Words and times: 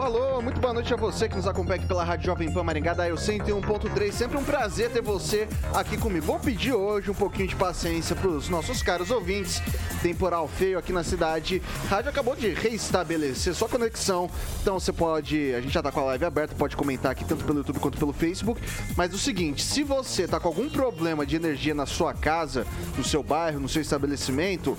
Alô, 0.00 0.16
alô, 0.16 0.40
muito 0.40 0.58
boa 0.58 0.72
noite 0.72 0.94
a 0.94 0.96
você 0.96 1.28
que 1.28 1.36
nos 1.36 1.46
acompanha 1.46 1.76
aqui 1.76 1.86
pela 1.86 2.02
Rádio 2.02 2.24
Jovem 2.24 2.50
Pan 2.50 2.64
Maringá 2.64 2.94
da 2.94 3.06
Eu 3.06 3.16
101.3. 3.16 4.10
Sempre 4.12 4.38
um 4.38 4.42
prazer 4.42 4.90
ter 4.90 5.02
você 5.02 5.46
aqui 5.74 5.98
comigo. 5.98 6.24
Vou 6.24 6.40
pedir 6.40 6.72
hoje 6.72 7.10
um 7.10 7.14
pouquinho 7.14 7.46
de 7.46 7.54
paciência 7.54 8.16
para 8.16 8.28
os 8.28 8.48
nossos 8.48 8.82
caros 8.82 9.10
ouvintes. 9.10 9.60
Temporal 10.00 10.48
feio 10.48 10.78
aqui 10.78 10.90
na 10.90 11.04
cidade. 11.04 11.60
Rádio 11.90 12.08
acabou 12.08 12.34
de 12.34 12.48
reestabelecer 12.48 13.54
sua 13.54 13.68
conexão. 13.68 14.30
Então 14.62 14.80
você 14.80 14.90
pode. 14.90 15.54
A 15.54 15.60
gente 15.60 15.74
já 15.74 15.82
tá 15.82 15.92
com 15.92 16.00
a 16.00 16.04
live 16.04 16.24
aberta, 16.24 16.54
pode 16.54 16.76
comentar 16.76 17.12
aqui 17.12 17.26
tanto 17.26 17.44
pelo 17.44 17.58
YouTube 17.58 17.78
quanto 17.78 17.98
pelo 17.98 18.14
Facebook. 18.14 18.58
Mas 18.96 19.12
o 19.12 19.18
seguinte: 19.18 19.62
se 19.62 19.82
você 19.82 20.26
tá 20.26 20.40
com 20.40 20.48
algum 20.48 20.70
problema 20.70 21.26
de 21.26 21.36
energia 21.36 21.74
na 21.74 21.84
sua 21.84 22.14
casa, 22.14 22.66
no 22.96 23.04
seu 23.04 23.22
bairro, 23.22 23.60
no 23.60 23.68
seu 23.68 23.82
estabelecimento, 23.82 24.78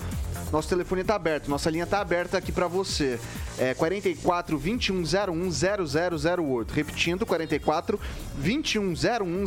nosso 0.52 0.68
telefone 0.68 1.00
está 1.00 1.14
aberto, 1.14 1.48
nossa 1.48 1.70
linha 1.70 1.84
está 1.84 1.98
aberta 2.00 2.36
aqui 2.36 2.52
para 2.52 2.68
você. 2.68 3.18
É 3.58 3.72
44 3.72 4.58
21 4.58 5.02
01 5.02 5.50
0008. 5.50 6.74
Repetindo, 6.74 7.24
44 7.24 7.98
21 8.36 8.92
01 8.92 9.46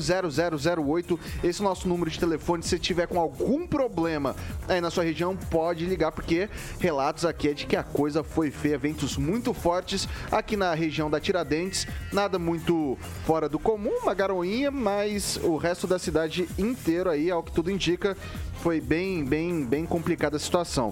0008. 0.79 1.19
Esse 1.43 1.61
é 1.61 1.63
o 1.63 1.67
nosso 1.67 1.87
número 1.87 2.09
de 2.09 2.19
telefone. 2.19 2.63
Se 2.63 2.79
tiver 2.79 3.07
com 3.07 3.19
algum 3.19 3.67
problema 3.67 4.35
aí 4.67 4.81
na 4.81 4.89
sua 4.89 5.03
região, 5.03 5.35
pode 5.35 5.85
ligar, 5.85 6.11
porque 6.11 6.49
relatos 6.79 7.23
aqui 7.23 7.49
é 7.49 7.53
de 7.53 7.67
que 7.67 7.75
a 7.75 7.83
coisa 7.83 8.23
foi 8.23 8.49
feia. 8.49 8.77
Ventos 8.77 9.15
muito 9.15 9.53
fortes 9.53 10.07
aqui 10.31 10.55
na 10.55 10.73
região 10.73 11.09
da 11.09 11.19
Tiradentes. 11.19 11.85
Nada 12.11 12.39
muito 12.39 12.97
fora 13.25 13.47
do 13.47 13.59
comum, 13.59 13.93
uma 14.01 14.13
garoinha, 14.15 14.71
mas 14.71 15.37
o 15.43 15.55
resto 15.57 15.85
da 15.85 15.99
cidade 15.99 16.47
inteiro 16.57 17.09
aí, 17.11 17.29
ao 17.29 17.43
que 17.43 17.51
tudo 17.51 17.69
indica, 17.69 18.17
foi 18.65 18.81
bem, 18.81 19.23
bem, 19.23 19.63
bem 19.63 19.85
complicada 19.85 20.37
a 20.37 20.39
situação. 20.39 20.91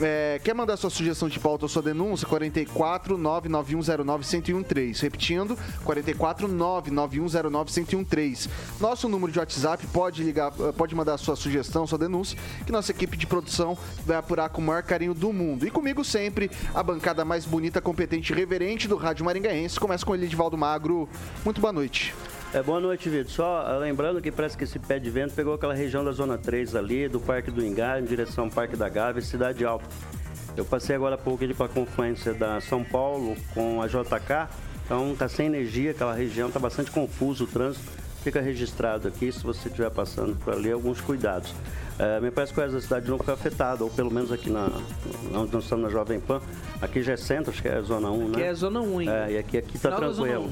É, 0.00 0.40
quer 0.42 0.56
mandar 0.56 0.76
sua 0.76 0.90
sugestão 0.90 1.28
de 1.28 1.38
pauta 1.38 1.66
ou 1.66 1.68
sua 1.68 1.80
denúncia? 1.80 2.26
44 2.26 3.16
99109 3.16 4.24
1013. 4.52 5.02
Repetindo, 5.02 5.56
44 5.84 6.48
99109 6.48 7.70
1013. 7.72 8.50
Nosso 8.80 9.08
número 9.08 9.30
de 9.30 9.38
WhatsApp 9.38 9.86
pode 9.92 10.24
ligar, 10.24 10.50
pode 10.76 10.96
mandar 10.96 11.16
sua 11.16 11.36
sugestão, 11.36 11.86
sua 11.86 11.96
denúncia, 11.96 12.36
que 12.66 12.72
nossa 12.72 12.90
equipe 12.90 13.16
de 13.16 13.28
produção 13.28 13.78
vai 14.04 14.16
apurar 14.16 14.48
com 14.48 14.60
o 14.60 14.64
maior 14.64 14.82
carinho 14.82 15.14
do 15.14 15.32
mundo. 15.32 15.64
E 15.64 15.70
comigo 15.70 16.04
sempre, 16.04 16.50
a 16.74 16.82
bancada 16.82 17.24
mais 17.24 17.44
bonita, 17.44 17.80
competente 17.80 18.32
e 18.32 18.34
reverente 18.34 18.88
do 18.88 18.96
Rádio 18.96 19.24
Maringaense. 19.24 19.78
Começa 19.78 20.04
com 20.04 20.12
ele, 20.12 20.26
Edivaldo 20.26 20.58
Magro. 20.58 21.08
Muito 21.44 21.60
boa 21.60 21.72
noite. 21.72 22.12
É, 22.54 22.62
boa 22.62 22.78
noite, 22.78 23.08
Vitor. 23.08 23.32
Só 23.32 23.64
ah, 23.66 23.78
lembrando 23.78 24.20
que 24.20 24.30
parece 24.30 24.58
que 24.58 24.64
esse 24.64 24.78
pé 24.78 24.98
de 24.98 25.08
vento 25.08 25.32
pegou 25.32 25.54
aquela 25.54 25.72
região 25.72 26.04
da 26.04 26.12
Zona 26.12 26.36
3 26.36 26.76
ali, 26.76 27.08
do 27.08 27.18
Parque 27.18 27.50
do 27.50 27.64
Ingá, 27.64 27.98
em 27.98 28.04
direção 28.04 28.44
ao 28.44 28.50
Parque 28.50 28.76
da 28.76 28.90
Gávea, 28.90 29.22
Cidade 29.22 29.64
Alta. 29.64 29.86
Eu 30.54 30.62
passei 30.62 30.94
agora 30.94 31.14
há 31.14 31.18
pouco 31.18 31.46
para 31.54 31.64
a 31.64 31.68
confluência 31.70 32.34
da 32.34 32.60
São 32.60 32.84
Paulo 32.84 33.38
com 33.54 33.80
a 33.80 33.86
JK, 33.86 34.50
então 34.84 35.14
está 35.14 35.30
sem 35.30 35.46
energia, 35.46 35.92
aquela 35.92 36.12
região 36.12 36.48
está 36.48 36.60
bastante 36.60 36.90
confuso 36.90 37.44
o 37.44 37.46
trânsito. 37.46 37.90
Fica 38.22 38.38
registrado 38.42 39.08
aqui, 39.08 39.32
se 39.32 39.42
você 39.42 39.68
estiver 39.68 39.90
passando 39.90 40.36
por 40.36 40.52
ali, 40.52 40.70
alguns 40.70 41.00
cuidados. 41.00 41.54
É, 42.02 42.20
me 42.20 42.32
parece 42.32 42.52
que 42.52 42.58
o 42.58 42.62
resto 42.62 42.74
da 42.74 42.80
cidade 42.80 43.08
não 43.08 43.16
foi 43.16 43.32
afetado, 43.32 43.84
ou 43.84 43.90
pelo 43.90 44.10
menos 44.10 44.32
aqui 44.32 44.50
na, 44.50 44.68
onde 45.32 45.52
nós 45.52 45.62
estamos 45.62 45.84
na 45.84 45.88
Jovem 45.88 46.18
Pan. 46.18 46.42
Aqui 46.80 47.00
já 47.00 47.12
é 47.12 47.16
centro, 47.16 47.52
acho 47.52 47.62
que 47.62 47.68
é 47.68 47.80
Zona 47.80 48.10
1, 48.10 48.18
né? 48.18 48.32
Aqui 48.32 48.42
é 48.42 48.54
Zona 48.54 48.80
1, 48.80 49.00
hein? 49.02 49.08
É, 49.08 49.32
e 49.32 49.38
aqui, 49.38 49.58
aqui 49.58 49.78
tá 49.78 49.92
tranquilo. 49.92 50.50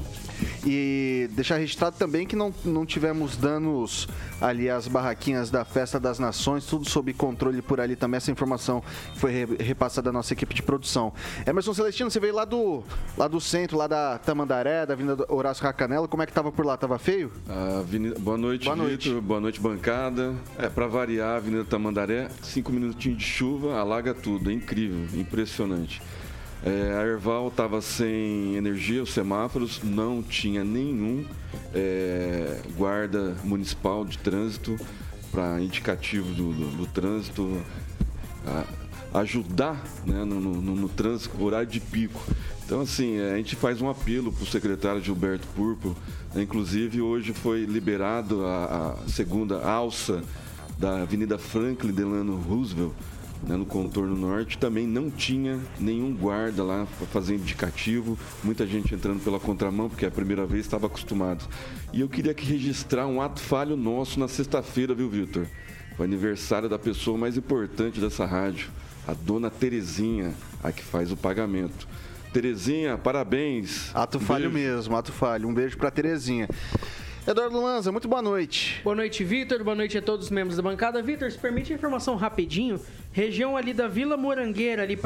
E 0.65 1.29
deixar 1.33 1.57
registrado 1.57 1.97
também 1.97 2.25
que 2.25 2.37
não, 2.37 2.53
não 2.63 2.85
tivemos 2.85 3.35
danos 3.35 4.07
ali 4.39 4.69
às 4.69 4.87
barraquinhas 4.87 5.51
da 5.51 5.65
Festa 5.65 5.99
das 5.99 6.19
Nações, 6.19 6.65
tudo 6.65 6.89
sob 6.89 7.11
controle 7.13 7.61
por 7.61 7.81
ali 7.81 7.97
também. 7.97 8.15
Essa 8.17 8.31
informação 8.31 8.81
foi 9.15 9.31
re, 9.31 9.45
repassada 9.59 10.05
da 10.05 10.13
nossa 10.13 10.31
equipe 10.33 10.53
de 10.53 10.63
produção. 10.63 11.11
Emerson 11.45 11.73
Celestino, 11.73 12.09
você 12.09 12.19
veio 12.19 12.33
lá 12.33 12.45
do, 12.45 12.81
lá 13.17 13.27
do 13.27 13.41
centro, 13.41 13.77
lá 13.77 13.87
da 13.87 14.17
Tamandaré, 14.19 14.85
da 14.85 14.93
Avenida 14.93 15.25
Horácio 15.27 15.63
Racanela. 15.63 16.07
Como 16.07 16.23
é 16.23 16.25
que 16.25 16.31
tava 16.31 16.49
por 16.49 16.65
lá? 16.65 16.77
Tava 16.77 16.97
feio? 16.97 17.29
Avenida... 17.79 18.17
Boa 18.19 18.37
noite, 18.37 18.65
Boa 18.65 18.75
noite. 18.75 19.09
Vitor. 19.09 19.21
Boa 19.21 19.39
noite, 19.41 19.59
bancada. 19.59 20.33
É, 20.57 20.69
para 20.69 20.87
variar, 20.87 21.40
Avenida 21.41 21.63
Tamandaré, 21.63 22.29
cinco 22.43 22.71
minutinhos 22.71 23.17
de 23.17 23.23
chuva, 23.23 23.79
alaga 23.79 24.13
tudo. 24.13 24.51
É 24.51 24.53
incrível, 24.53 25.07
impressionante. 25.19 25.99
É, 26.63 26.95
a 26.95 27.07
Erval 27.07 27.47
estava 27.47 27.81
sem 27.81 28.55
energia, 28.55 29.01
os 29.01 29.11
semáforos, 29.11 29.81
não 29.83 30.21
tinha 30.21 30.63
nenhum 30.63 31.25
é, 31.73 32.61
guarda 32.77 33.35
municipal 33.43 34.05
de 34.05 34.19
trânsito 34.19 34.77
para 35.31 35.59
indicativo 35.59 36.31
do, 36.31 36.53
do, 36.53 36.77
do 36.77 36.85
trânsito, 36.85 37.59
a, 38.45 39.19
ajudar 39.21 39.83
né, 40.05 40.23
no, 40.23 40.39
no, 40.39 40.75
no, 40.75 40.89
trânsito, 40.89 41.43
horário 41.43 41.67
de 41.67 41.79
pico. 41.79 42.21
Então, 42.63 42.81
assim, 42.81 43.17
é, 43.17 43.33
a 43.33 43.37
gente 43.37 43.55
faz 43.55 43.81
um 43.81 43.89
apelo 43.89 44.31
para 44.31 44.43
o 44.43 44.47
secretário 44.47 45.01
Gilberto 45.01 45.47
Purpo, 45.55 45.97
né, 46.35 46.43
inclusive 46.43 47.01
hoje 47.01 47.33
foi 47.33 47.65
liberado 47.65 48.45
a, 48.45 48.95
a 49.03 49.09
segunda 49.09 49.65
alça 49.65 50.21
da 50.81 51.03
Avenida 51.03 51.37
Franklin 51.37 51.91
Delano 51.91 52.35
Roosevelt, 52.37 52.91
né, 53.47 53.55
no 53.55 53.67
contorno 53.67 54.15
norte, 54.15 54.57
também 54.57 54.87
não 54.87 55.11
tinha 55.11 55.59
nenhum 55.79 56.11
guarda 56.11 56.63
lá 56.63 56.87
para 56.97 57.05
fazer 57.05 57.35
indicativo, 57.35 58.17
muita 58.43 58.65
gente 58.65 58.93
entrando 58.93 59.23
pela 59.23 59.39
contramão, 59.39 59.87
porque 59.87 60.05
é 60.05 60.07
a 60.07 60.11
primeira 60.11 60.43
vez 60.43 60.65
estava 60.65 60.87
acostumado. 60.87 61.45
E 61.93 62.01
eu 62.01 62.09
queria 62.09 62.31
aqui 62.31 62.45
registrar 62.45 63.05
um 63.05 63.21
ato 63.21 63.41
falho 63.41 63.77
nosso 63.77 64.19
na 64.19 64.27
sexta-feira, 64.27 64.95
viu, 64.95 65.07
Vitor? 65.07 65.45
Foi 65.95 66.07
aniversário 66.07 66.67
da 66.67 66.79
pessoa 66.79 67.15
mais 67.15 67.37
importante 67.37 67.99
dessa 67.99 68.25
rádio, 68.25 68.71
a 69.07 69.13
dona 69.13 69.51
Terezinha, 69.51 70.33
a 70.63 70.71
que 70.71 70.83
faz 70.83 71.11
o 71.11 71.17
pagamento. 71.17 71.87
Terezinha, 72.33 72.97
parabéns. 72.97 73.91
Ato 73.93 74.19
falho 74.19 74.49
mesmo, 74.49 74.95
ato 74.95 75.11
falho. 75.11 75.47
Um 75.47 75.53
beijo 75.53 75.77
para 75.77 75.91
Terezinha. 75.91 76.49
Eduardo 77.27 77.61
Lanza, 77.61 77.91
muito 77.91 78.07
boa 78.07 78.21
noite. 78.21 78.81
Boa 78.83 78.95
noite, 78.95 79.23
Vitor. 79.23 79.63
Boa 79.63 79.75
noite 79.75 79.95
a 79.95 80.01
todos 80.01 80.25
os 80.25 80.31
membros 80.31 80.57
da 80.57 80.63
bancada. 80.63 81.03
Vitor, 81.03 81.31
se 81.31 81.37
permite 81.37 81.71
a 81.71 81.75
informação 81.75 82.15
rapidinho. 82.15 82.81
Região 83.11 83.55
ali 83.55 83.75
da 83.75 83.87
Vila 83.87 84.17
Morangueira, 84.17 84.81
ali 84.81 84.97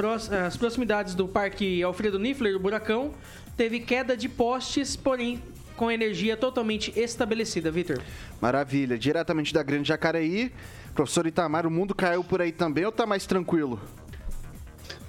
as 0.45 0.55
proximidades 0.55 1.13
do 1.13 1.27
Parque 1.27 1.83
Alfredo 1.83 2.17
Niffler, 2.17 2.53
do 2.53 2.59
Buracão, 2.59 3.11
teve 3.57 3.81
queda 3.81 4.15
de 4.15 4.29
postes, 4.29 4.95
porém 4.95 5.43
com 5.75 5.91
energia 5.91 6.37
totalmente 6.37 6.97
estabelecida, 6.97 7.69
Vitor. 7.69 8.01
Maravilha. 8.39 8.97
Diretamente 8.97 9.53
da 9.53 9.61
Grande 9.61 9.89
Jacareí, 9.89 10.53
professor 10.93 11.27
Itamar, 11.27 11.67
o 11.67 11.71
mundo 11.71 11.93
caiu 11.93 12.23
por 12.23 12.41
aí 12.41 12.53
também 12.53 12.85
ou 12.85 12.93
tá 12.93 13.05
mais 13.05 13.25
tranquilo? 13.25 13.77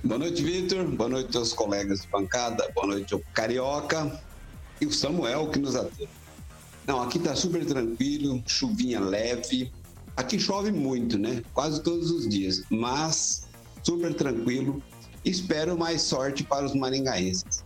Boa 0.02 0.18
noite, 0.18 0.42
Vitor. 0.42 0.84
Boa 0.86 1.08
noite 1.08 1.36
aos 1.36 1.52
colegas 1.52 2.02
de 2.02 2.08
bancada. 2.08 2.68
Boa 2.74 2.88
noite 2.88 3.14
ao 3.14 3.20
Carioca 3.32 4.20
e 4.80 4.86
o 4.86 4.92
Samuel 4.92 5.46
que 5.50 5.60
nos 5.60 5.76
atende. 5.76 6.08
Não, 6.86 7.02
aqui 7.02 7.18
tá 7.18 7.34
super 7.34 7.64
tranquilo, 7.64 8.42
chuvinha 8.46 9.00
leve. 9.00 9.72
Aqui 10.16 10.38
chove 10.38 10.70
muito, 10.70 11.18
né? 11.18 11.42
Quase 11.52 11.82
todos 11.82 12.10
os 12.10 12.28
dias, 12.28 12.62
mas 12.70 13.46
super 13.82 14.14
tranquilo. 14.14 14.82
Espero 15.24 15.76
mais 15.76 16.02
sorte 16.02 16.44
para 16.44 16.64
os 16.64 16.74
maringaenses. 16.74 17.64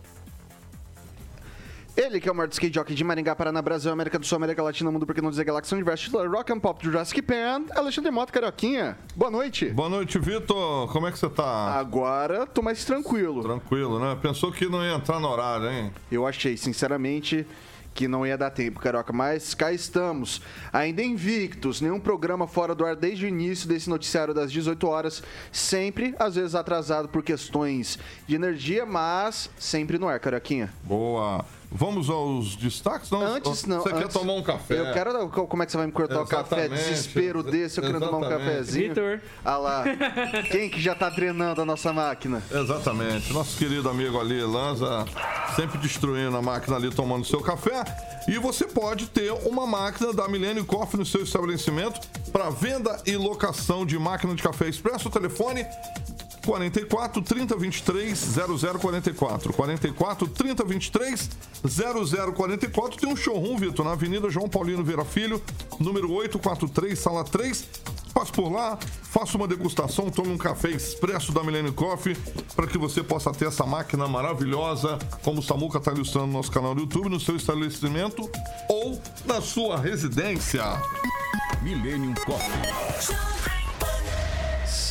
Ele 1.95 2.19
que 2.21 2.27
é 2.27 2.31
o 2.31 2.35
maior 2.35 2.49
skate 2.49 2.73
jockey 2.73 2.95
de 2.95 3.03
Maringá, 3.03 3.35
Paraná, 3.35 3.61
Brasil, 3.61 3.91
América 3.91 4.17
do 4.17 4.25
Sul, 4.25 4.37
América 4.37 4.63
Latina, 4.63 4.89
Mundo, 4.89 5.05
porque 5.05 5.21
não 5.21 5.29
dizer 5.29 5.43
Galáxia 5.43 5.75
Universo, 5.75 6.09
Rock 6.29 6.51
and 6.51 6.59
Pop 6.59 6.81
do 6.81 6.89
Jurassic 6.89 7.21
Pan, 7.21 7.65
Alexandre 7.75 8.09
Mota, 8.09 8.31
Carioquinha. 8.31 8.97
Boa 9.13 9.29
noite. 9.29 9.65
Boa 9.69 9.89
noite, 9.89 10.17
Vitor. 10.17 10.91
Como 10.91 11.05
é 11.05 11.11
que 11.11 11.19
você 11.19 11.29
tá? 11.29 11.77
Agora 11.77 12.47
tô 12.47 12.61
mais 12.61 12.83
tranquilo. 12.85 13.43
Tranquilo, 13.43 13.99
né? 13.99 14.17
Pensou 14.21 14.51
que 14.53 14.67
não 14.67 14.81
ia 14.83 14.95
entrar 14.95 15.19
no 15.19 15.27
horário, 15.27 15.69
hein? 15.69 15.91
Eu 16.09 16.25
achei, 16.25 16.55
sinceramente, 16.55 17.45
que 17.93 18.07
não 18.07 18.25
ia 18.25 18.37
dar 18.37 18.49
tempo, 18.49 18.79
Carioca, 18.79 19.11
mas 19.11 19.53
cá 19.53 19.71
estamos, 19.71 20.41
ainda 20.71 21.03
invictos, 21.03 21.81
nenhum 21.81 21.99
programa 21.99 22.47
fora 22.47 22.73
do 22.73 22.85
ar 22.85 22.95
desde 22.95 23.25
o 23.25 23.27
início 23.27 23.67
desse 23.67 23.89
noticiário 23.89 24.33
das 24.33 24.51
18 24.51 24.87
horas, 24.87 25.23
sempre, 25.51 26.15
às 26.17 26.35
vezes 26.35 26.55
atrasado 26.55 27.09
por 27.09 27.21
questões 27.23 27.99
de 28.27 28.35
energia, 28.35 28.85
mas 28.85 29.49
sempre 29.57 29.97
no 29.97 30.07
ar, 30.07 30.19
Carioquinha. 30.19 30.71
Boa. 30.83 31.45
Vamos 31.73 32.09
aos 32.09 32.57
destaques? 32.57 33.09
Não, 33.09 33.21
antes 33.21 33.63
não. 33.65 33.81
Você 33.81 33.89
antes, 33.89 34.01
quer 34.01 34.11
tomar 34.11 34.33
um 34.33 34.43
café? 34.43 34.77
Eu 34.77 34.91
quero. 34.91 35.29
Como 35.29 35.63
é 35.63 35.65
que 35.65 35.71
você 35.71 35.77
vai 35.77 35.85
me 35.85 35.93
cortar 35.93 36.21
Exatamente. 36.21 36.43
o 36.43 36.49
café? 36.49 36.67
Desespero 36.67 37.41
desse, 37.41 37.79
eu 37.79 37.85
quero 37.85 37.99
tomar 38.01 38.17
um 38.17 38.29
cafezinho. 38.29 38.89
Vitor. 38.89 39.21
Ah 39.45 39.55
lá. 39.57 39.83
Quem 40.51 40.69
que 40.69 40.81
já 40.81 40.93
tá 40.93 41.09
drenando 41.09 41.61
a 41.61 41.65
nossa 41.65 41.93
máquina? 41.93 42.43
Exatamente. 42.51 43.31
Nosso 43.31 43.57
querido 43.57 43.89
amigo 43.89 44.19
ali, 44.19 44.43
Lanza, 44.43 45.05
sempre 45.55 45.77
destruindo 45.77 46.35
a 46.35 46.41
máquina 46.41 46.75
ali, 46.75 46.91
tomando 46.93 47.23
seu 47.23 47.39
café. 47.39 47.80
E 48.27 48.37
você 48.37 48.65
pode 48.65 49.07
ter 49.07 49.31
uma 49.45 49.65
máquina 49.65 50.13
da 50.13 50.27
Millennium 50.27 50.65
Coffee 50.65 50.99
no 50.99 51.05
seu 51.05 51.23
estabelecimento 51.23 51.99
para 52.31 52.49
venda 52.49 53.01
e 53.05 53.15
locação 53.17 53.85
de 53.85 53.97
máquina 53.97 54.35
de 54.35 54.43
café 54.43 54.67
expresso. 54.67 55.07
O 55.07 55.11
telefone 55.11 55.65
44 56.45 57.21
30 57.21 57.55
23 57.55 58.17
0044. 58.17 59.53
44 59.53 60.27
30 60.27 60.63
23 60.65 61.29
0044. 61.63 62.99
Tem 62.99 63.11
um 63.11 63.15
showroom, 63.15 63.57
Vitor, 63.57 63.85
na 63.85 63.91
Avenida 63.91 64.29
João 64.29 64.49
Paulino 64.49 64.83
Vera 64.83 65.05
Filho, 65.05 65.41
número 65.79 66.11
843, 66.11 66.97
sala 66.97 67.23
3. 67.23 67.65
Passe 68.13 68.31
por 68.31 68.51
lá, 68.51 68.77
faça 69.03 69.37
uma 69.37 69.47
degustação, 69.47 70.09
tome 70.09 70.29
um 70.29 70.37
café 70.37 70.69
expresso 70.69 71.31
da 71.31 71.41
Millennium 71.43 71.71
Coffee 71.71 72.15
para 72.55 72.67
que 72.67 72.77
você 72.77 73.01
possa 73.01 73.31
ter 73.31 73.47
essa 73.47 73.65
máquina 73.65 74.05
maravilhosa, 74.07 74.99
como 75.23 75.39
o 75.39 75.43
Samuca 75.43 75.77
está 75.77 75.91
ilustrando 75.93 76.27
no 76.27 76.33
nosso 76.33 76.51
canal 76.51 76.75
do 76.75 76.81
YouTube, 76.81 77.07
no 77.07 77.19
seu 77.19 77.37
estabelecimento 77.37 78.29
ou 78.67 79.01
na 79.25 79.41
sua 79.41 79.77
residência. 79.77 80.63
Millennium 81.61 82.13
Coffee. 82.25 83.50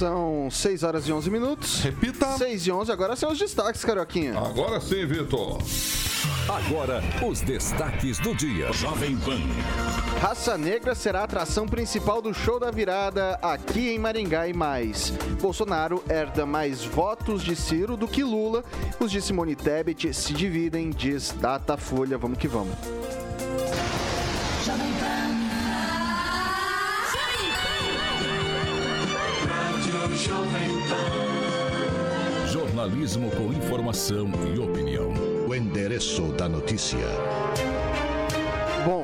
São 0.01 0.49
6 0.51 0.83
horas 0.83 1.07
e 1.07 1.13
11 1.13 1.29
minutos. 1.29 1.83
Repita. 1.83 2.39
6 2.39 2.67
e 2.67 2.73
11, 2.73 2.91
agora 2.91 3.15
são 3.15 3.31
os 3.33 3.39
destaques, 3.39 3.85
Carioquinha. 3.85 4.33
Agora 4.33 4.81
sim, 4.81 5.05
Vitor. 5.05 5.59
Agora, 6.49 7.03
os 7.23 7.43
destaques 7.43 8.19
do 8.19 8.35
dia. 8.35 8.73
Jovem 8.73 9.15
Pan. 9.19 9.39
Raça 10.19 10.57
Negra 10.57 10.95
será 10.95 11.21
a 11.21 11.25
atração 11.25 11.69
principal 11.69 12.23
do 12.23 12.33
show 12.33 12.59
da 12.59 12.71
virada 12.71 13.39
aqui 13.43 13.91
em 13.91 13.99
Maringá 13.99 14.49
e 14.49 14.55
mais. 14.55 15.11
Bolsonaro 15.39 16.03
herda 16.09 16.47
mais 16.47 16.83
votos 16.83 17.43
de 17.43 17.55
Ciro 17.55 17.95
do 17.95 18.09
que 18.09 18.25
Lula. 18.25 18.65
Os 18.99 19.11
de 19.11 19.21
Simone 19.21 19.55
Tebet 19.55 20.15
se 20.15 20.33
dividem, 20.33 20.89
diz 20.89 21.35
Datafolha. 21.39 22.17
Vamos 22.17 22.39
que 22.39 22.49
vamos. 22.49 22.75
Jornalismo 32.47 33.31
com 33.31 33.53
informação 33.55 34.31
e 34.55 34.59
opinião. 34.59 35.15
O 35.49 35.55
endereço 35.55 36.33
da 36.33 36.47
notícia. 36.47 36.99
Bom, 38.85 39.03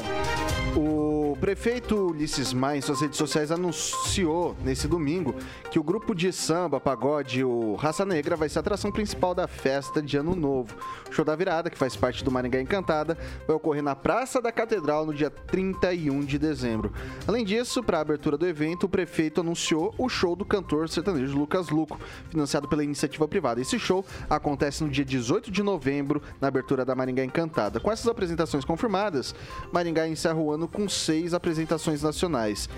o 0.78 1.05
prefeito 1.40 2.08
Ulisses 2.08 2.52
Maia, 2.52 2.78
em 2.78 2.80
suas 2.80 3.00
redes 3.00 3.18
sociais, 3.18 3.50
anunciou 3.50 4.56
nesse 4.64 4.88
domingo 4.88 5.34
que 5.70 5.78
o 5.78 5.82
grupo 5.82 6.14
de 6.14 6.32
samba, 6.32 6.80
pagode, 6.80 7.44
o 7.44 7.74
Raça 7.74 8.04
Negra, 8.04 8.36
vai 8.36 8.48
ser 8.48 8.58
a 8.58 8.60
atração 8.60 8.90
principal 8.90 9.34
da 9.34 9.46
festa 9.46 10.00
de 10.00 10.16
Ano 10.16 10.34
Novo. 10.34 10.74
O 11.08 11.12
show 11.12 11.24
da 11.24 11.36
virada, 11.36 11.68
que 11.68 11.76
faz 11.76 11.94
parte 11.94 12.24
do 12.24 12.30
Maringá 12.30 12.60
Encantada, 12.60 13.18
vai 13.46 13.56
ocorrer 13.56 13.82
na 13.82 13.94
Praça 13.94 14.40
da 14.40 14.50
Catedral 14.50 15.04
no 15.04 15.12
dia 15.12 15.30
31 15.30 16.24
de 16.24 16.38
dezembro. 16.38 16.92
Além 17.26 17.44
disso, 17.44 17.82
para 17.82 17.98
a 17.98 18.00
abertura 18.00 18.38
do 18.38 18.46
evento, 18.46 18.84
o 18.84 18.88
prefeito 18.88 19.40
anunciou 19.40 19.94
o 19.98 20.08
show 20.08 20.34
do 20.34 20.44
cantor 20.44 20.88
sertanejo 20.88 21.36
Lucas 21.36 21.68
Luco, 21.68 21.98
financiado 22.30 22.68
pela 22.68 22.82
iniciativa 22.82 23.28
privada. 23.28 23.60
Esse 23.60 23.78
show 23.78 24.04
acontece 24.30 24.82
no 24.82 24.90
dia 24.90 25.04
18 25.04 25.50
de 25.50 25.62
novembro, 25.62 26.22
na 26.40 26.48
abertura 26.48 26.84
da 26.84 26.94
Maringá 26.94 27.24
Encantada. 27.24 27.78
Com 27.78 27.92
essas 27.92 28.06
apresentações 28.06 28.64
confirmadas, 28.64 29.34
Maringá 29.72 30.08
encerra 30.08 30.36
o 30.36 30.50
ano 30.50 30.66
com 30.66 30.88
seis 30.88 31.25
apresentações 31.34 32.02
nacionais. 32.02 32.68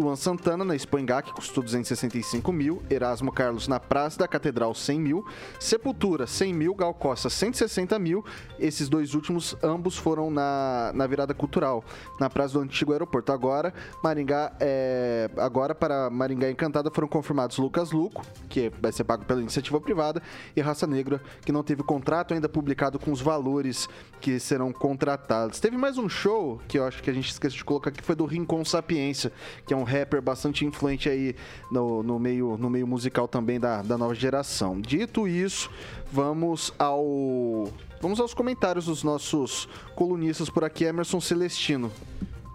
Luan 0.00 0.16
Santana 0.16 0.64
na 0.64 0.74
Expo 0.74 0.96
que 1.24 1.32
custou 1.32 1.62
265 1.62 2.52
mil. 2.52 2.82
Erasmo 2.88 3.32
Carlos 3.32 3.66
na 3.66 3.80
Praça 3.80 4.18
da 4.18 4.28
Catedral, 4.28 4.74
100 4.74 5.00
mil. 5.00 5.24
Sepultura, 5.58 6.26
100 6.26 6.54
mil. 6.54 6.74
Gal 6.74 6.94
Costa, 6.94 7.28
160 7.28 7.98
mil. 7.98 8.24
Esses 8.58 8.88
dois 8.88 9.14
últimos, 9.14 9.56
ambos 9.62 9.96
foram 9.96 10.30
na, 10.30 10.92
na 10.94 11.06
virada 11.06 11.34
cultural, 11.34 11.84
na 12.20 12.30
Praça 12.30 12.54
do 12.54 12.60
Antigo 12.60 12.92
Aeroporto. 12.92 13.32
Agora, 13.32 13.74
Maringá, 14.02 14.52
é, 14.60 15.30
agora 15.36 15.74
para 15.74 16.10
Maringá 16.10 16.50
Encantada 16.50 16.90
foram 16.90 17.08
confirmados 17.08 17.58
Lucas 17.58 17.90
Luco, 17.90 18.22
que 18.48 18.70
vai 18.80 18.92
ser 18.92 19.04
pago 19.04 19.24
pela 19.24 19.40
iniciativa 19.40 19.80
privada, 19.80 20.22
e 20.54 20.60
Raça 20.60 20.86
Negra, 20.86 21.20
que 21.44 21.52
não 21.52 21.62
teve 21.62 21.82
contrato 21.82 22.34
ainda 22.34 22.48
publicado 22.48 22.98
com 22.98 23.10
os 23.10 23.20
valores 23.20 23.88
que 24.20 24.38
serão 24.38 24.72
contratados. 24.72 25.60
Teve 25.60 25.76
mais 25.76 25.98
um 25.98 26.08
show 26.08 26.60
que 26.68 26.78
eu 26.78 26.84
acho 26.84 27.02
que 27.02 27.10
a 27.10 27.12
gente 27.12 27.30
esqueceu 27.30 27.58
de 27.58 27.64
colocar, 27.64 27.90
que 27.90 28.02
foi 28.02 28.14
do 28.14 28.24
Rincon 28.24 28.64
Sapiência, 28.64 29.32
que 29.66 29.72
é 29.72 29.76
um 29.76 29.87
rapper 29.88 30.22
bastante 30.22 30.64
influente 30.64 31.08
aí 31.08 31.34
no, 31.70 32.02
no, 32.02 32.18
meio, 32.18 32.56
no 32.56 32.68
meio 32.68 32.86
musical 32.86 33.26
também 33.26 33.58
da, 33.58 33.82
da 33.82 33.96
nova 33.96 34.14
geração. 34.14 34.80
Dito 34.80 35.26
isso, 35.26 35.70
vamos 36.12 36.72
ao. 36.78 37.72
Vamos 38.00 38.20
aos 38.20 38.32
comentários 38.32 38.86
dos 38.86 39.02
nossos 39.02 39.68
colunistas 39.96 40.48
por 40.48 40.62
aqui, 40.62 40.84
Emerson 40.84 41.20
Celestino. 41.20 41.90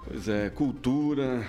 Pois 0.05 0.29
é, 0.29 0.49
cultura, 0.49 1.45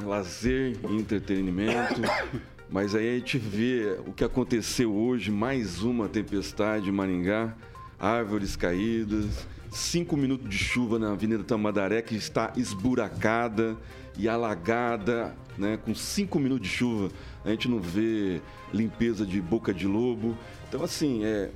é 0.00 0.04
lazer 0.04 0.78
e 0.88 0.96
entretenimento. 0.96 2.00
Mas 2.70 2.94
aí 2.94 3.08
a 3.08 3.18
gente 3.18 3.36
vê 3.38 3.98
o 4.06 4.12
que 4.12 4.24
aconteceu 4.24 4.94
hoje, 4.94 5.30
mais 5.30 5.82
uma 5.82 6.08
tempestade 6.08 6.88
em 6.88 6.92
Maringá, 6.92 7.54
árvores 8.00 8.56
caídas, 8.56 9.46
cinco 9.70 10.16
minutos 10.16 10.48
de 10.48 10.56
chuva 10.56 10.98
na 10.98 11.12
Avenida 11.12 11.42
Tamandaré 11.44 12.00
que 12.00 12.14
está 12.14 12.52
esburacada 12.56 13.76
e 14.16 14.28
alagada, 14.28 15.34
né? 15.58 15.78
Com 15.84 15.94
cinco 15.94 16.38
minutos 16.38 16.68
de 16.68 16.74
chuva, 16.74 17.10
a 17.44 17.50
gente 17.50 17.68
não 17.68 17.80
vê 17.80 18.40
limpeza 18.72 19.24
de 19.24 19.40
boca 19.40 19.72
de 19.72 19.86
lobo. 19.86 20.36
Então, 20.68 20.82
assim, 20.82 21.24
é, 21.24 21.50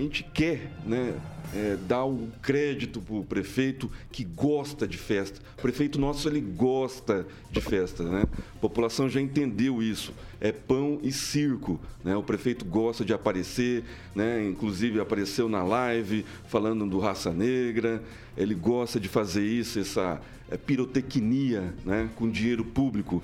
a 0.00 0.02
gente 0.02 0.22
quer 0.22 0.72
né, 0.86 1.14
é, 1.54 1.76
dar 1.86 2.06
o 2.06 2.28
crédito 2.40 3.02
para 3.02 3.14
o 3.14 3.22
prefeito 3.22 3.90
que 4.10 4.24
gosta 4.24 4.88
de 4.88 4.96
festa. 4.96 5.40
O 5.58 5.60
prefeito 5.60 6.00
nosso 6.00 6.26
ele 6.26 6.40
gosta 6.40 7.26
de 7.50 7.60
festa, 7.60 8.02
né? 8.04 8.24
A 8.56 8.58
população 8.58 9.10
já 9.10 9.20
entendeu 9.20 9.82
isso. 9.82 10.14
É 10.40 10.52
pão 10.52 10.98
e 11.02 11.12
circo, 11.12 11.78
né? 12.02 12.16
O 12.16 12.22
prefeito 12.22 12.64
gosta 12.64 13.04
de 13.04 13.12
aparecer, 13.12 13.84
né? 14.14 14.42
Inclusive 14.42 15.00
apareceu 15.00 15.50
na 15.50 15.62
live 15.62 16.24
falando 16.48 16.86
do 16.86 16.98
raça 16.98 17.30
negra. 17.30 18.02
Ele 18.38 18.54
gosta 18.54 18.98
de 18.98 19.08
fazer 19.08 19.44
isso, 19.44 19.78
essa 19.78 20.18
é, 20.50 20.56
pirotecnia, 20.56 21.74
né? 21.84 22.08
Com 22.16 22.30
dinheiro 22.30 22.64
público. 22.64 23.22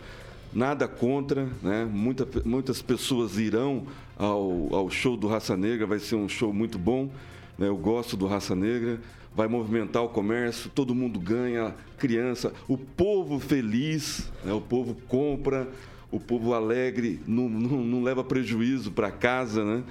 Nada 0.56 0.88
contra, 0.88 1.50
né? 1.62 1.84
Muita, 1.84 2.26
muitas 2.42 2.80
pessoas 2.80 3.36
irão 3.36 3.86
ao, 4.16 4.74
ao 4.74 4.88
show 4.88 5.14
do 5.14 5.26
Raça 5.26 5.54
Negra, 5.54 5.86
vai 5.86 5.98
ser 5.98 6.14
um 6.14 6.26
show 6.26 6.50
muito 6.50 6.78
bom. 6.78 7.10
Né? 7.58 7.68
Eu 7.68 7.76
gosto 7.76 8.16
do 8.16 8.26
Raça 8.26 8.56
Negra, 8.56 8.98
vai 9.34 9.48
movimentar 9.48 10.02
o 10.02 10.08
comércio, 10.08 10.70
todo 10.74 10.94
mundo 10.94 11.20
ganha, 11.20 11.74
criança, 11.98 12.54
o 12.66 12.78
povo 12.78 13.38
feliz, 13.38 14.32
né? 14.42 14.54
o 14.54 14.60
povo 14.62 14.96
compra, 15.06 15.68
o 16.10 16.18
povo 16.18 16.54
alegre, 16.54 17.20
não, 17.26 17.50
não, 17.50 17.84
não 17.84 18.02
leva 18.02 18.24
prejuízo 18.24 18.90
para 18.90 19.10
casa, 19.10 19.62
né? 19.62 19.84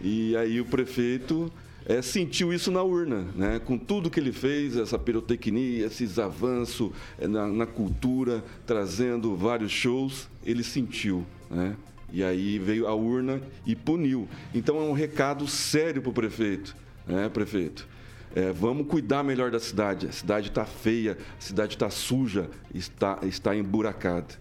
E 0.00 0.36
aí 0.36 0.60
o 0.60 0.64
prefeito 0.64 1.50
é, 1.86 2.00
sentiu 2.00 2.52
isso 2.52 2.70
na 2.70 2.82
urna, 2.82 3.26
né? 3.34 3.58
com 3.58 3.76
tudo 3.76 4.10
que 4.10 4.20
ele 4.20 4.32
fez, 4.32 4.76
essa 4.76 4.98
pirotecnia, 4.98 5.86
esses 5.86 6.18
avanços 6.18 6.92
é, 7.18 7.26
na, 7.26 7.46
na, 7.46 7.66
cultura, 7.66 8.44
trazendo 8.66 9.36
vários 9.36 9.72
shows, 9.72 10.28
ele 10.44 10.62
sentiu. 10.62 11.26
Né? 11.50 11.76
E 12.12 12.22
aí 12.22 12.58
veio 12.58 12.86
a 12.86 12.94
urna 12.94 13.40
e 13.66 13.74
puniu. 13.74 14.28
Então 14.54 14.78
é 14.78 14.82
um 14.82 14.92
recado 14.92 15.46
sério 15.48 16.02
para 16.02 16.10
o 16.10 16.12
prefeito, 16.12 16.76
né, 17.06 17.28
prefeito? 17.28 17.88
É, 18.34 18.50
vamos 18.52 18.86
cuidar 18.86 19.22
melhor 19.22 19.50
da 19.50 19.60
cidade. 19.60 20.06
A 20.06 20.12
cidade 20.12 20.48
está 20.48 20.64
feia, 20.64 21.18
a 21.38 21.40
cidade 21.40 21.74
está 21.74 21.90
suja, 21.90 22.48
está, 22.74 23.18
está 23.22 23.54
emburacada. 23.56 24.40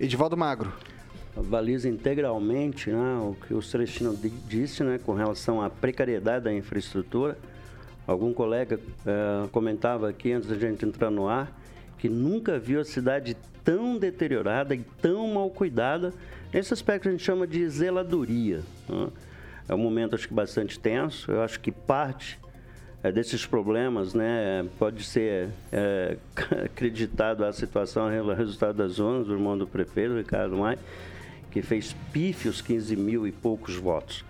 Edivaldo 0.00 0.36
Magro 0.36 0.72
baliza 1.36 1.88
integralmente 1.88 2.90
né, 2.90 3.18
o 3.22 3.34
que 3.34 3.54
o 3.54 3.62
Celestino 3.62 4.18
disse 4.46 4.84
né, 4.84 4.98
com 5.04 5.14
relação 5.14 5.62
à 5.62 5.70
precariedade 5.70 6.44
da 6.44 6.52
infraestrutura. 6.52 7.38
Algum 8.06 8.32
colega 8.32 8.78
uh, 8.78 9.48
comentava 9.48 10.08
aqui 10.08 10.32
antes 10.32 10.48
da 10.48 10.56
gente 10.56 10.84
entrar 10.84 11.10
no 11.10 11.28
ar 11.28 11.56
que 11.98 12.08
nunca 12.08 12.58
viu 12.58 12.80
a 12.80 12.84
cidade 12.84 13.36
tão 13.64 13.96
deteriorada 13.96 14.74
e 14.74 14.80
tão 15.00 15.28
mal 15.28 15.48
cuidada. 15.50 16.12
Nesse 16.52 16.74
aspecto 16.74 17.08
a 17.08 17.12
gente 17.12 17.22
chama 17.22 17.46
de 17.46 17.68
zeladoria. 17.68 18.60
Né? 18.88 19.08
É 19.68 19.74
um 19.74 19.78
momento 19.78 20.16
acho 20.16 20.26
que 20.26 20.34
bastante 20.34 20.78
tenso. 20.80 21.30
Eu 21.30 21.42
acho 21.42 21.60
que 21.60 21.70
parte 21.70 22.40
é, 23.02 23.10
desses 23.10 23.46
problemas, 23.46 24.14
né? 24.14 24.66
Pode 24.78 25.04
ser 25.04 25.50
é, 25.72 26.16
acreditado 26.64 27.44
a 27.44 27.52
situação, 27.52 28.06
o 28.06 28.34
resultado 28.34 28.76
das 28.76 28.92
zonas, 28.92 29.26
do 29.26 29.34
irmão 29.34 29.56
do 29.56 29.66
prefeito, 29.66 30.16
Ricardo 30.16 30.56
Maia, 30.56 30.78
que 31.52 31.62
fez 31.62 31.94
pífios 32.12 32.60
15 32.60 32.96
mil 32.96 33.26
e 33.26 33.32
poucos 33.32 33.76
votos. 33.76 34.24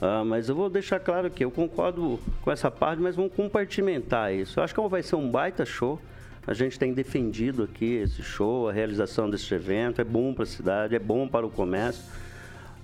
Ah, 0.00 0.24
mas 0.24 0.48
eu 0.48 0.54
vou 0.54 0.68
deixar 0.68 0.98
claro 0.98 1.30
que 1.30 1.44
eu 1.44 1.50
concordo 1.50 2.18
com 2.42 2.50
essa 2.50 2.70
parte, 2.70 3.00
mas 3.00 3.16
vamos 3.16 3.32
compartimentar 3.32 4.34
isso. 4.34 4.58
Eu 4.58 4.64
acho 4.64 4.74
que 4.74 4.88
vai 4.88 5.02
ser 5.02 5.16
um 5.16 5.30
baita 5.30 5.64
show. 5.64 6.00
A 6.46 6.52
gente 6.52 6.78
tem 6.78 6.92
defendido 6.92 7.62
aqui 7.62 7.94
esse 7.94 8.22
show, 8.22 8.68
a 8.68 8.72
realização 8.72 9.30
desse 9.30 9.54
evento. 9.54 10.00
É 10.00 10.04
bom 10.04 10.34
para 10.34 10.42
a 10.42 10.46
cidade, 10.46 10.94
é 10.94 10.98
bom 10.98 11.26
para 11.26 11.46
o 11.46 11.50
comércio. 11.50 12.04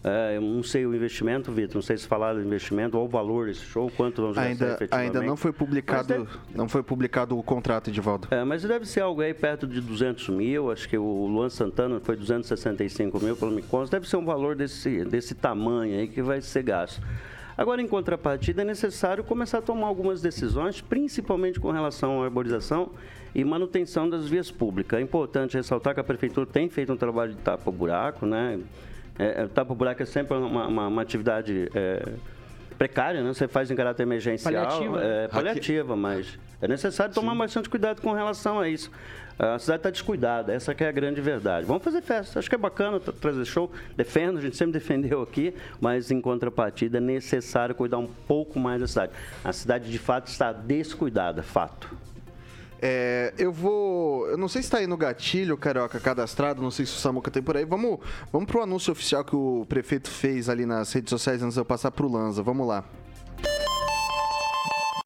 É, 0.03 0.37
eu 0.37 0.41
não 0.41 0.63
sei 0.63 0.87
o 0.87 0.95
investimento, 0.95 1.53
Vitor, 1.53 1.75
não 1.75 1.83
sei 1.83 1.99
se 1.99 2.07
falaram 2.07 2.41
do 2.41 2.47
investimento 2.47 2.97
ou 2.97 3.05
o 3.05 3.09
valor 3.09 3.49
desse 3.49 3.61
show, 3.61 3.91
quanto 3.95 4.23
vamos 4.23 4.39
ainda, 4.39 4.79
Ainda 4.93 5.23
não 5.23 5.37
foi 5.37 5.53
publicado, 5.53 6.09
deve... 6.09 6.27
não 6.55 6.69
foi 6.69 6.83
publicado 6.83 7.39
o 7.39 7.43
contrato, 7.43 7.91
Edivaldo. 7.91 8.29
É, 8.31 8.43
mas 8.43 8.63
deve 8.63 8.87
ser 8.87 9.01
algo 9.01 9.21
aí 9.21 9.35
perto 9.35 9.67
de 9.67 9.79
200 9.79 10.31
mil, 10.31 10.71
acho 10.71 10.89
que 10.89 10.97
o 10.97 11.27
Luan 11.27 11.51
Santana 11.51 12.01
foi 12.01 12.17
265 12.17 13.21
mil, 13.23 13.37
pelo 13.37 13.51
me 13.51 13.61
consta, 13.61 13.97
deve 13.97 14.09
ser 14.09 14.17
um 14.17 14.25
valor 14.25 14.57
desse, 14.57 15.05
desse 15.05 15.35
tamanho 15.35 15.99
aí 15.99 16.09
que 16.09 16.23
vai 16.23 16.41
ser 16.41 16.63
gasto. 16.63 17.03
Agora, 17.59 17.83
em 17.83 17.87
contrapartida, 17.87 18.63
é 18.63 18.65
necessário 18.65 19.23
começar 19.23 19.59
a 19.59 19.63
tomar 19.63 19.87
algumas 19.87 20.23
decisões, 20.23 20.81
principalmente 20.81 21.61
com 21.61 21.71
relação 21.71 22.23
à 22.23 22.25
arborização 22.25 22.93
e 23.35 23.45
manutenção 23.45 24.09
das 24.09 24.27
vias 24.27 24.51
públicas. 24.51 24.99
É 24.99 25.03
importante 25.03 25.59
ressaltar 25.59 25.93
que 25.93 26.01
a 26.01 26.05
Prefeitura 26.05 26.47
tem 26.47 26.71
feito 26.71 26.91
um 26.91 26.97
trabalho 26.97 27.35
de 27.35 27.41
tapa-buraco, 27.43 28.25
né? 28.25 28.59
É, 29.21 29.43
é, 29.43 29.47
tapa-buraco 29.47 30.03
é 30.03 30.07
sempre 30.07 30.35
uma, 30.35 30.67
uma, 30.67 30.87
uma 30.89 31.03
atividade 31.03 31.71
é, 31.75 32.09
precária, 32.79 33.23
né? 33.23 33.29
Você 33.29 33.47
faz 33.47 33.71
em 33.71 33.77
caráter 33.77 34.03
emergencial. 34.03 34.53
Paliativa. 34.55 35.03
É, 35.05 35.29
paliativa, 35.29 35.95
mas 35.95 36.39
é 36.63 36.67
necessário 36.67 37.13
tomar 37.13 37.33
Sim. 37.33 37.39
bastante 37.39 37.69
cuidado 37.69 38.01
com 38.01 38.15
relação 38.15 38.59
a 38.59 38.67
isso. 38.67 38.91
A 39.39 39.59
cidade 39.59 39.81
está 39.81 39.91
descuidada, 39.91 40.53
essa 40.53 40.73
é 40.73 40.89
a 40.89 40.93
grande 40.93 41.21
verdade. 41.21 41.67
Vamos 41.67 41.83
fazer 41.83 42.03
festa, 42.03 42.39
acho 42.39 42.49
que 42.49 42.55
é 42.55 42.59
bacana 42.59 43.01
trazer 43.01 43.45
show, 43.47 43.71
defendo, 43.97 44.39
a 44.39 44.41
gente 44.43 44.55
sempre 44.55 44.75
defendeu 44.75 45.23
aqui, 45.23 45.55
mas 45.81 46.11
em 46.11 46.21
contrapartida 46.21 46.99
é 46.99 47.01
necessário 47.01 47.75
cuidar 47.75 47.99
um 47.99 48.07
pouco 48.07 48.59
mais 48.59 48.81
da 48.81 48.87
cidade. 48.87 49.13
A 49.43 49.53
cidade 49.53 49.91
de 49.91 49.99
fato 49.99 50.29
está 50.29 50.53
descuidada, 50.53 51.43
fato. 51.43 51.89
É, 52.83 53.35
eu 53.37 53.53
vou. 53.53 54.27
Eu 54.29 54.39
não 54.39 54.49
sei 54.49 54.63
se 54.63 54.67
está 54.67 54.79
aí 54.79 54.87
no 54.87 54.97
gatilho, 54.97 55.57
Carioca, 55.57 56.01
cadastrado, 56.01 56.63
não 56.63 56.71
sei 56.71 56.87
se 56.87 56.93
o 56.93 56.97
Samuca 56.97 57.31
tem 57.31 57.43
por 57.43 57.57
aí. 57.57 57.65
Vamos, 57.65 57.99
vamos 58.33 58.51
pro 58.51 58.63
anúncio 58.63 58.91
oficial 58.91 59.23
que 59.25 59.37
o 59.37 59.67
prefeito 59.69 60.11
fez 60.11 60.49
ali 60.49 60.65
nas 60.65 60.93
redes 60.93 61.11
sociais 61.11 61.43
antes 61.43 61.55
de 61.55 61.61
eu 61.61 61.65
passar 61.65 61.91
pro 61.91 62.11
Lanza. 62.11 62.43
Vamos 62.43 62.67
lá. 62.67 62.85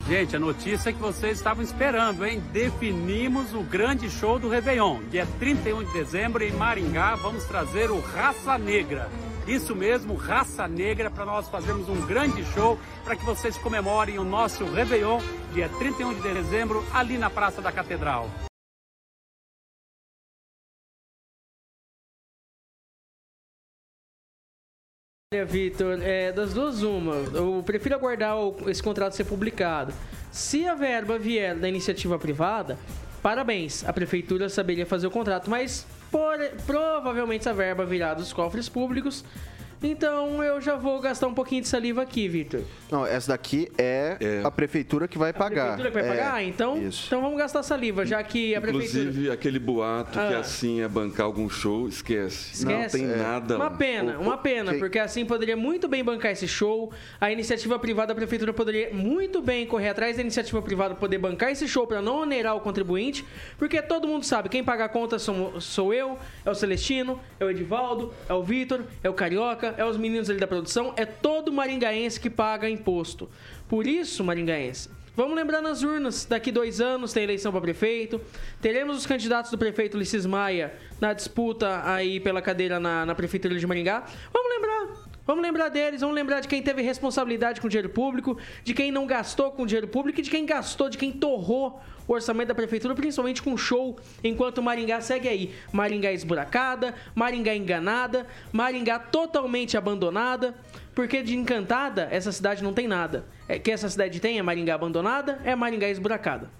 Gente, 0.06 0.36
a 0.36 0.38
notícia 0.38 0.92
que 0.92 1.00
vocês 1.00 1.38
estavam 1.38 1.64
esperando, 1.64 2.26
hein? 2.26 2.42
Definimos 2.52 3.54
o 3.54 3.62
grande 3.62 4.10
show 4.10 4.38
do 4.38 4.50
Réveillon. 4.50 5.00
Dia 5.10 5.26
31 5.38 5.82
de 5.82 5.92
dezembro, 5.94 6.44
em 6.44 6.52
Maringá, 6.52 7.14
vamos 7.14 7.44
trazer 7.44 7.90
o 7.90 8.00
Raça 8.00 8.58
Negra. 8.58 9.08
Isso 9.46 9.76
mesmo, 9.76 10.14
Raça 10.14 10.66
Negra, 10.66 11.10
para 11.10 11.26
nós 11.26 11.48
fazermos 11.50 11.86
um 11.90 12.06
grande 12.06 12.42
show 12.54 12.78
para 13.04 13.14
que 13.14 13.24
vocês 13.26 13.58
comemorem 13.58 14.18
o 14.18 14.24
nosso 14.24 14.64
Réveillon, 14.64 15.20
dia 15.52 15.68
31 15.68 16.14
de 16.14 16.22
dezembro, 16.22 16.82
ali 16.94 17.18
na 17.18 17.28
Praça 17.28 17.60
da 17.60 17.70
Catedral. 17.70 18.30
Olha, 25.34 25.44
Vitor, 25.44 26.00
é, 26.00 26.32
das 26.32 26.54
duas 26.54 26.82
uma. 26.82 27.16
Eu 27.34 27.62
prefiro 27.66 27.96
aguardar 27.96 28.36
esse 28.66 28.82
contrato 28.82 29.14
ser 29.14 29.24
publicado. 29.24 29.92
Se 30.32 30.66
a 30.66 30.74
verba 30.74 31.18
vier 31.18 31.54
da 31.54 31.68
iniciativa 31.68 32.18
privada, 32.18 32.78
parabéns, 33.22 33.84
a 33.84 33.92
prefeitura 33.92 34.48
saberia 34.48 34.86
fazer 34.86 35.06
o 35.06 35.10
contrato, 35.10 35.50
mas 35.50 35.86
por, 36.14 36.38
provavelmente 36.64 37.40
essa 37.40 37.52
verba 37.52 37.84
virá 37.84 38.14
dos 38.14 38.32
cofres 38.32 38.68
públicos 38.68 39.24
então 39.86 40.42
eu 40.42 40.60
já 40.60 40.76
vou 40.76 41.00
gastar 41.00 41.26
um 41.26 41.34
pouquinho 41.34 41.62
de 41.62 41.68
saliva 41.68 42.02
aqui, 42.02 42.28
Vitor. 42.28 42.62
Não, 42.90 43.06
essa 43.06 43.32
daqui 43.32 43.70
é, 43.76 44.16
é, 44.20 44.42
a 44.44 44.50
prefeitura 44.50 45.08
que 45.08 45.18
vai 45.18 45.32
pagar. 45.32 45.74
A 45.74 45.76
prefeitura 45.76 45.90
que 45.90 46.08
vai 46.08 46.16
é, 46.16 46.20
pagar? 46.20 46.44
Então, 46.44 46.78
então 46.78 47.20
vamos 47.20 47.38
gastar 47.38 47.62
saliva, 47.62 48.06
já 48.06 48.22
que 48.22 48.54
a 48.54 48.60
prefeitura. 48.60 49.02
Inclusive, 49.02 49.30
aquele 49.30 49.58
boato 49.58 50.18
ah. 50.18 50.28
que 50.28 50.34
assim 50.34 50.80
é 50.80 50.88
bancar 50.88 51.26
algum 51.26 51.48
show, 51.48 51.88
esquece. 51.88 52.54
Esquece. 52.54 52.98
Não 52.98 53.06
tem 53.06 53.14
é. 53.14 53.16
nada. 53.16 53.56
Uma 53.56 53.70
pena, 53.70 54.18
uma 54.18 54.36
pena, 54.36 54.72
que... 54.72 54.78
porque 54.78 54.98
assim 54.98 55.24
poderia 55.24 55.56
muito 55.56 55.88
bem 55.88 56.04
bancar 56.04 56.32
esse 56.32 56.48
show. 56.48 56.92
A 57.20 57.30
iniciativa 57.30 57.78
privada, 57.78 58.12
a 58.12 58.16
prefeitura 58.16 58.52
poderia 58.52 58.92
muito 58.92 59.42
bem 59.42 59.66
correr 59.66 59.88
atrás 59.88 60.16
da 60.16 60.22
iniciativa 60.22 60.60
privada 60.62 60.94
poder 60.94 61.18
bancar 61.18 61.50
esse 61.50 61.66
show 61.66 61.86
para 61.86 62.00
não 62.00 62.22
onerar 62.22 62.56
o 62.56 62.60
contribuinte, 62.60 63.24
porque 63.58 63.80
todo 63.82 64.06
mundo 64.06 64.24
sabe, 64.24 64.48
quem 64.48 64.62
paga 64.62 64.84
a 64.84 64.88
conta 64.88 65.18
sou, 65.18 65.60
sou 65.60 65.92
eu, 65.92 66.18
é 66.44 66.50
o 66.50 66.54
Celestino, 66.54 67.20
é 67.38 67.44
o 67.44 67.50
Edivaldo, 67.50 68.12
é 68.28 68.34
o 68.34 68.42
Vitor, 68.42 68.82
é 69.02 69.08
o 69.08 69.14
Carioca, 69.14 69.73
é 69.76 69.84
os 69.84 69.96
meninos 69.96 70.30
ali 70.30 70.38
da 70.38 70.46
produção, 70.46 70.92
é 70.96 71.04
todo 71.04 71.52
maringaense 71.52 72.18
que 72.20 72.30
paga 72.30 72.68
imposto. 72.68 73.28
Por 73.68 73.86
isso, 73.86 74.22
maringaense, 74.22 74.88
Vamos 75.16 75.36
lembrar 75.36 75.62
nas 75.62 75.84
urnas, 75.84 76.24
daqui 76.24 76.50
dois 76.50 76.80
anos 76.80 77.12
tem 77.12 77.22
eleição 77.22 77.52
para 77.52 77.60
prefeito. 77.60 78.20
Teremos 78.60 78.98
os 78.98 79.06
candidatos 79.06 79.48
do 79.48 79.56
prefeito 79.56 79.94
Ulisses 79.96 80.26
Maia 80.26 80.74
na 81.00 81.12
disputa 81.12 81.88
aí 81.88 82.18
pela 82.18 82.42
cadeira 82.42 82.80
na, 82.80 83.06
na 83.06 83.14
prefeitura 83.14 83.56
de 83.56 83.64
Maringá. 83.64 84.04
Vamos 84.32 84.50
lembrar. 84.50 85.03
Vamos 85.26 85.42
lembrar 85.42 85.70
deles, 85.70 86.02
vamos 86.02 86.14
lembrar 86.14 86.40
de 86.40 86.48
quem 86.48 86.60
teve 86.60 86.82
responsabilidade 86.82 87.58
com 87.58 87.66
dinheiro 87.66 87.88
público, 87.88 88.36
de 88.62 88.74
quem 88.74 88.92
não 88.92 89.06
gastou 89.06 89.50
com 89.50 89.64
dinheiro 89.64 89.88
público 89.88 90.20
e 90.20 90.22
de 90.22 90.28
quem 90.28 90.44
gastou, 90.44 90.90
de 90.90 90.98
quem 90.98 91.10
torrou 91.10 91.80
o 92.06 92.12
orçamento 92.12 92.48
da 92.48 92.54
prefeitura, 92.54 92.94
principalmente 92.94 93.42
com 93.42 93.56
show, 93.56 93.98
enquanto 94.22 94.62
Maringá 94.62 95.00
segue 95.00 95.26
aí. 95.26 95.54
Maringá 95.72 96.12
esburacada, 96.12 96.94
Maringá 97.14 97.54
enganada, 97.54 98.26
Maringá 98.52 98.98
totalmente 98.98 99.78
abandonada, 99.78 100.54
porque 100.94 101.22
de 101.22 101.34
encantada 101.34 102.06
essa 102.10 102.30
cidade 102.30 102.62
não 102.62 102.74
tem 102.74 102.86
nada. 102.86 103.24
É 103.48 103.58
que 103.58 103.70
essa 103.70 103.88
cidade 103.88 104.20
tem 104.20 104.38
é 104.38 104.42
Maringá 104.42 104.74
abandonada, 104.74 105.40
é 105.42 105.54
Maringá 105.54 105.88
esburacada. 105.88 106.50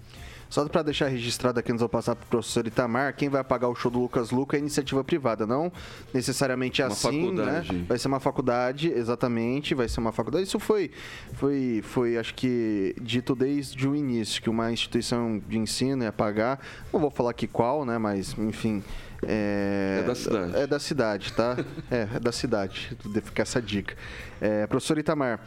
Só 0.49 0.67
para 0.67 0.83
deixar 0.83 1.07
registrado 1.07 1.59
aqui, 1.59 1.71
nós 1.71 1.79
vamos 1.79 1.91
passar 1.91 2.15
para 2.15 2.25
o 2.25 2.29
professor 2.29 2.65
Itamar, 2.65 3.15
quem 3.15 3.29
vai 3.29 3.43
pagar 3.43 3.67
o 3.67 3.75
show 3.75 3.91
do 3.91 3.99
Lucas 3.99 4.31
Luca 4.31 4.57
é 4.57 4.59
iniciativa 4.59 5.03
privada, 5.03 5.45
não 5.45 5.71
necessariamente 6.13 6.81
uma 6.81 6.87
assim, 6.89 7.31
né? 7.31 7.43
faculdade. 7.43 7.73
né? 7.73 7.85
Vai 7.87 7.97
ser 7.97 8.07
uma 8.07 8.19
faculdade, 8.19 8.89
exatamente, 8.89 9.73
vai 9.73 9.87
ser 9.87 9.99
uma 9.99 10.11
faculdade. 10.11 10.45
Isso 10.45 10.59
foi, 10.59 10.91
foi, 11.33 11.81
foi, 11.83 12.17
acho 12.17 12.33
que, 12.33 12.95
dito 13.01 13.35
desde 13.35 13.87
o 13.87 13.95
início, 13.95 14.41
que 14.41 14.49
uma 14.49 14.71
instituição 14.71 15.41
de 15.47 15.57
ensino 15.57 16.03
ia 16.03 16.11
pagar, 16.11 16.59
não 16.93 16.99
vou 16.99 17.09
falar 17.09 17.31
aqui 17.31 17.47
qual, 17.47 17.85
né, 17.85 17.97
mas, 17.97 18.35
enfim... 18.37 18.83
É, 19.27 20.01
é 20.03 20.07
da 20.07 20.15
cidade. 20.15 20.55
É 20.55 20.67
da 20.67 20.79
cidade, 20.79 21.33
tá? 21.33 21.57
é, 21.89 22.07
é 22.15 22.19
da 22.19 22.31
cidade, 22.31 22.95
ficar 23.23 23.43
essa 23.43 23.61
dica. 23.61 23.95
É, 24.39 24.67
professor 24.67 24.97
Itamar, 24.97 25.39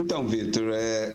então, 0.00 0.26
Vitor, 0.26 0.70
é, 0.72 1.14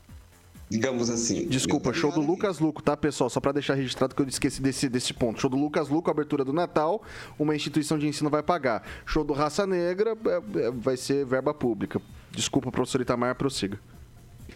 digamos 0.70 1.10
assim. 1.10 1.48
Desculpa, 1.48 1.92
show 1.92 2.12
do 2.12 2.22
Lucas 2.22 2.60
Luco, 2.60 2.82
tá, 2.82 2.96
pessoal? 2.96 3.30
Só 3.30 3.40
para 3.40 3.54
deixar 3.54 3.74
registrado 3.74 4.14
que 4.14 4.22
eu 4.22 4.28
esqueci 4.28 4.62
desse, 4.62 4.88
desse 4.88 5.14
ponto. 5.14 5.42
Show 5.42 5.50
do 5.50 5.58
Lucas 5.58 5.90
Luco, 5.90 6.12
abertura 6.12 6.46
do 6.46 6.54
Natal, 6.54 7.02
uma 7.40 7.56
instituição 7.56 7.98
de 7.98 8.08
ensino 8.08 8.30
vai 8.30 8.44
pagar. 8.44 8.84
Show 9.06 9.24
do 9.24 9.34
Raça 9.34 9.66
Negra 9.66 10.16
é, 10.26 10.68
é, 10.68 10.72
vai 10.72 10.96
ser 10.96 11.26
verba 11.26 11.54
pública. 11.54 12.00
Desculpa, 12.32 12.72
professor 12.72 13.02
Itamar, 13.02 13.36
prossiga. 13.36 13.80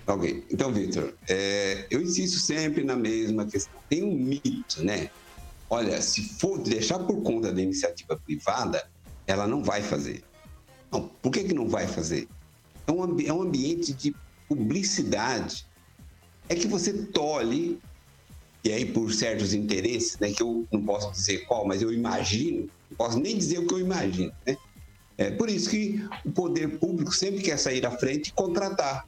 Ok. 0.05 0.45
Então, 0.51 0.71
Vitor, 0.71 1.13
é, 1.27 1.87
eu 1.89 2.01
insisto 2.01 2.37
sempre 2.37 2.83
na 2.83 2.95
mesma 2.95 3.45
questão. 3.45 3.79
Tem 3.89 4.03
um 4.03 4.13
mito, 4.13 4.83
né? 4.83 5.09
Olha, 5.69 6.01
se 6.01 6.21
for 6.39 6.59
deixar 6.59 6.99
por 6.99 7.23
conta 7.23 7.51
da 7.51 7.61
iniciativa 7.61 8.15
privada, 8.17 8.87
ela 9.25 9.47
não 9.47 9.63
vai 9.63 9.81
fazer. 9.81 10.23
Não, 10.91 11.07
por 11.07 11.31
que, 11.31 11.45
que 11.45 11.53
não 11.53 11.67
vai 11.67 11.87
fazer? 11.87 12.27
É 12.85 12.91
um, 12.91 13.19
é 13.21 13.33
um 13.33 13.41
ambiente 13.41 13.93
de 13.93 14.13
publicidade 14.47 15.65
é 16.53 16.55
que 16.55 16.67
você 16.67 16.93
tolhe, 16.93 17.79
e 18.63 18.71
aí 18.71 18.85
por 18.85 19.11
certos 19.11 19.53
interesses, 19.53 20.17
né, 20.19 20.31
que 20.31 20.41
eu 20.41 20.65
não 20.71 20.81
posso 20.83 21.11
dizer 21.11 21.45
qual, 21.45 21.65
mas 21.65 21.81
eu 21.81 21.91
imagino, 21.91 22.69
não 22.89 22.97
posso 22.97 23.19
nem 23.19 23.37
dizer 23.37 23.59
o 23.59 23.67
que 23.67 23.73
eu 23.73 23.79
imagino, 23.79 24.31
né? 24.45 24.57
É 25.17 25.29
por 25.29 25.49
isso 25.49 25.69
que 25.69 26.03
o 26.25 26.31
poder 26.31 26.79
público 26.79 27.13
sempre 27.13 27.41
quer 27.41 27.57
sair 27.57 27.85
à 27.85 27.91
frente 27.91 28.29
e 28.29 28.33
contratar. 28.33 29.07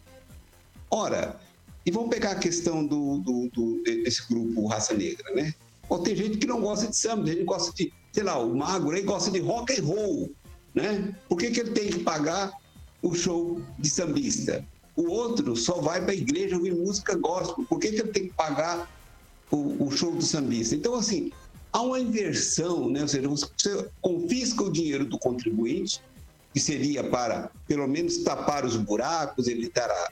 Ora, 0.92 1.40
e 1.84 1.90
vamos 1.90 2.10
pegar 2.10 2.32
a 2.32 2.36
questão 2.36 2.86
do, 2.86 3.18
do, 3.20 3.50
do 3.52 3.84
desse 3.84 4.28
grupo 4.28 4.68
Raça 4.68 4.94
Negra, 4.94 5.34
né? 5.34 5.54
Pô, 5.88 6.00
tem 6.00 6.16
gente 6.16 6.38
que 6.38 6.46
não 6.46 6.62
gosta 6.62 6.88
de 6.88 6.98
samba, 6.98 7.24
tem 7.24 7.34
gente 7.34 7.40
que 7.40 7.46
gosta 7.46 7.74
de, 7.76 7.92
sei 8.12 8.24
lá, 8.24 8.38
o 8.38 8.56
magro 8.56 8.92
aí 8.92 9.02
gosta 9.02 9.32
de 9.32 9.40
rock 9.40 9.80
and 9.80 9.84
roll, 9.84 10.32
né? 10.74 11.16
Por 11.28 11.38
que, 11.38 11.50
que 11.52 11.60
ele 11.60 11.72
tem 11.72 11.90
que 11.90 12.00
pagar 12.00 12.52
o 13.02 13.14
show 13.14 13.62
de 13.80 13.90
sambista? 13.90 14.64
O 14.96 15.10
outro 15.10 15.56
só 15.56 15.82
vai 15.82 16.02
para 16.02 16.12
a 16.12 16.16
igreja 16.16 16.56
ouvir 16.56 16.74
música 16.74 17.16
gospel. 17.16 17.66
Por 17.66 17.80
que, 17.80 17.92
que 17.92 18.02
ele 18.02 18.12
tem 18.12 18.28
que 18.28 18.34
pagar 18.34 18.90
o, 19.52 19.86
o, 19.86 19.92
show 19.92 20.12
do 20.12 20.22
sambista? 20.22 20.76
Então, 20.76 20.96
assim, 20.96 21.32
há 21.74 21.82
uma 21.82 22.00
inversão, 22.00 22.90
né? 22.90 23.02
ou 23.02 23.08
seja, 23.08 23.28
você 23.28 23.90
confisca 24.02 24.64
o 24.64 24.72
dinheiro 24.72 25.06
do 25.06 25.20
contribuinte, 25.20 26.02
que 26.54 26.60
seria 26.60 27.04
para, 27.04 27.52
pelo 27.68 27.88
menos, 27.88 28.20
tapar 28.20 28.64
os 28.64 28.78
buracos, 28.78 29.48
evitar 29.48 29.90
a, 29.90 30.10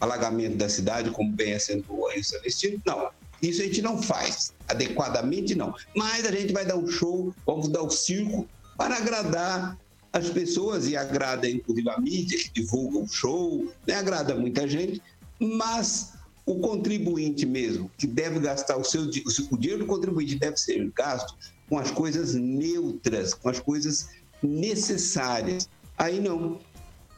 alagamento 0.00 0.56
da 0.56 0.68
cidade, 0.68 1.10
como 1.10 1.32
bem 1.32 1.54
acentuou 1.54 2.08
aí 2.08 2.20
o 2.20 2.24
Celestino. 2.24 2.80
Não, 2.86 3.10
isso 3.42 3.60
a 3.60 3.64
gente 3.64 3.82
não 3.82 4.02
faz 4.02 4.54
adequadamente, 4.68 5.54
não. 5.54 5.74
Mas 5.94 6.24
a 6.24 6.32
gente 6.32 6.52
vai 6.52 6.64
dar 6.64 6.76
um 6.76 6.88
show, 6.88 7.34
vamos 7.46 7.68
dar 7.68 7.82
o 7.82 7.86
um 7.86 7.90
circo 7.90 8.48
para 8.76 8.96
agradar 8.96 9.76
as 10.16 10.30
pessoas 10.30 10.88
e 10.88 10.96
agrada 10.96 11.48
inclusive 11.48 11.90
a 11.90 12.00
mídia 12.00 12.38
que 12.38 12.50
divulga 12.50 12.98
o 12.98 13.06
show, 13.06 13.70
né? 13.86 13.94
agrada 13.94 14.34
muita 14.34 14.66
gente, 14.66 15.02
mas 15.38 16.14
o 16.46 16.58
contribuinte 16.58 17.44
mesmo, 17.44 17.90
que 17.98 18.06
deve 18.06 18.40
gastar 18.40 18.76
o 18.78 18.84
seu 18.84 19.02
o 19.02 19.56
dinheiro 19.58 19.84
do 19.84 19.86
contribuinte 19.86 20.36
deve 20.36 20.56
ser 20.56 20.90
gasto 20.94 21.36
com 21.68 21.78
as 21.78 21.90
coisas 21.90 22.34
neutras, 22.34 23.34
com 23.34 23.48
as 23.48 23.60
coisas 23.60 24.08
necessárias. 24.42 25.68
Aí 25.98 26.20
não. 26.20 26.60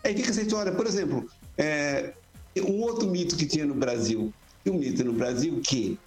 Aí 0.03 0.17
fica 0.17 0.31
essa 0.31 0.43
história, 0.43 0.73
por 0.73 0.87
exemplo, 0.87 1.29
é, 1.57 2.15
um 2.63 2.81
outro 2.81 3.09
mito 3.09 3.37
que 3.37 3.47
tinha 3.47 3.67
no 3.67 3.75
Brasil, 3.75 4.33
um 4.67 4.73
mito 4.73 5.05
no 5.05 5.13
Brasil 5.13 5.61
que 5.61 5.99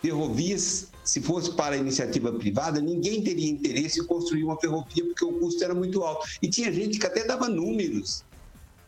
ferrovias, 0.00 0.88
se 1.04 1.20
fosse 1.20 1.52
para 1.52 1.74
a 1.74 1.78
iniciativa 1.78 2.32
privada, 2.32 2.80
ninguém 2.80 3.22
teria 3.22 3.50
interesse 3.50 4.00
em 4.00 4.04
construir 4.04 4.44
uma 4.44 4.58
ferrovia 4.58 5.04
porque 5.04 5.24
o 5.24 5.34
custo 5.34 5.62
era 5.62 5.74
muito 5.74 6.02
alto. 6.02 6.26
E 6.42 6.48
tinha 6.48 6.72
gente 6.72 6.98
que 6.98 7.06
até 7.06 7.24
dava 7.24 7.48
números. 7.48 8.24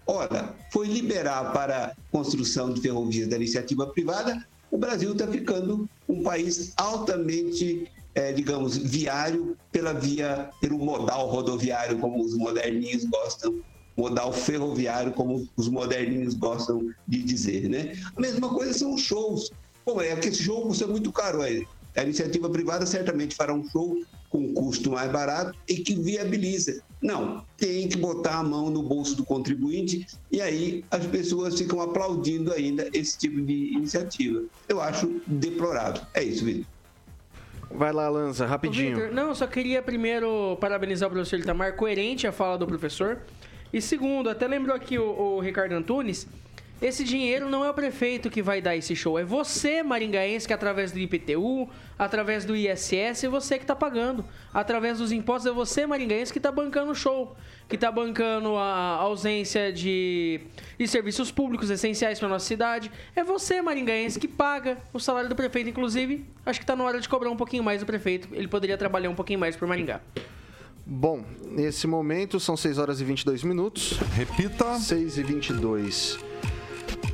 Ora, 0.07 0.55
foi 0.73 0.87
liberar 0.87 1.53
para 1.53 1.87
a 1.87 1.93
construção 2.11 2.73
de 2.73 2.81
ferrovias 2.81 3.29
da 3.29 3.37
iniciativa 3.37 3.87
privada, 3.89 4.47
o 4.71 4.79
Brasil 4.79 5.13
está 5.13 5.27
ficando 5.27 5.89
um 6.09 6.23
país 6.23 6.73
altamente, 6.77 7.91
é, 8.15 8.33
digamos, 8.33 8.77
viário 8.77 9.57
pela 9.73 9.93
via, 9.93 10.51
pelo 10.61 10.79
modal 10.79 11.29
rodoviário, 11.29 11.99
como 11.99 12.25
os 12.25 12.35
moderninhos 12.35 13.05
gostam 13.05 13.61
modal 13.97 14.33
ferroviário, 14.33 15.13
como 15.13 15.49
os 15.57 15.69
moderninhos 15.69 16.35
gostam 16.35 16.87
de 17.09 17.23
dizer, 17.23 17.69
né? 17.69 17.95
A 18.15 18.21
mesma 18.21 18.49
coisa 18.51 18.75
são 18.75 18.93
os 18.93 19.01
shows. 19.01 19.51
Bom, 19.87 20.01
é 20.01 20.15
que 20.17 20.29
esse 20.29 20.43
show 20.43 20.67
custa 20.67 20.87
muito 20.87 21.11
caro 21.11 21.43
aí. 21.43 21.67
A 21.97 22.03
iniciativa 22.03 22.49
privada 22.51 22.85
certamente 22.85 23.35
fará 23.35 23.55
um 23.55 23.69
show 23.69 23.99
com 24.29 24.39
um 24.39 24.55
custo 24.55 24.91
mais 24.91 25.11
barato 25.11 25.57
e 25.69 25.77
que 25.77 25.95
viabiliza. 25.95 26.83
Não, 27.01 27.45
tem 27.57 27.89
que 27.89 27.97
botar 27.97 28.39
a 28.39 28.43
mão 28.43 28.71
no 28.71 28.83
bolso 28.83 29.17
do 29.17 29.25
contribuinte 29.25 30.07
e 30.31 30.41
aí 30.41 30.85
as 30.91 31.07
pessoas 31.07 31.59
ficam 31.59 31.81
aplaudindo 31.81 32.53
ainda 32.53 32.89
esse 32.93 33.17
tipo 33.17 33.41
de 33.41 33.73
iniciativa. 33.75 34.45
Eu 34.69 34.81
acho 34.81 35.21
deplorável. 35.27 36.03
É 36.15 36.23
isso, 36.23 36.45
Vitor. 36.45 36.67
Vai 37.71 37.93
lá, 37.93 38.09
Lanza, 38.09 38.47
rapidinho. 38.47 38.97
Victor, 38.97 39.15
não, 39.15 39.35
só 39.35 39.47
queria 39.47 39.83
primeiro 39.83 40.57
parabenizar 40.61 41.09
o 41.09 41.13
professor 41.13 41.39
Itamar, 41.39 41.75
coerente 41.77 42.27
a 42.27 42.33
fala 42.33 42.57
do 42.57 42.67
professor. 42.67 43.19
E 43.73 43.81
segundo, 43.81 44.31
até 44.31 44.47
lembrou 44.47 44.75
aqui 44.75 44.99
o, 44.99 45.05
o 45.05 45.41
Ricardo 45.41 45.73
Antunes, 45.73 46.27
esse 46.81 47.05
dinheiro 47.05 47.49
não 47.49 47.65
é 47.65 47.71
o 47.71 47.75
prefeito 47.75 48.29
que 48.29 48.43
vai 48.43 48.61
dar 48.61 48.77
esse 48.77 48.95
show, 48.95 49.19
é 49.19 49.25
você, 49.25 49.83
maringaense, 49.83 50.47
que 50.47 50.53
através 50.53 50.93
do 50.93 50.99
IPTU, 50.99 51.69
através 51.99 52.45
do 52.45 52.55
ISS, 52.55 53.25
é 53.25 53.29
você 53.29 53.57
que 53.57 53.65
está 53.65 53.75
pagando. 53.75 54.23
Através 54.53 54.99
dos 54.99 55.11
impostos, 55.11 55.51
é 55.51 55.55
você, 55.55 55.87
maringaense, 55.87 56.33
que 56.33 56.39
está 56.39 56.53
bancando 56.53 56.93
o 56.93 56.95
show, 56.95 57.35
que 57.67 57.77
está 57.77 57.91
bancando 57.91 58.57
a 58.57 58.97
ausência 58.97 59.73
de, 59.73 60.41
de 60.79 60.87
serviços 60.87 61.31
públicos 61.31 61.71
essenciais 61.71 62.19
para 62.19 62.29
nossa 62.29 62.47
cidade. 62.47 62.91
É 63.15 63.25
você, 63.25 63.63
maringaense, 63.63 64.21
que 64.21 64.29
paga 64.29 64.77
o 64.93 65.01
salário 65.01 65.31
do 65.31 65.37
prefeito. 65.37 65.71
Inclusive, 65.71 66.27
acho 66.45 66.61
que 66.61 66.65
está 66.65 66.77
na 66.77 66.85
hora 66.85 67.01
de 67.01 67.09
cobrar 67.09 67.31
um 67.31 67.37
pouquinho 67.37 67.65
mais 67.65 67.81
do 67.81 67.87
prefeito. 67.87 68.29
Ele 68.33 68.49
poderia 68.49 68.77
trabalhar 68.77 69.09
um 69.09 69.15
pouquinho 69.15 69.39
mais 69.39 69.57
por 69.57 69.67
Maringá. 69.67 70.01
Bom, 70.85 71.25
nesse 71.51 71.87
momento 71.87 72.39
são 72.39 72.57
6 72.57 72.79
horas 72.79 73.01
e 73.01 73.05
22 73.05 73.43
minutos. 73.43 73.99
Repita. 74.15 74.79
6 74.79 75.19
e 75.19 75.23
22. 75.23 76.26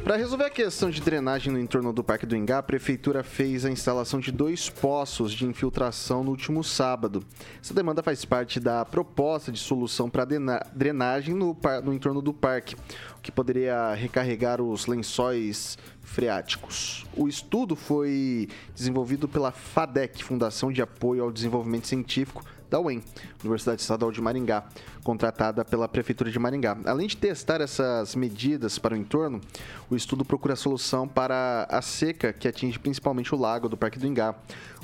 Para 0.04 0.16
resolver 0.16 0.46
a 0.46 0.50
questão 0.50 0.90
de 0.90 1.00
drenagem 1.00 1.52
no 1.52 1.60
entorno 1.60 1.92
do 1.92 2.02
Parque 2.02 2.26
do 2.26 2.36
Ingá, 2.36 2.58
a 2.58 2.62
Prefeitura 2.62 3.22
fez 3.22 3.64
a 3.64 3.70
instalação 3.70 4.18
de 4.18 4.32
dois 4.32 4.68
poços 4.68 5.32
de 5.32 5.46
infiltração 5.46 6.24
no 6.24 6.32
último 6.32 6.64
sábado. 6.64 7.24
Essa 7.62 7.72
demanda 7.72 8.02
faz 8.02 8.24
parte 8.24 8.58
da 8.58 8.84
proposta 8.84 9.52
de 9.52 9.60
solução 9.60 10.10
para 10.10 10.26
drenagem 10.74 11.36
no, 11.36 11.56
no 11.84 11.94
entorno 11.94 12.20
do 12.20 12.34
parque, 12.34 12.74
o 13.16 13.20
que 13.22 13.30
poderia 13.30 13.94
recarregar 13.94 14.60
os 14.60 14.86
lençóis 14.86 15.78
freáticos. 16.00 17.06
O 17.16 17.28
estudo 17.28 17.76
foi 17.76 18.48
desenvolvido 18.74 19.28
pela 19.28 19.52
FADEC, 19.52 20.24
Fundação 20.24 20.72
de 20.72 20.82
Apoio 20.82 21.22
ao 21.22 21.30
Desenvolvimento 21.30 21.86
Científico, 21.86 22.44
da 22.72 22.80
UEM, 22.80 23.02
Universidade 23.44 23.82
Estadual 23.82 24.10
de 24.10 24.22
Maringá, 24.22 24.64
contratada 25.04 25.62
pela 25.62 25.86
Prefeitura 25.86 26.30
de 26.30 26.38
Maringá. 26.38 26.78
Além 26.86 27.06
de 27.06 27.18
testar 27.18 27.60
essas 27.60 28.16
medidas 28.16 28.78
para 28.78 28.94
o 28.94 28.96
entorno, 28.96 29.42
o 29.90 29.94
estudo 29.94 30.24
procura 30.24 30.56
solução 30.56 31.06
para 31.06 31.66
a 31.68 31.82
seca 31.82 32.32
que 32.32 32.48
atinge 32.48 32.78
principalmente 32.78 33.34
o 33.34 33.38
lago 33.38 33.68
do 33.68 33.76
Parque 33.76 33.98
do 33.98 34.06
Ingá. 34.06 34.34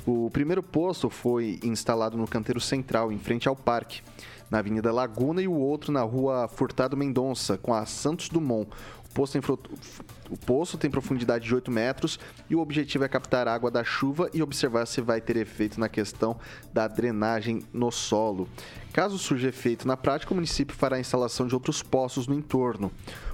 O 0.05 0.29
primeiro 0.29 0.61
posto 0.61 1.09
foi 1.09 1.59
instalado 1.63 2.15
no 2.15 2.27
canteiro 2.27 2.61
central, 2.61 3.11
em 3.11 3.17
frente 3.17 3.49
ao 3.49 3.55
parque, 3.55 4.01
na 4.51 4.59
Avenida 4.59 4.93
Laguna, 4.93 5.41
e 5.41 5.47
o 5.47 5.53
outro 5.53 5.91
na 5.91 6.01
rua 6.03 6.47
Furtado 6.47 6.95
Mendonça, 6.95 7.57
com 7.57 7.73
a 7.73 7.87
Santos 7.87 8.29
Dumont. 8.29 8.69
O 9.09 9.13
poço, 9.13 9.33
tem, 9.33 9.41
o 10.29 10.37
poço 10.37 10.77
tem 10.77 10.89
profundidade 10.89 11.45
de 11.45 11.55
8 11.55 11.71
metros 11.71 12.19
e 12.49 12.55
o 12.55 12.59
objetivo 12.59 13.03
é 13.03 13.07
captar 13.07 13.47
água 13.47 13.71
da 13.71 13.83
chuva 13.83 14.29
e 14.33 14.41
observar 14.41 14.85
se 14.85 15.01
vai 15.01 15.19
ter 15.19 15.35
efeito 15.35 15.79
na 15.79 15.89
questão 15.89 16.37
da 16.71 16.87
drenagem 16.87 17.63
no 17.73 17.91
solo. 17.91 18.47
Caso 18.93 19.17
surja 19.17 19.49
efeito 19.49 19.87
na 19.87 19.97
prática, 19.97 20.31
o 20.31 20.35
município 20.35 20.75
fará 20.75 20.97
a 20.97 20.99
instalação 20.99 21.47
de 21.47 21.55
outros 21.55 21.81
poços 21.81 22.27
no 22.27 22.35
entorno. 22.35 22.91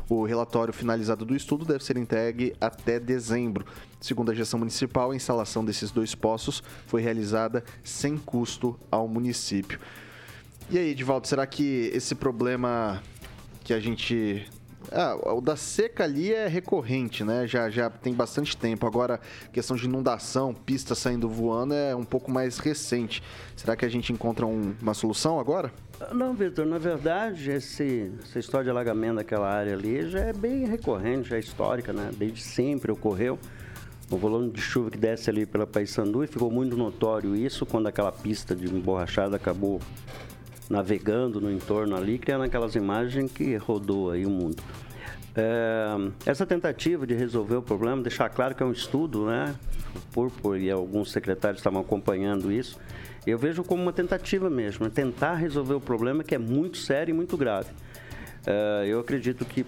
O 0.07 0.23
relatório 0.23 0.73
finalizado 0.73 1.25
do 1.25 1.35
estudo 1.35 1.65
deve 1.65 1.83
ser 1.83 1.97
entregue 1.97 2.55
até 2.61 2.99
dezembro. 2.99 3.65
Segundo 3.99 4.31
a 4.31 4.35
gestão 4.35 4.59
municipal, 4.59 5.11
a 5.11 5.15
instalação 5.15 5.65
desses 5.65 5.91
dois 5.91 6.13
poços 6.13 6.61
foi 6.85 7.01
realizada 7.01 7.63
sem 7.83 8.17
custo 8.17 8.79
ao 8.91 9.07
município. 9.07 9.79
E 10.69 10.77
aí, 10.77 10.91
Edivaldo, 10.91 11.27
será 11.27 11.45
que 11.45 11.91
esse 11.93 12.15
problema 12.15 13.01
que 13.63 13.73
a 13.73 13.79
gente 13.79 14.45
ah, 14.91 15.33
o 15.33 15.41
da 15.41 15.55
seca 15.55 16.03
ali 16.03 16.33
é 16.33 16.47
recorrente, 16.47 17.23
né? 17.23 17.47
Já, 17.47 17.69
já 17.69 17.89
tem 17.89 18.13
bastante 18.13 18.55
tempo. 18.55 18.85
Agora, 18.85 19.19
questão 19.51 19.75
de 19.75 19.85
inundação, 19.85 20.53
pista 20.53 20.95
saindo 20.95 21.27
voando 21.27 21.73
é 21.73 21.95
um 21.95 22.03
pouco 22.03 22.31
mais 22.31 22.57
recente. 22.57 23.21
Será 23.55 23.75
que 23.75 23.85
a 23.85 23.89
gente 23.89 24.11
encontra 24.11 24.45
um, 24.45 24.75
uma 24.81 24.93
solução 24.93 25.39
agora? 25.39 25.71
Não, 26.13 26.33
Vitor, 26.33 26.65
na 26.65 26.77
verdade, 26.77 27.51
esse, 27.51 28.11
essa 28.21 28.39
história 28.39 28.65
de 28.65 28.69
alagamento 28.69 29.15
daquela 29.15 29.49
área 29.49 29.73
ali 29.73 30.09
já 30.09 30.19
é 30.19 30.33
bem 30.33 30.65
recorrente, 30.65 31.29
já 31.29 31.37
é 31.37 31.39
histórica, 31.39 31.93
né? 31.93 32.11
Desde 32.17 32.41
sempre 32.41 32.91
ocorreu. 32.91 33.39
O 34.11 34.17
volume 34.17 34.51
de 34.51 34.61
chuva 34.61 34.91
que 34.91 34.97
desce 34.97 35.31
ali 35.31 35.47
pela 35.47 35.65
Paissandu 35.65 36.23
e 36.23 36.27
ficou 36.27 36.51
muito 36.51 36.77
notório 36.77 37.35
isso 37.35 37.65
quando 37.65 37.87
aquela 37.87 38.11
pista 38.11 38.55
de 38.55 38.67
emborrachada 38.67 39.35
acabou 39.35 39.79
navegando 40.69 41.39
no 41.39 41.51
entorno 41.51 41.95
ali, 41.95 42.17
criando 42.17 42.43
aquelas 42.43 42.75
imagens 42.75 43.31
que 43.31 43.55
rodou 43.55 44.11
aí 44.11 44.25
o 44.25 44.29
mundo. 44.29 44.61
É, 45.35 45.95
essa 46.25 46.45
tentativa 46.45 47.05
de 47.05 47.13
resolver 47.13 47.55
o 47.55 47.61
problema, 47.61 48.01
deixar 48.01 48.29
claro 48.29 48.55
que 48.55 48.63
é 48.63 48.65
um 48.65 48.71
estudo, 48.71 49.25
né? 49.25 49.53
O 49.95 49.99
Purpur 50.13 50.57
e 50.57 50.71
alguns 50.71 51.11
secretários 51.11 51.59
estavam 51.59 51.81
acompanhando 51.81 52.51
isso. 52.51 52.79
Eu 53.27 53.37
vejo 53.37 53.63
como 53.63 53.81
uma 53.81 53.91
tentativa 53.91 54.49
mesmo, 54.49 54.89
tentar 54.89 55.35
resolver 55.35 55.73
o 55.73 55.81
problema 55.81 56.23
que 56.23 56.35
é 56.35 56.37
muito 56.37 56.77
sério 56.77 57.11
e 57.11 57.15
muito 57.15 57.35
grave. 57.35 57.69
É, 58.45 58.85
eu 58.87 58.99
acredito 58.99 59.43
que 59.43 59.65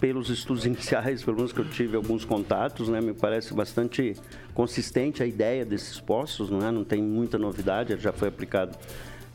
pelos 0.00 0.30
estudos 0.30 0.64
iniciais, 0.66 1.22
pelo 1.22 1.36
menos 1.36 1.52
que 1.52 1.60
eu 1.60 1.68
tive 1.68 1.96
alguns 1.96 2.24
contatos, 2.24 2.88
né, 2.88 3.00
me 3.00 3.12
parece 3.12 3.52
bastante 3.52 4.14
consistente 4.54 5.22
a 5.22 5.26
ideia 5.26 5.64
desses 5.64 6.00
postos, 6.00 6.48
não 6.48 6.66
é? 6.66 6.70
Não 6.70 6.84
tem 6.84 7.02
muita 7.02 7.36
novidade, 7.36 7.96
já 7.98 8.12
foi 8.12 8.28
aplicado 8.28 8.76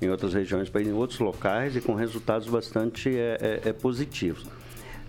em 0.02 0.10
outras 0.10 0.34
regiões, 0.34 0.72
em 0.76 0.92
outros 0.92 1.20
locais 1.20 1.76
e 1.76 1.82
com 1.82 1.94
resultados 1.94 2.48
bastante 2.48 3.10
é, 3.10 3.62
é, 3.66 3.70
é 3.70 3.74
positivos. 3.74 4.46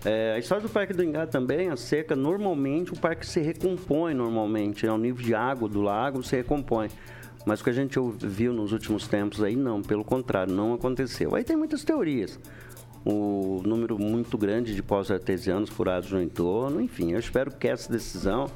É, 0.05 0.33
a 0.35 0.39
história 0.39 0.61
do 0.61 0.69
Parque 0.69 0.93
do 0.93 1.03
Ingá 1.03 1.25
também, 1.25 1.69
a 1.69 1.75
seca, 1.75 2.15
normalmente 2.15 2.93
o 2.93 2.95
parque 2.95 3.25
se 3.25 3.39
recompõe 3.39 4.13
normalmente, 4.13 4.85
né? 4.85 4.91
o 4.91 4.97
nível 4.99 5.25
de 5.25 5.33
água 5.33 5.67
do 5.67 5.81
lago 5.81 6.21
se 6.21 6.35
recompõe. 6.35 6.89
Mas 7.43 7.59
o 7.59 7.63
que 7.63 7.71
a 7.71 7.73
gente 7.73 7.99
viu 8.19 8.53
nos 8.53 8.71
últimos 8.71 9.07
tempos 9.07 9.41
aí, 9.41 9.55
não, 9.55 9.81
pelo 9.81 10.03
contrário, 10.03 10.53
não 10.53 10.73
aconteceu. 10.73 11.35
Aí 11.35 11.43
tem 11.43 11.55
muitas 11.55 11.83
teorias. 11.83 12.39
O 13.03 13.61
número 13.65 13.99
muito 13.99 14.37
grande 14.37 14.75
de 14.75 14.81
pós 14.81 15.11
artesianos 15.11 15.69
furados 15.69 16.11
no 16.11 16.21
entorno, 16.21 16.81
enfim, 16.81 17.13
eu 17.13 17.19
espero 17.19 17.51
que 17.51 17.67
essa 17.67 17.91
decisão, 17.91 18.47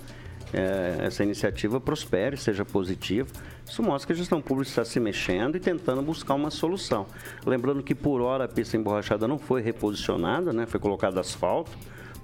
é, 0.54 1.06
essa 1.06 1.24
iniciativa 1.24 1.80
prospere, 1.80 2.38
seja 2.38 2.66
positiva. 2.66 3.28
Isso 3.66 3.84
mostra 3.84 4.08
que 4.08 4.14
a 4.14 4.16
gestão 4.16 4.42
pública 4.42 4.70
está 4.70 4.86
se 4.86 5.00
mexendo 5.00 5.56
e 5.56 5.60
tentando 5.60 6.02
buscar 6.02 6.34
uma 6.34 6.50
solução. 6.50 7.06
Lembrando 7.46 7.84
que 7.84 7.94
por 7.94 8.22
hora 8.22 8.46
a 8.46 8.48
pista 8.48 8.76
emborrachada 8.76 9.28
não 9.28 9.38
foi 9.38 9.62
reposicionada, 9.62 10.52
né? 10.52 10.66
foi 10.66 10.80
colocado 10.80 11.20
asfalto, 11.20 11.72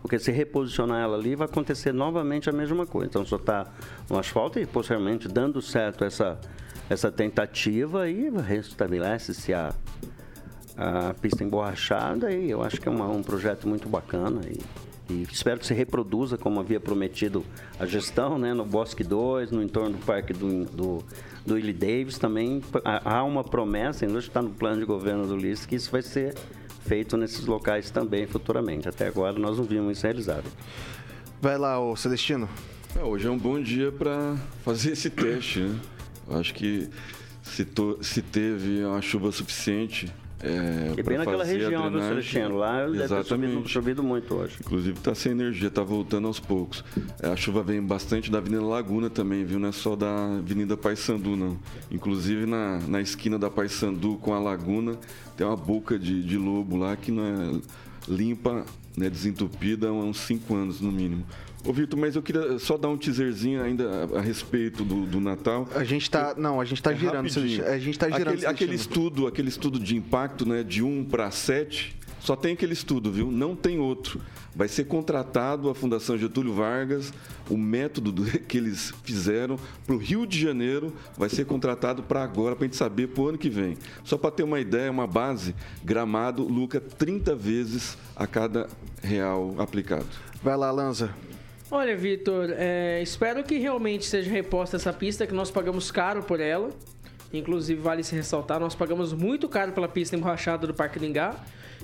porque 0.02 0.18
se 0.18 0.32
reposicionar 0.32 1.04
ela 1.04 1.18
ali 1.18 1.36
vai 1.36 1.46
acontecer 1.46 1.92
novamente 1.92 2.50
a 2.50 2.54
mesma 2.54 2.86
coisa. 2.86 3.08
Então 3.08 3.26
só 3.26 3.36
está 3.36 3.68
no 4.10 4.18
asfalto 4.18 4.60
e 4.60 4.66
posteriormente 4.66 5.28
dando 5.28 5.62
certo 5.62 6.04
essa, 6.04 6.40
essa 6.90 7.12
tentativa 7.12 8.10
e 8.10 8.30
restabelece-se 8.30 9.54
a, 9.54 9.74
a 10.76 11.14
pista 11.14 11.44
emborrachada 11.44 12.32
e 12.32 12.50
eu 12.50 12.64
acho 12.64 12.82
que 12.82 12.88
é 12.88 12.92
uma, 12.92 13.08
um 13.08 13.22
projeto 13.22 13.68
muito 13.68 13.88
bacana 13.88 14.42
e 14.48 14.60
E 15.10 15.24
espero 15.32 15.60
que 15.60 15.68
se 15.68 15.74
reproduza 15.74 16.38
como 16.38 16.60
havia 16.60 16.80
prometido 16.80 17.46
a 17.80 17.86
gestão, 17.86 18.40
né? 18.40 18.54
No 18.54 18.66
Bosque 18.66 19.04
2, 19.04 19.52
no 19.52 19.62
entorno 19.62 19.98
do 19.98 20.06
Parque 20.06 20.34
do, 20.34 20.66
do, 20.66 21.04
do 21.46 21.54
Willie 21.54 21.74
Davis 21.74 22.18
também 22.18 22.62
há 22.84 23.24
uma 23.24 23.44
promessa, 23.44 24.06
ainda 24.06 24.18
está 24.18 24.42
no 24.42 24.50
plano 24.50 24.80
de 24.80 24.86
governo 24.86 25.28
do 25.28 25.36
Ulisses, 25.36 25.66
que 25.66 25.76
isso 25.76 25.92
vai 25.92 26.02
ser 26.02 26.34
feito 26.86 27.18
nesses 27.18 27.46
locais 27.46 27.92
também 27.92 28.26
futuramente. 28.26 28.90
Até 28.90 29.08
agora 29.08 29.38
nós 29.38 29.58
não 29.58 29.66
vimos 29.66 29.98
isso 29.98 30.08
realizado. 30.08 30.46
Vai 31.40 31.58
lá, 31.58 31.80
o 31.80 31.96
Celestino. 31.96 32.50
É, 32.96 33.04
hoje 33.04 33.28
é 33.28 33.30
um 33.30 33.38
bom 33.38 33.62
dia 33.62 33.92
para 33.92 34.36
fazer 34.64 34.94
esse 34.94 35.10
teste, 35.10 35.60
né? 35.60 35.80
Acho 36.30 36.54
que 36.54 36.90
se, 37.44 37.64
to, 37.64 38.00
se 38.02 38.22
teve 38.22 38.84
uma 38.84 39.02
chuva 39.02 39.32
suficiente 39.32 40.12
é, 40.42 40.94
e 40.98 41.04
bem 41.04 41.18
naquela 41.18 41.44
região 41.44 41.90
do 41.92 42.00
Celestino, 42.00 42.58
lá 42.58 42.86
deve 42.86 43.08
ter 43.08 43.26
chovido, 43.26 43.68
chovido, 43.68 44.04
muito 44.04 44.36
hoje. 44.36 44.58
Inclusive 44.60 44.98
está 44.98 45.16
sem 45.16 45.32
energia, 45.32 45.70
está 45.70 45.82
voltando 45.82 46.28
aos 46.28 46.40
poucos. 46.40 46.84
É, 47.22 47.30
a 47.30 47.36
chuva 47.36 47.64
vem 47.64 47.82
bastante 47.82 48.30
da 48.30 48.40
Avenida 48.40 48.64
Laguna 48.64 49.10
também, 49.10 49.46
viu? 49.46 49.60
Não 49.60 49.70
é 49.70 49.72
só 49.72 49.96
da 49.96 50.38
Avenida 50.38 50.76
Paissandu, 50.76 51.36
não. 51.36 51.58
Inclusive 51.90 52.46
na, 52.46 52.80
na 52.80 53.02
esquina 53.02 53.40
da 53.40 53.50
Paissandu 53.50 54.18
com 54.18 54.34
a 54.34 54.40
Laguna, 54.40 54.98
tem 55.38 55.48
uma 55.48 55.56
boca 55.56 55.98
de, 55.98 56.22
de 56.22 56.38
lobo 56.38 56.76
lá 56.76 56.96
que 56.96 57.12
não 57.12 57.24
é 57.24 57.60
limpa, 58.08 58.66
né, 58.96 59.10
desentupida 59.10 59.88
há 59.88 59.94
uns 59.94 60.20
5 60.20 60.54
anos 60.54 60.82
no 60.82 60.92
mínimo. 60.92 61.26
Ô, 61.66 61.74
Vitor, 61.74 62.00
mas 62.00 62.16
eu 62.16 62.22
queria 62.22 62.60
só 62.60 62.78
dar 62.78 62.90
um 62.90 62.98
teaserzinho 62.98 63.64
ainda 63.64 64.08
a, 64.14 64.20
a 64.20 64.22
respeito 64.22 64.84
do, 64.84 65.06
do, 65.06 65.20
Natal. 65.20 65.68
A 65.74 65.84
gente 65.84 66.10
tá. 66.12 66.36
Não, 66.38 66.62
a 66.62 66.66
gente 66.66 66.82
tá 66.82 66.92
é 66.92 66.96
girando. 66.96 67.28
Rapidinho. 67.28 67.66
A 67.66 67.80
gente 67.80 67.98
tá 67.98 68.08
girando. 68.08 68.28
Aquele, 68.30 68.46
aquele 68.46 68.76
estudo, 68.76 69.26
aquele 69.26 69.50
estudo 69.50 69.80
de 69.80 69.96
impacto, 69.96 70.48
né, 70.48 70.62
de 70.64 70.84
1 70.84 71.06
para 71.06 71.32
7, 71.32 71.96
só 72.20 72.36
tem 72.36 72.54
aquele 72.54 72.74
estudo, 72.74 73.12
viu? 73.12 73.32
Não 73.32 73.56
tem 73.56 73.80
outro. 73.80 74.22
Vai 74.56 74.68
ser 74.68 74.86
contratado 74.86 75.70
a 75.70 75.76
Fundação 75.76 76.18
Getúlio 76.18 76.54
Vargas, 76.54 77.12
o 77.50 77.58
método 77.58 78.12
do, 78.12 78.26
que 78.48 78.58
eles 78.58 78.94
fizeram 79.04 79.60
para 79.86 79.96
o 79.96 79.98
Rio 79.98 80.26
de 80.26 80.40
Janeiro 80.40 80.94
vai 81.18 81.30
ser 81.30 81.46
contratado 81.46 82.04
para 82.04 82.24
agora, 82.24 82.56
para 82.56 82.66
a 82.66 82.68
gente 82.68 82.78
saber 82.78 83.08
para 83.08 83.24
o 83.24 83.28
ano 83.30 83.38
que 83.38 83.50
vem. 83.50 83.76
Só 84.04 84.18
para 84.18 84.32
ter 84.32 84.44
uma 84.44 84.60
ideia, 84.60 84.90
uma 84.90 85.08
base, 85.08 85.56
Gramado 85.84 86.44
lucra 86.44 86.80
30 86.80 87.36
vezes 87.36 87.98
a 88.16 88.26
cada 88.26 88.68
real 89.02 89.56
aplicado. 89.58 90.08
Vai 90.42 90.56
lá, 90.56 90.72
Lanza. 90.72 91.14
Olha, 91.72 91.98
Vitor, 91.98 92.52
é, 92.56 93.02
espero 93.02 93.44
que 93.44 93.58
realmente 93.58 94.06
seja 94.06 94.30
reposta 94.30 94.76
essa 94.76 94.94
pista, 94.94 95.26
que 95.26 95.34
nós 95.34 95.50
pagamos 95.50 95.90
caro 95.90 96.22
por 96.22 96.40
ela. 96.40 96.70
Inclusive, 97.34 97.82
vale 97.82 98.04
se 98.04 98.16
ressaltar, 98.16 98.60
nós 98.60 98.76
pagamos 98.76 99.14
muito 99.14 99.50
caro 99.50 99.72
pela 99.72 99.88
pista 99.88 100.16
emborrachada 100.16 100.68
do 100.68 100.76
Parque 100.76 101.00
Lingá. 101.00 101.36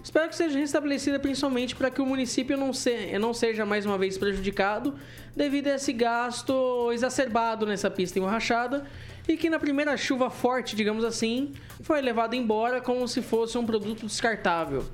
Espero 0.04 0.30
que 0.30 0.36
seja 0.36 0.58
restabelecida 0.58 1.20
principalmente 1.20 1.76
para 1.76 1.90
que 1.90 2.00
o 2.00 2.06
município 2.06 2.56
não, 2.56 2.72
se, 2.72 3.18
não 3.20 3.34
seja 3.34 3.66
mais 3.66 3.86
uma 3.86 3.98
vez 3.98 4.20
prejudicado 4.20 4.94
devido 5.36 5.68
a 5.68 5.76
esse 5.76 5.92
gasto 5.94 6.92
exacerbado 6.92 7.66
nessa 7.66 7.90
pista 7.90 8.20
emborrachada 8.20 8.86
e 9.28 9.36
que 9.36 9.50
na 9.50 9.60
primeira 9.60 9.98
chuva 9.98 10.30
forte, 10.30 10.76
digamos 10.76 11.04
assim, 11.04 11.54
foi 11.82 12.02
levado 12.02 12.36
embora 12.36 12.82
como 12.82 13.08
se 13.08 13.22
fosse 13.22 13.58
um 13.58 13.66
produto 13.66 14.06
descartável. 14.06 14.86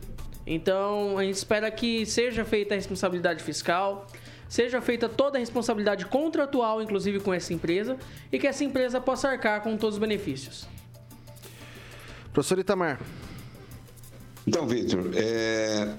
Então, 0.45 1.17
a 1.17 1.23
gente 1.23 1.36
espera 1.36 1.69
que 1.69 2.06
seja 2.06 2.45
feita 2.45 2.73
a 2.73 2.78
responsabilidade 2.78 3.43
fiscal, 3.43 4.08
seja 4.50 4.82
feita 4.82 5.10
toda 5.10 5.38
a 5.38 5.40
responsabilidade 5.40 6.06
contratual, 6.06 6.82
inclusive 6.82 7.20
com 7.20 7.34
essa 7.34 7.54
empresa, 7.54 7.98
e 8.32 8.40
que 8.40 8.48
essa 8.48 8.64
empresa 8.64 9.00
possa 9.00 9.30
arcar 9.30 9.62
com 9.62 9.78
todos 9.78 9.96
os 9.96 10.00
benefícios. 10.00 10.68
Professor 12.34 12.60
Itamar. 12.60 13.00
Então, 14.46 14.68
Vitor, 14.68 15.12
é, 15.16 15.96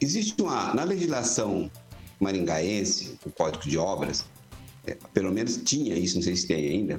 existe 0.00 0.40
uma. 0.40 0.72
Na 0.74 0.84
legislação 0.84 1.70
maringaense, 2.20 3.18
o 3.26 3.30
Código 3.30 3.64
de 3.64 3.76
Obras, 3.76 4.24
é, 4.86 4.96
pelo 5.12 5.32
menos 5.32 5.56
tinha 5.58 5.94
isso, 5.96 6.16
não 6.16 6.22
sei 6.22 6.36
se 6.36 6.46
tem 6.46 6.68
ainda, 6.68 6.98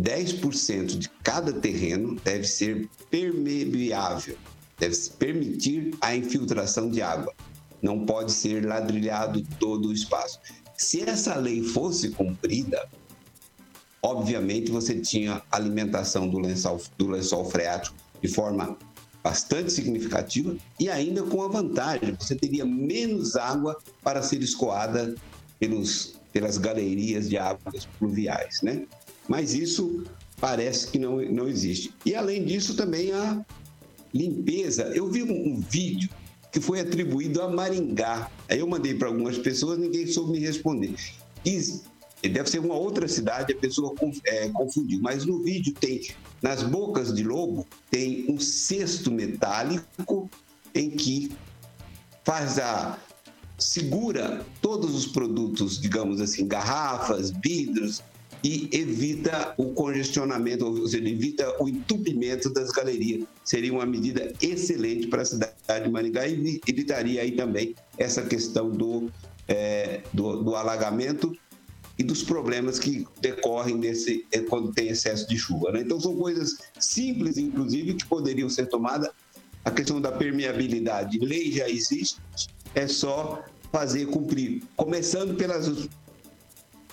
10% 0.00 0.98
de 0.98 1.08
cada 1.22 1.52
terreno 1.52 2.16
deve 2.24 2.44
ser 2.44 2.88
permeável, 3.10 4.36
deve 4.78 4.96
permitir 5.18 5.94
a 6.00 6.16
infiltração 6.16 6.90
de 6.90 7.02
água 7.02 7.34
não 7.82 8.06
pode 8.06 8.32
ser 8.32 8.64
ladrilhado 8.64 9.42
todo 9.58 9.88
o 9.88 9.92
espaço. 9.92 10.38
Se 10.76 11.02
essa 11.02 11.34
lei 11.34 11.62
fosse 11.62 12.10
cumprida, 12.10 12.88
obviamente 14.00 14.70
você 14.70 15.00
tinha 15.00 15.42
alimentação 15.50 16.28
do 16.28 16.38
lençol, 16.38 16.80
do 16.96 17.08
lençol 17.08 17.44
freático 17.44 17.96
de 18.22 18.28
forma 18.28 18.78
bastante 19.22 19.72
significativa 19.72 20.56
e 20.80 20.88
ainda 20.88 21.22
com 21.22 21.42
a 21.42 21.48
vantagem, 21.48 22.16
você 22.18 22.34
teria 22.34 22.64
menos 22.64 23.36
água 23.36 23.76
para 24.02 24.22
ser 24.22 24.42
escoada 24.42 25.14
pelos, 25.58 26.14
pelas 26.32 26.58
galerias 26.58 27.28
de 27.28 27.36
águas 27.36 27.86
pluviais, 27.98 28.62
né? 28.62 28.84
Mas 29.28 29.54
isso 29.54 30.04
parece 30.40 30.88
que 30.88 30.98
não, 30.98 31.20
não 31.22 31.48
existe. 31.48 31.94
E 32.04 32.14
além 32.14 32.44
disso 32.44 32.74
também 32.74 33.12
a 33.12 33.44
limpeza. 34.12 34.84
Eu 34.94 35.10
vi 35.10 35.22
um, 35.22 35.52
um 35.52 35.60
vídeo 35.60 36.10
que 36.52 36.60
foi 36.60 36.80
atribuído 36.80 37.40
a 37.40 37.48
Maringá. 37.48 38.30
Aí 38.48 38.60
eu 38.60 38.68
mandei 38.68 38.94
para 38.94 39.08
algumas 39.08 39.38
pessoas, 39.38 39.78
ninguém 39.78 40.06
soube 40.06 40.32
me 40.32 40.38
responder. 40.38 40.94
E 41.44 42.28
deve 42.28 42.48
ser 42.48 42.60
uma 42.60 42.74
outra 42.74 43.08
cidade, 43.08 43.52
a 43.52 43.56
pessoa 43.56 43.94
é, 44.26 44.48
confundiu. 44.50 45.00
Mas 45.00 45.24
no 45.24 45.42
vídeo 45.42 45.72
tem, 45.72 46.00
nas 46.42 46.62
bocas 46.62 47.12
de 47.12 47.24
lobo, 47.24 47.66
tem 47.90 48.26
um 48.28 48.38
cesto 48.38 49.10
metálico 49.10 50.30
em 50.74 50.90
que 50.90 51.32
faz 52.22 52.58
a 52.58 52.98
segura 53.58 54.44
todos 54.60 54.94
os 54.94 55.06
produtos, 55.06 55.80
digamos 55.80 56.20
assim, 56.20 56.46
garrafas, 56.46 57.32
vidros, 57.42 58.02
e 58.42 58.68
evita 58.72 59.54
o 59.56 59.72
congestionamento, 59.72 60.66
ou 60.66 60.86
seja, 60.88 61.08
evita 61.08 61.62
o 61.62 61.68
entupimento 61.68 62.52
das 62.52 62.70
galerias. 62.70 63.24
Seria 63.44 63.72
uma 63.72 63.86
medida 63.86 64.32
excelente 64.40 65.06
para 65.06 65.22
a 65.22 65.24
cidade 65.24 65.54
de 65.84 65.90
Maringá 65.90 66.26
e 66.26 66.60
evitaria 66.66 67.22
aí 67.22 67.32
também 67.32 67.74
essa 67.96 68.22
questão 68.22 68.68
do, 68.68 69.08
é, 69.46 70.00
do, 70.12 70.42
do, 70.42 70.56
alagamento 70.56 71.36
e 71.96 72.02
dos 72.02 72.22
problemas 72.22 72.78
que 72.78 73.06
decorrem 73.20 73.78
desse, 73.78 74.26
é, 74.32 74.40
quando 74.40 74.72
tem 74.72 74.88
excesso 74.88 75.28
de 75.28 75.38
chuva. 75.38 75.70
Né? 75.70 75.82
Então, 75.82 76.00
são 76.00 76.16
coisas 76.16 76.58
simples, 76.80 77.38
inclusive, 77.38 77.94
que 77.94 78.06
poderiam 78.06 78.48
ser 78.48 78.66
tomadas. 78.66 79.10
A 79.64 79.70
questão 79.70 80.00
da 80.00 80.10
permeabilidade, 80.10 81.18
lei 81.20 81.52
já 81.52 81.68
existe, 81.68 82.16
é 82.74 82.88
só 82.88 83.44
fazer 83.70 84.06
cumprir, 84.06 84.62
começando 84.76 85.36
pelas 85.36 85.88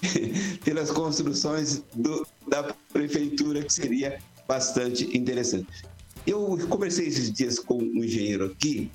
pelas 0.63 0.91
construções 0.91 1.83
do, 1.93 2.25
da 2.47 2.73
prefeitura, 2.91 3.63
que 3.63 3.73
seria 3.73 4.19
bastante 4.47 5.15
interessante. 5.17 5.67
Eu 6.25 6.57
conversei 6.67 7.07
esses 7.07 7.31
dias 7.31 7.59
com 7.59 7.77
um 7.77 8.03
engenheiro 8.03 8.45
aqui 8.45 8.91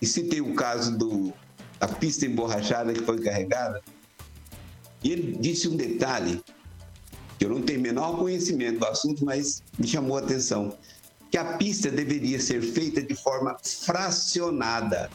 e 0.00 0.06
citei 0.06 0.40
o 0.40 0.54
caso 0.54 0.96
do, 0.96 1.32
da 1.78 1.88
pista 1.88 2.26
emborrachada 2.26 2.92
que 2.92 3.02
foi 3.02 3.20
carregada. 3.20 3.80
E 5.02 5.10
ele 5.10 5.36
disse 5.38 5.68
um 5.68 5.76
detalhe 5.76 6.42
que 7.38 7.44
eu 7.44 7.50
não 7.50 7.62
tenho 7.62 7.80
menor 7.80 8.18
conhecimento 8.18 8.78
do 8.78 8.86
assunto, 8.86 9.24
mas 9.24 9.62
me 9.78 9.86
chamou 9.86 10.16
a 10.16 10.20
atenção. 10.20 10.76
Que 11.30 11.38
a 11.38 11.56
pista 11.56 11.90
deveria 11.90 12.38
ser 12.38 12.62
feita 12.62 13.02
de 13.02 13.14
forma 13.14 13.56
fracionada. 13.64 15.10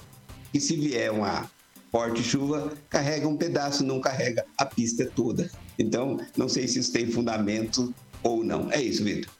E 0.53 0.59
se 0.59 0.75
vier 0.75 1.11
uma 1.11 1.49
forte 1.97 2.21
chuva, 2.21 2.71
carrega 2.91 3.27
um 3.27 3.35
pedaço, 3.35 3.83
não 3.83 3.99
carrega 3.99 4.45
a 4.55 4.63
pista 4.63 5.03
toda. 5.15 5.49
Então, 5.79 6.19
não 6.37 6.47
sei 6.47 6.67
se 6.67 6.77
isso 6.77 6.93
tem 6.93 7.09
fundamento 7.09 7.91
ou 8.21 8.43
não. 8.43 8.71
É 8.71 8.79
isso, 8.79 9.03
Vitor. 9.03 9.31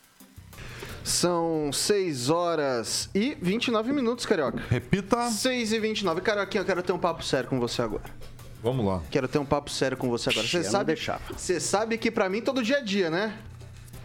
São 1.03 1.71
6 1.71 2.31
horas 2.31 3.11
e 3.13 3.37
29 3.39 3.93
minutos, 3.93 4.25
Carioca. 4.25 4.59
Repita. 4.71 5.29
6 5.29 5.71
e 5.71 5.79
29. 5.79 6.21
Carioquinha, 6.21 6.61
eu 6.61 6.65
quero 6.65 6.81
ter 6.81 6.93
um 6.93 6.97
papo 6.97 7.23
sério 7.23 7.47
com 7.47 7.59
você 7.59 7.83
agora. 7.83 8.03
Vamos 8.63 8.83
lá. 8.83 9.03
Quero 9.11 9.27
ter 9.27 9.37
um 9.37 9.45
papo 9.45 9.69
sério 9.69 9.95
com 9.95 10.09
você 10.09 10.31
agora. 10.31 10.47
Você 10.47 10.63
sabe, 10.63 10.95
você 11.31 11.59
sabe 11.59 11.95
que 11.99 12.09
para 12.09 12.27
mim 12.27 12.41
todo 12.41 12.63
dia 12.63 12.79
é 12.79 12.81
dia, 12.81 13.11
né? 13.11 13.37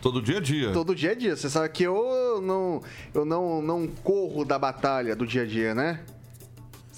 Todo 0.02 0.20
dia 0.20 0.36
a 0.36 0.40
dia. 0.42 0.72
Todo 0.72 0.94
dia 0.94 1.12
é 1.12 1.14
dia. 1.14 1.36
Você 1.36 1.48
sabe 1.48 1.70
que 1.70 1.84
eu 1.84 2.40
não, 2.42 2.82
eu 3.14 3.24
não, 3.24 3.62
não 3.62 3.86
corro 3.86 4.44
da 4.44 4.58
batalha 4.58 5.16
do 5.16 5.26
dia 5.26 5.42
a 5.42 5.46
dia, 5.46 5.74
né? 5.74 6.00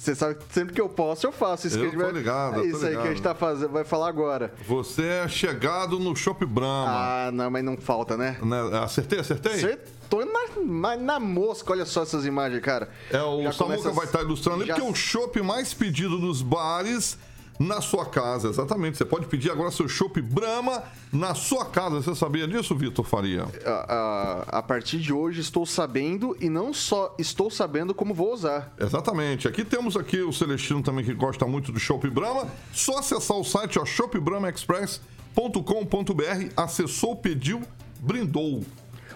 Você 0.04 0.14
sabe 0.14 0.34
que 0.34 0.52
sempre 0.52 0.74
que 0.74 0.80
eu 0.80 0.88
posso, 0.88 1.26
eu 1.26 1.32
faço 1.32 1.66
isso. 1.66 1.78
Eu 1.78 1.90
que 1.90 1.96
tô 1.96 2.10
ligado, 2.10 2.60
É 2.60 2.66
isso 2.66 2.84
aí 2.84 2.94
que 2.94 3.02
a 3.02 3.06
gente 3.06 3.22
tá 3.22 3.34
fazendo, 3.34 3.70
vai 3.70 3.84
falar 3.84 4.08
agora. 4.08 4.52
Você 4.68 5.02
é 5.02 5.28
chegado 5.28 5.98
no 5.98 6.14
Shop 6.14 6.44
Brahma. 6.44 6.90
Ah, 6.90 7.30
não, 7.32 7.50
mas 7.50 7.64
não 7.64 7.74
falta, 7.78 8.14
né? 8.14 8.36
né? 8.42 8.78
Acertei, 8.82 9.20
acertei? 9.20 9.54
Acertou 9.54 10.26
na, 10.26 10.94
na 10.98 11.18
mosca, 11.18 11.72
olha 11.72 11.86
só 11.86 12.02
essas 12.02 12.26
imagens, 12.26 12.60
cara. 12.60 12.90
É, 13.10 13.22
o 13.22 13.50
Samuca 13.50 13.78
começa... 13.78 13.92
vai 13.92 14.04
estar 14.04 14.20
ilustrando 14.20 14.58
ali, 14.58 14.66
Já... 14.66 14.74
porque 14.74 14.90
o 14.90 14.94
chopp 14.94 15.40
mais 15.40 15.72
pedido 15.72 16.18
nos 16.18 16.42
bares 16.42 17.16
na 17.58 17.80
sua 17.80 18.06
casa. 18.06 18.48
Exatamente. 18.48 18.98
Você 18.98 19.04
pode 19.04 19.26
pedir 19.26 19.50
agora 19.50 19.70
seu 19.70 19.88
chopp 19.88 20.20
Brahma 20.20 20.82
na 21.12 21.34
sua 21.34 21.66
casa. 21.66 22.02
Você 22.02 22.14
sabia 22.14 22.46
disso, 22.46 22.74
Vitor 22.74 23.04
Faria? 23.04 23.46
A, 23.64 23.70
a, 23.70 24.58
a, 24.58 24.62
partir 24.62 24.98
de 24.98 25.12
hoje 25.12 25.40
estou 25.40 25.66
sabendo 25.66 26.36
e 26.40 26.48
não 26.48 26.72
só 26.72 27.14
estou 27.18 27.50
sabendo 27.50 27.94
como 27.94 28.14
vou 28.14 28.32
usar. 28.32 28.74
Exatamente. 28.78 29.48
Aqui 29.48 29.64
temos 29.64 29.96
aqui 29.96 30.20
o 30.20 30.32
Celestino 30.32 30.82
também 30.82 31.04
que 31.04 31.14
gosta 31.14 31.46
muito 31.46 31.72
do 31.72 31.78
chopp 31.78 32.08
Brahma. 32.10 32.48
Só 32.72 32.98
acessar 32.98 33.36
o 33.36 33.44
site 33.44 33.78
ó, 33.78 33.84
shopbrahmaexpress.com.br. 33.84 36.52
Acessou, 36.56 37.16
pediu, 37.16 37.62
brindou. 38.00 38.62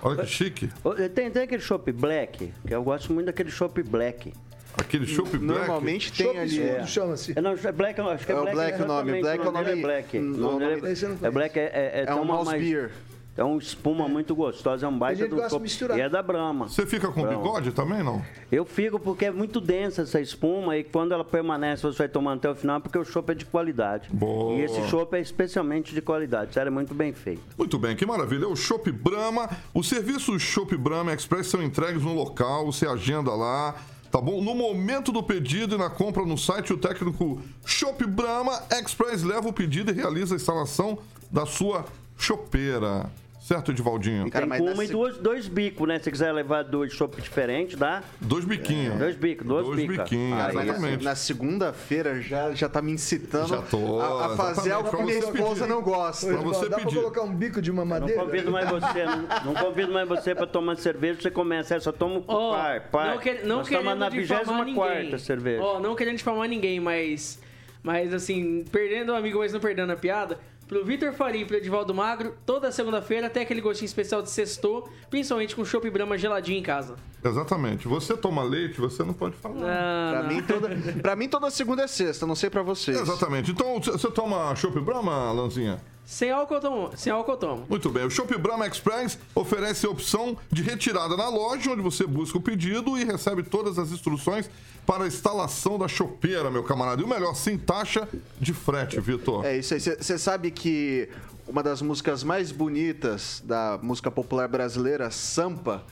Olha 0.03 0.25
que 0.25 0.31
chique. 0.31 0.71
Tem, 1.15 1.31
tem 1.31 1.43
aquele 1.43 1.61
chopp 1.61 1.91
black, 1.91 2.53
que 2.67 2.75
eu 2.75 2.83
gosto 2.83 3.13
muito 3.13 3.27
daquele 3.27 3.51
chopp 3.51 3.83
black. 3.83 4.33
Aquele 4.79 5.07
chopp 5.07 5.37
black. 5.39 5.45
Normalmente 5.45 6.13
tem 6.13 6.27
Chopp 6.27 6.39
ali. 6.39 6.49
escuro, 6.63 6.87
chama-se. 6.87 7.33
É, 7.37 7.41
não, 7.41 7.53
é 7.53 7.73
black, 7.73 7.99
eu 7.99 8.09
acho 8.09 8.25
que 8.27 8.33
é, 8.33 8.35
É 8.35 8.39
o 8.39 8.43
black. 8.43 8.57
black 8.57 8.83
o 8.83 8.87
nome, 8.87 9.21
black 9.21 9.45
é 9.45 9.49
o 9.49 9.53
nome- 9.53 9.83
black. 9.83 10.17
o 10.17 10.21
O 10.21 10.25
nome 10.25 10.39
nome- 10.65 10.81
dele 10.81 10.93
Esse 10.93 11.05
eu 11.05 11.09
não 11.11 11.19
é, 11.29 11.31
black, 11.31 11.59
é, 11.59 11.63
é, 11.65 12.01
É 12.03 12.07
tem 12.07 12.15
um 12.15 12.25
mouse 12.25 12.47
mais- 12.47 12.63
beer. 12.63 12.91
É 13.37 13.45
uma 13.45 13.57
espuma 13.59 14.09
muito 14.09 14.35
gostosa, 14.35 14.85
é 14.85 14.89
um 14.89 14.99
baita 14.99 15.29
do 15.29 15.37
chopp. 15.49 15.63
misturar. 15.63 15.97
E 15.97 16.01
é 16.01 16.09
da 16.09 16.21
Brahma. 16.21 16.69
Você 16.69 16.85
fica 16.85 17.07
com 17.07 17.23
Brahma. 17.23 17.39
bigode 17.41 17.71
também, 17.71 18.03
não? 18.03 18.21
Eu 18.51 18.65
fico 18.65 18.99
porque 18.99 19.27
é 19.27 19.31
muito 19.31 19.61
densa 19.61 20.03
essa 20.03 20.21
espuma 20.21 20.77
e 20.77 20.83
quando 20.83 21.13
ela 21.15 21.25
permanece, 21.25 21.83
você 21.85 21.99
vai 21.99 22.09
tomando 22.09 22.39
até 22.39 22.51
o 22.51 22.55
final, 22.57 22.81
porque 22.81 22.99
o 22.99 23.05
chopp 23.05 23.31
é 23.31 23.35
de 23.37 23.45
qualidade. 23.45 24.09
Boa. 24.13 24.55
E 24.59 24.63
esse 24.63 24.83
chopp 24.89 25.15
é 25.17 25.21
especialmente 25.21 25.95
de 25.95 26.03
qualidade, 26.03 26.53
sério, 26.53 26.67
é 26.67 26.73
muito 26.73 26.93
bem 26.95 27.13
feito. 27.13 27.41
Muito 27.57 27.79
bem, 27.79 27.95
que 27.95 28.05
maravilha. 28.05 28.43
É 28.43 28.49
o 28.49 28.57
Shop 28.57 28.91
Brahma. 28.91 29.49
Os 29.73 29.89
serviços 29.89 30.43
Shop 30.43 30.77
Brahma 30.77 31.15
Express 31.15 31.47
são 31.47 31.63
entregues 31.63 32.03
no 32.03 32.15
local, 32.15 32.67
você 32.67 32.89
agenda 32.89 33.33
lá. 33.33 33.77
Tá 34.11 34.21
bom? 34.21 34.43
No 34.43 34.55
momento 34.55 35.13
do 35.13 35.23
pedido 35.23 35.75
e 35.75 35.79
na 35.79 35.91
compra 35.91 36.25
no 36.25 36.39
site, 36.39 36.73
o 36.73 36.79
técnico 36.79 37.43
Shop 37.65 38.05
Brahma 38.07 38.63
Express 38.71 39.23
leva 39.23 39.49
o 39.49 39.53
pedido 39.53 39.91
e 39.91 39.95
realiza 39.95 40.35
a 40.35 40.37
instalação 40.37 40.99
da 41.31 41.45
sua 41.45 41.85
chopeira. 42.17 43.11
Certo, 43.49 43.71
Edivaldinho? 43.71 44.31
Cara, 44.31 44.47
Tem 44.47 44.61
uma 44.75 44.85
e 44.85 44.89
duas, 44.89 45.17
dois 45.17 45.49
bicos, 45.49 45.89
né? 45.89 45.97
Se 45.97 46.05
você 46.05 46.11
quiser 46.11 46.33
levar 46.33 46.65
dois 46.65 46.93
chopp 46.93 47.19
diferentes, 47.19 47.79
dá 47.79 48.03
Dois 48.21 48.45
biquinhos. 48.45 48.99
dois 48.99 49.17
bicos, 49.17 49.47
Dois 49.47 49.75
bicas. 49.75 49.97
biquinhos, 50.05 50.37
na, 50.39 50.63
exatamente. 50.65 51.03
na 51.05 51.15
segunda-feira 51.15 52.21
já, 52.21 52.53
já 52.53 52.69
tá 52.69 52.83
me 52.83 52.93
incitando 52.93 53.49
Já 53.49 53.63
tô, 53.63 54.01
a, 54.01 54.27
a 54.27 54.37
fazer 54.37 54.73
algo 54.73 54.91
que 54.95 55.03
minha 55.03 55.19
esposa 55.19 55.63
pedir. 55.63 55.67
não 55.67 55.81
gosta. 55.81 56.27
Pra 56.27 56.37
você 56.43 56.69
Dá 56.69 56.77
pedir. 56.77 56.91
pra 56.93 57.01
colocar 57.01 57.23
um 57.23 57.35
bico 57.35 57.63
de 57.63 57.71
uma 57.71 57.87
Não 57.87 57.89
madeira? 57.89 58.23
convido 58.23 58.51
mais 58.51 58.69
você, 58.69 59.05
não, 59.07 59.45
não 59.47 59.55
convido 59.55 59.93
mais 59.93 60.07
você 60.07 60.35
pra 60.35 60.47
tomar 60.47 60.77
cerveja, 60.77 61.19
você 61.23 61.31
começa, 61.31 61.75
é, 61.75 61.81
só 61.81 61.91
toma 61.91 62.17
um 62.17 62.25
Ó, 62.29 62.53
par, 62.55 62.81
par. 62.91 63.07
não, 63.15 63.19
que, 63.19 63.33
não 63.47 63.63
querendo 63.65 63.95
na 63.95 64.11
difamar 64.11 64.65
24 64.67 65.03
ninguém. 65.03 65.19
cerveja. 65.19 65.63
Ó, 65.63 65.81
não 65.81 65.95
querendo 65.95 66.17
difamar 66.19 66.47
ninguém, 66.51 66.81
mas... 66.81 67.41
Mas, 67.83 68.13
assim, 68.13 68.63
perdendo 68.71 69.13
o 69.13 69.15
amigo, 69.15 69.39
mas 69.39 69.55
não 69.55 69.61
perdendo 69.61 69.91
a 69.93 69.97
piada... 69.97 70.39
Pro 70.69 70.85
Vitor 70.85 71.15
Faria 71.15 71.41
e 71.41 71.45
pro 71.47 71.57
Edivaldo 71.57 71.95
Magro, 71.95 72.35
toda 72.45 72.71
segunda-feira 72.71 73.31
tem 73.31 73.43
aquele 73.43 73.61
gostinho 73.63 73.87
especial 73.87 74.21
de 74.21 74.31
sextou, 74.31 74.89
principalmente 75.09 75.57
com 75.57 75.65
chopp 75.65 75.89
Brahma 75.89 76.19
geladinho 76.19 76.59
em 76.59 76.63
casa. 76.63 76.97
Exatamente. 77.25 77.89
Você 77.89 78.15
toma 78.17 78.43
leite, 78.43 78.79
você 78.79 79.03
não 79.03 79.15
pode 79.15 79.35
falar. 79.37 79.57
Ah, 79.65 80.11
Pra 80.13 80.23
não. 80.25 80.29
mim, 80.29 80.43
toda, 80.43 80.69
pra 81.03 81.17
mim, 81.17 81.29
toda 81.29 81.51
segunda 81.51 81.83
é 81.85 81.87
sexta, 81.87 82.27
não 82.27 82.35
sei 82.35 82.51
pra 82.51 82.63
vocês. 82.63 83.01
Exatamente. 83.01 83.51
Então, 83.51 83.81
você 83.81 84.11
toma 84.11 84.55
Chopp 84.57 84.79
Brahma, 84.81 85.33
Lanzinha? 85.33 85.81
Sem 86.09 86.31
álcool 86.31 86.55
eu 86.55 86.61
tomo. 86.63 86.91
Sem 86.97 87.13
álcool 87.13 87.33
eu 87.33 87.37
tomo. 87.37 87.67
Muito 87.69 87.91
bem. 87.91 88.07
O 88.07 88.11
Shop 88.11 88.35
Brahma 88.39 88.67
Express 88.67 89.19
oferece 89.35 89.85
a 89.85 89.91
opção 89.91 90.39
de 90.51 90.63
retirada 90.63 91.15
na 91.19 91.29
loja, 91.29 91.71
onde 91.71 91.83
você 91.83 92.07
busca 92.07 92.39
o 92.39 92.41
pedido 92.41 92.97
e 92.97 93.05
recebe 93.05 93.43
todas 93.43 93.79
as 93.79 93.93
instruções 93.93 94.49
para 94.87 95.05
a 95.05 95.07
instalação 95.07 95.79
da 95.79 95.87
chopeira, 95.87 96.51
meu 96.51 96.65
camarada. 96.65 97.03
E 97.03 97.05
o 97.05 97.09
melhor, 97.09 97.35
sem 97.35 97.59
taxa 97.59 98.09
de 98.41 98.55
frete, 98.55 98.99
Vitor. 98.99 99.45
É 99.45 99.59
isso 99.59 99.75
aí. 99.75 99.81
Você 99.81 100.17
sabe 100.17 100.51
que 100.51 101.11
uma 101.47 101.63
das 101.63 101.83
músicas 101.83 102.25
mais 102.25 102.51
bonitas 102.51 103.43
da 103.45 103.79
música 103.83 104.11
popular 104.11 104.49
brasileira, 104.49 105.11
Sampa, 105.11 105.85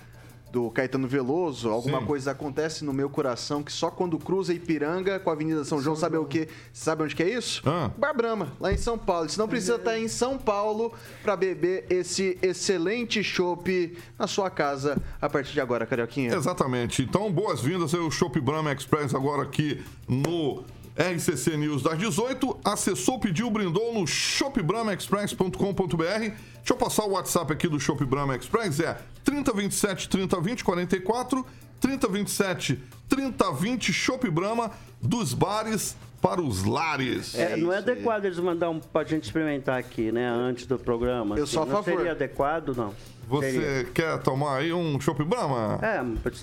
do 0.57 0.71
Caetano 0.71 1.07
Veloso, 1.07 1.69
alguma 1.69 2.01
Sim. 2.01 2.07
coisa 2.07 2.31
acontece 2.31 2.83
no 2.83 2.91
meu 2.91 3.11
coração 3.11 3.63
que 3.63 3.71
só 3.71 3.91
quando 3.91 4.19
cruza 4.19 4.55
Ipiranga 4.55 5.21
com 5.21 5.29
a 5.29 5.35
Avenida 5.35 5.63
São 5.67 5.83
João, 5.83 5.95
sabe 5.95 6.17
o 6.17 6.25
que? 6.25 6.49
Sabe 6.73 7.03
onde 7.03 7.15
que 7.15 7.23
é 7.23 7.29
isso? 7.29 7.63
Ah. 7.67 7.91
Bar 7.95 8.15
Brahma, 8.15 8.55
lá 8.59 8.73
em 8.73 8.79
São 8.79 8.97
Paulo. 8.97 9.29
Você 9.29 9.39
não 9.39 9.49
precisa 9.49 9.75
estar 9.75 9.99
em 9.99 10.09
São 10.09 10.39
Paulo 10.39 10.95
para 11.23 11.37
beber 11.37 11.85
esse 11.91 12.39
excelente 12.41 13.23
chopp 13.23 13.99
na 14.19 14.27
sua 14.27 14.49
casa 14.49 14.97
a 15.21 15.29
partir 15.29 15.53
de 15.53 15.61
agora, 15.61 15.85
Carioquinha. 15.85 16.35
Exatamente. 16.35 17.03
Então, 17.03 17.31
boas-vindas 17.31 17.95
ao 17.95 18.11
Shop 18.11 18.41
Brahma 18.41 18.73
Express 18.73 19.15
agora 19.15 19.43
aqui 19.43 19.85
no 20.09 20.65
RCC 20.97 21.57
News 21.57 21.83
das 21.83 21.99
18. 21.99 22.59
Acessou, 22.65 23.19
pediu, 23.21 23.51
brindou 23.51 23.93
no 23.93 24.07
shopbrahmaexpress.com.br. 24.07 26.03
Deixa 26.03 26.35
eu 26.71 26.77
passar 26.77 27.05
o 27.05 27.11
WhatsApp 27.11 27.53
aqui 27.53 27.69
do 27.69 27.79
Shop 27.79 28.03
Brahma 28.05 28.35
Express. 28.37 28.81
É 28.81 28.99
3027 29.23 30.09
3020 30.09 30.65
44 30.65 31.47
3027 31.81 32.81
3020 33.09 33.93
Shop 33.93 34.29
Brahma 34.31 34.71
dos 35.01 35.35
bares 35.35 35.95
para 36.21 36.41
os 36.41 36.65
lares. 36.65 37.35
É, 37.35 37.57
não 37.57 37.73
é 37.73 37.79
adequado 37.79 38.25
eles 38.25 38.39
mandar 38.39 38.71
um 38.71 38.81
pra 38.81 39.05
gente 39.05 39.25
experimentar 39.25 39.79
aqui, 39.79 40.11
né? 40.11 40.29
Antes 40.29 40.67
do 40.67 40.79
programa. 40.79 41.37
Eu 41.37 41.45
assim. 41.45 41.53
sou 41.53 41.63
a 41.63 41.67
não 41.67 41.77
favor. 41.77 41.97
seria 41.97 42.13
adequado, 42.13 42.75
não. 42.75 42.95
Você 43.29 43.51
Seria. 43.53 43.85
quer 43.93 44.19
tomar 44.23 44.59
aí 44.59 44.73
um 44.73 45.01
Shop 45.01 45.23
Brahma? 45.25 45.79
É, 45.83 45.99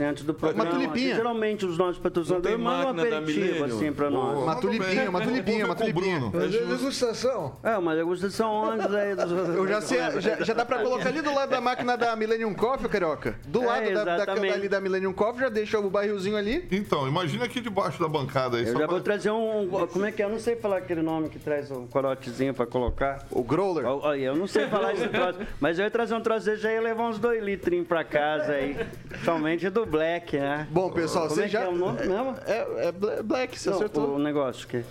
antes 0.05 0.23
do 0.23 0.33
programa. 0.33 0.69
tulipinha. 0.69 1.07
assim, 1.13 1.15
geralmente 1.15 1.65
os 1.65 1.77
nossos 1.77 1.97
patrocinadores 1.97 2.59
mandam 2.59 2.79
um 2.91 2.93
máquina 2.93 3.09
da 3.09 3.17
aperitivo, 3.19 3.63
assim, 3.65 3.93
pra 3.93 4.09
nós. 4.09 4.37
Pô, 4.37 4.43
Uma 4.43 4.55
tulipinha, 4.55 5.09
uma 5.09 5.21
tulipinha, 5.21 5.65
uma 5.65 5.73
o 5.73 5.77
tulipinha. 5.77 6.31
É 6.33 6.47
degustação. 6.47 7.55
É, 7.63 7.77
uma 7.77 7.95
degustação 7.95 8.51
onde 8.51 8.95
aí 8.95 9.15
dos... 9.15 9.31
Eu 9.55 9.67
já 9.67 9.81
sei, 9.81 9.99
já, 10.19 10.43
já 10.43 10.53
dá 10.53 10.65
pra 10.65 10.79
colocar 10.79 11.09
ali 11.09 11.21
do 11.21 11.33
lado 11.33 11.49
da 11.49 11.61
máquina 11.61 11.95
da 11.95 12.15
Millennium 12.15 12.53
Coffee, 12.53 12.89
Carioca. 12.89 13.35
Do 13.47 13.63
É, 13.63 13.65
lado 13.65 13.93
da, 13.93 14.03
da, 14.03 14.15
exatamente. 14.15 14.53
ali 14.53 14.69
da 14.69 14.81
Millennium 14.81 15.13
Coffee, 15.13 15.41
já 15.41 15.49
deixa 15.49 15.79
o 15.79 15.89
barrilzinho 15.89 16.35
ali. 16.35 16.67
Então, 16.71 17.07
imagina 17.07 17.45
aqui 17.45 17.61
debaixo 17.61 17.99
da 18.01 18.07
bancada 18.07 18.57
aí. 18.57 18.63
Eu 18.65 18.71
já 18.73 18.77
pra- 18.79 18.87
vou 18.87 18.99
trazer 19.01 19.31
um, 19.31 19.61
um- 19.63 19.87
Como 19.87 20.05
é 20.05 20.11
que 20.11 20.21
é? 20.21 20.25
Eu 20.25 20.29
não 20.29 20.39
sei 20.39 20.55
falar 20.57 20.77
aquele 20.77 21.01
nome 21.01 21.29
que 21.29 21.39
traz 21.39 21.71
um 21.71 21.87
corotezinho 21.87 22.53
pra 22.53 22.65
colocar. 22.65 23.25
O 23.31 23.41
Growler. 23.43 23.85
Eu 24.19 24.35
não 24.35 24.47
sei 24.47 24.67
falar 24.67 24.93
esse 24.93 25.07
troço, 25.07 25.39
mas 25.61 25.79
eu 25.79 25.85
ia 25.85 25.91
trazer 25.91 26.13
um 26.15 26.21
troço 26.21 26.45
desse, 26.45 26.61
já 26.61 26.72
ia 26.73 26.81
levar 26.81 27.03
uns 27.09 27.19
dois 27.19 27.41
litrinhos 27.43 27.87
pra 27.87 28.03
casa 28.03 28.53
aí. 28.53 28.75
Somente 29.23 29.69
do 29.69 29.85
Black, 29.85 30.37
né? 30.37 30.67
Bom, 30.69 30.89
pessoal, 30.91 31.25
Como 31.27 31.35
você 31.35 31.43
é 31.43 31.45
que 31.45 31.51
já. 31.53 31.63
é 31.63 31.67
o 31.67 31.75
nome 31.75 31.99
mesmo? 31.99 32.35
É, 32.45 32.87
é 32.87 32.91
Bla- 32.91 33.23
Black, 33.23 33.57
você 33.59 33.69
Não, 33.69 33.77
acertou. 33.77 34.15
o 34.15 34.19
negócio 34.19 34.67
que... 34.67 34.83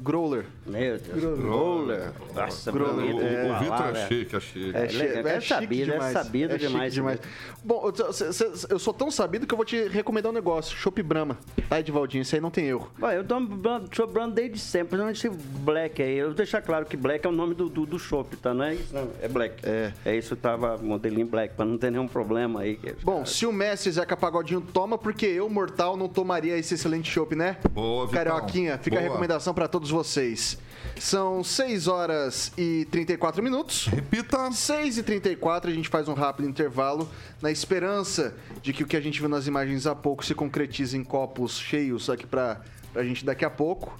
Growler. 0.00 0.46
Meu 0.66 0.98
Deus. 0.98 1.38
Roller. 1.40 2.12
Nossa, 2.34 2.72
Growler. 2.72 2.94
bonito 3.12 3.16
O, 3.16 3.20
de 3.20 3.26
o 3.50 3.58
Vitor 3.58 3.86
é 3.88 3.92
né? 3.92 4.08
chique, 4.08 4.36
é 4.36 4.40
chique. 4.40 4.70
É 4.74 4.80
legal, 4.86 5.26
é 5.32 5.40
sabido, 5.40 5.92
é 5.92 6.12
sabido 6.12 6.54
é 6.54 6.58
chique 6.58 6.68
demais. 6.72 6.94
demais. 6.94 7.20
Bom, 7.62 7.92
eu, 7.98 8.12
cê- 8.12 8.32
cê- 8.32 8.50
eu 8.70 8.78
sou 8.78 8.94
tão 8.94 9.10
sabido 9.10 9.46
que 9.46 9.52
eu 9.52 9.56
vou 9.56 9.64
te 9.66 9.88
recomendar 9.88 10.30
um 10.30 10.34
negócio. 10.34 10.76
Chopp 10.76 11.02
Brahma. 11.02 11.36
Tá, 11.68 11.78
Edivaldinho? 11.80 12.22
Isso 12.22 12.34
aí 12.34 12.40
não 12.40 12.50
tem 12.50 12.66
erro. 12.68 12.90
Vai, 12.98 13.18
eu 13.18 13.24
tomo 13.24 13.48
chopp 13.92 14.12
brand 14.12 14.32
desde 14.32 14.58
sempre, 14.58 14.88
principalmente 14.98 15.26
esse 15.26 15.36
black 15.60 16.02
aí. 16.02 16.16
Eu 16.18 16.26
vou 16.28 16.34
deixar 16.34 16.62
claro 16.62 16.86
que 16.86 16.96
black 16.96 17.26
é 17.26 17.28
o 17.28 17.32
nome 17.32 17.54
do, 17.54 17.68
do, 17.68 17.84
do 17.84 17.98
chopp, 17.98 18.36
tá? 18.36 18.54
Não 18.54 18.64
é 18.64 18.74
isso, 18.74 18.94
não. 18.94 19.10
É 19.20 19.28
black. 19.28 19.56
É. 19.62 19.92
É 20.04 20.16
isso, 20.16 20.34
tava 20.36 20.78
modelinho 20.78 21.26
black, 21.26 21.54
pra 21.54 21.64
não 21.64 21.76
ter 21.76 21.90
nenhum 21.90 22.08
problema 22.08 22.60
aí. 22.60 22.78
Bom, 23.02 23.24
se 23.26 23.44
o 23.44 23.52
Messi 23.52 23.88
e 23.88 23.92
Zeca 23.92 24.16
Pagodinho 24.16 24.60
toma, 24.60 24.96
porque 24.96 25.26
eu, 25.26 25.48
mortal, 25.50 25.96
não 25.96 26.08
tomaria 26.08 26.56
esse 26.56 26.74
excelente 26.74 27.10
chopp, 27.10 27.34
né? 27.36 27.58
Boa, 27.70 28.06
Vitão. 28.06 28.18
Carioquinha, 28.24 28.78
fica 28.78 28.96
a 28.96 29.00
Boa. 29.00 29.08
recomendação 29.10 29.52
pra 29.52 29.68
todos 29.68 29.89
vocês. 29.90 30.58
São 30.98 31.42
6 31.42 31.88
horas 31.88 32.52
e 32.56 32.86
34 32.90 33.42
minutos. 33.42 33.86
Repita. 33.86 34.50
6 34.50 34.98
e 34.98 35.02
34 35.02 35.70
a 35.70 35.74
gente 35.74 35.88
faz 35.88 36.08
um 36.08 36.14
rápido 36.14 36.48
intervalo 36.48 37.08
na 37.40 37.50
esperança 37.50 38.34
de 38.62 38.72
que 38.72 38.82
o 38.82 38.86
que 38.86 38.96
a 38.96 39.00
gente 39.00 39.18
viu 39.20 39.28
nas 39.28 39.46
imagens 39.46 39.86
há 39.86 39.94
pouco 39.94 40.24
se 40.24 40.34
concretize 40.34 40.96
em 40.96 41.04
copos 41.04 41.58
cheios 41.58 42.08
aqui 42.08 42.26
pra, 42.26 42.60
pra 42.92 43.04
gente 43.04 43.24
daqui 43.24 43.44
a 43.44 43.50
pouco. 43.50 43.98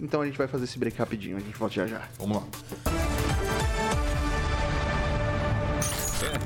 Então 0.00 0.20
a 0.20 0.26
gente 0.26 0.36
vai 0.36 0.46
fazer 0.46 0.64
esse 0.64 0.78
break 0.78 0.98
rapidinho, 0.98 1.36
a 1.36 1.40
gente 1.40 1.56
volta 1.56 1.74
já 1.74 1.86
já. 1.86 2.08
Vamos 2.18 2.38
lá. 2.38 3.75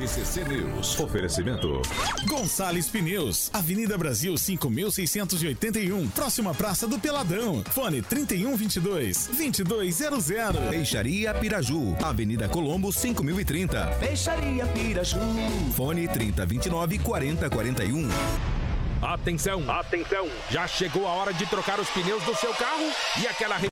RCC 0.01 0.45
News. 0.45 0.99
Oferecimento. 0.99 1.83
Gonçalves 2.27 2.89
Pneus, 2.89 3.51
Avenida 3.53 3.99
Brasil 3.99 4.35
5681, 4.39 6.09
próxima 6.09 6.55
Praça 6.55 6.87
do 6.87 6.99
Peladão. 6.99 7.63
Fone 7.71 8.01
3122 8.01 9.27
2200. 9.27 10.71
Peixaria 10.71 11.35
Piraju, 11.35 11.95
Avenida 12.03 12.49
Colombo 12.49 12.91
5030. 12.91 13.87
Peixaria 14.01 14.67
Piraju. 14.69 15.19
Fone 15.77 16.09
3029 16.09 16.99
4041. 17.01 18.09
Atenção, 19.03 19.71
atenção! 19.71 20.29
Já 20.51 20.67
chegou 20.67 21.07
a 21.07 21.11
hora 21.11 21.35
de 21.35 21.45
trocar 21.47 21.79
os 21.79 21.89
pneus 21.91 22.23
do 22.25 22.35
seu 22.35 22.55
carro 22.55 22.91
e 23.23 23.27
aquela 23.27 23.70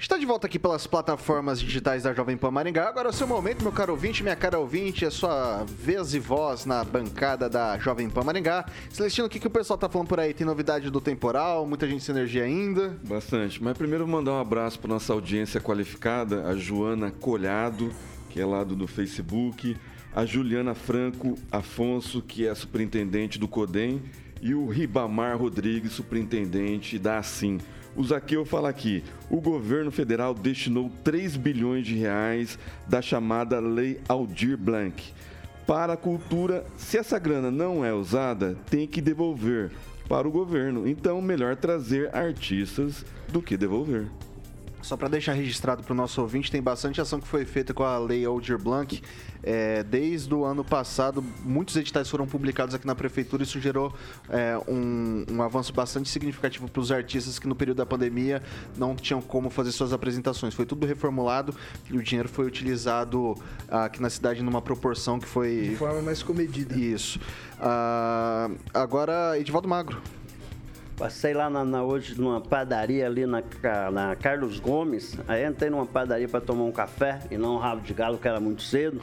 Está 0.00 0.16
de 0.16 0.24
volta 0.24 0.46
aqui 0.46 0.60
pelas 0.60 0.86
plataformas 0.86 1.58
digitais 1.58 2.04
da 2.04 2.14
Jovem 2.14 2.36
Pan 2.36 2.52
Maringá. 2.52 2.88
Agora 2.88 3.08
é 3.08 3.10
o 3.10 3.12
seu 3.12 3.26
momento, 3.26 3.64
meu 3.64 3.72
caro 3.72 3.94
ouvinte, 3.94 4.22
minha 4.22 4.36
cara 4.36 4.56
ouvinte, 4.56 5.04
é 5.04 5.10
sua 5.10 5.64
vez 5.64 6.14
e 6.14 6.20
voz 6.20 6.64
na 6.64 6.84
bancada 6.84 7.48
da 7.48 7.76
Jovem 7.78 8.08
Pan 8.08 8.22
Maringá. 8.22 8.64
Celestino, 8.90 9.26
o 9.26 9.28
que, 9.28 9.40
que 9.40 9.48
o 9.48 9.50
pessoal 9.50 9.76
tá 9.76 9.88
falando 9.88 10.06
por 10.06 10.20
aí? 10.20 10.32
Tem 10.32 10.46
novidade 10.46 10.88
do 10.88 11.00
temporal? 11.00 11.66
Muita 11.66 11.88
gente 11.88 12.04
sem 12.04 12.14
energia 12.14 12.44
ainda? 12.44 12.96
Bastante. 13.08 13.60
Mas 13.60 13.76
primeiro 13.76 14.06
mandar 14.06 14.34
um 14.34 14.40
abraço 14.40 14.78
para 14.78 14.88
nossa 14.88 15.12
audiência 15.12 15.60
qualificada, 15.60 16.46
a 16.46 16.54
Joana 16.54 17.10
Colhado, 17.10 17.92
que 18.30 18.40
é 18.40 18.46
lá 18.46 18.62
do, 18.62 18.76
do 18.76 18.86
Facebook, 18.86 19.76
a 20.14 20.24
Juliana 20.24 20.76
Franco 20.76 21.36
Afonso, 21.50 22.22
que 22.22 22.46
é 22.46 22.54
superintendente 22.54 23.36
do 23.36 23.48
CODEM, 23.48 24.00
e 24.40 24.54
o 24.54 24.68
Ribamar 24.68 25.36
Rodrigues, 25.36 25.90
superintendente 25.90 27.00
da 27.00 27.18
ASSIM. 27.18 27.58
O 27.96 28.04
Zaqueu 28.04 28.44
fala 28.44 28.68
aqui: 28.68 29.02
o 29.30 29.40
governo 29.40 29.90
federal 29.90 30.34
destinou 30.34 30.90
3 31.02 31.36
bilhões 31.36 31.86
de 31.86 31.94
reais 31.96 32.58
da 32.86 33.02
chamada 33.02 33.58
Lei 33.60 34.00
Aldir 34.08 34.56
Blanc 34.56 35.12
para 35.66 35.92
a 35.92 35.96
cultura. 35.96 36.64
Se 36.76 36.96
essa 36.96 37.18
grana 37.18 37.50
não 37.50 37.84
é 37.84 37.92
usada, 37.92 38.56
tem 38.70 38.86
que 38.86 39.00
devolver 39.00 39.70
para 40.08 40.26
o 40.26 40.30
governo. 40.30 40.88
Então, 40.88 41.20
melhor 41.20 41.56
trazer 41.56 42.14
artistas 42.16 43.04
do 43.30 43.42
que 43.42 43.56
devolver. 43.56 44.06
Só 44.80 44.96
para 44.96 45.08
deixar 45.08 45.32
registrado 45.32 45.82
para 45.82 45.92
o 45.92 45.96
nosso 45.96 46.20
ouvinte, 46.20 46.50
tem 46.50 46.62
bastante 46.62 47.00
ação 47.00 47.20
que 47.20 47.26
foi 47.26 47.44
feita 47.44 47.74
com 47.74 47.82
a 47.82 47.98
Lei 47.98 48.24
Aldir 48.24 48.58
Blanc. 48.58 49.02
É, 49.42 49.82
desde 49.82 50.32
o 50.34 50.44
ano 50.44 50.64
passado, 50.64 51.24
muitos 51.44 51.76
editais 51.76 52.08
foram 52.08 52.26
publicados 52.26 52.74
aqui 52.74 52.86
na 52.86 52.94
prefeitura. 52.94 53.42
Isso 53.42 53.60
gerou 53.60 53.92
é, 54.28 54.58
um, 54.68 55.24
um, 55.30 55.42
avanço 55.42 55.72
bastante 55.72 56.08
significativo 56.08 56.68
para 56.68 56.80
os 56.80 56.90
artistas 56.90 57.38
que 57.38 57.46
no 57.46 57.54
período 57.54 57.78
da 57.78 57.86
pandemia 57.86 58.42
não 58.76 58.94
tinham 58.94 59.20
como 59.20 59.50
fazer 59.50 59.72
suas 59.72 59.92
apresentações. 59.92 60.54
Foi 60.54 60.66
tudo 60.66 60.86
reformulado 60.86 61.54
e 61.90 61.96
o 61.96 62.02
dinheiro 62.02 62.28
foi 62.28 62.46
utilizado 62.46 63.34
aqui 63.68 64.00
na 64.00 64.10
cidade 64.10 64.42
numa 64.42 64.62
proporção 64.62 65.18
que 65.18 65.26
foi. 65.26 65.68
De 65.70 65.76
forma 65.76 66.02
mais 66.02 66.22
comedida. 66.22 66.74
Isso. 66.76 67.20
Ah, 67.60 68.50
agora, 68.72 69.38
Edivaldo 69.38 69.68
Magro. 69.68 70.00
Passei 70.98 71.32
lá 71.32 71.48
na, 71.48 71.64
na, 71.64 71.84
hoje 71.84 72.20
numa 72.20 72.40
padaria 72.40 73.06
ali 73.06 73.24
na, 73.24 73.40
na 73.92 74.16
Carlos 74.16 74.58
Gomes. 74.58 75.16
Aí 75.28 75.46
entrei 75.46 75.70
numa 75.70 75.86
padaria 75.86 76.28
para 76.28 76.40
tomar 76.40 76.64
um 76.64 76.72
café 76.72 77.20
e 77.30 77.38
não 77.38 77.54
um 77.54 77.58
rabo 77.58 77.82
de 77.82 77.94
galo, 77.94 78.18
que 78.18 78.26
era 78.26 78.40
muito 78.40 78.62
cedo. 78.62 79.00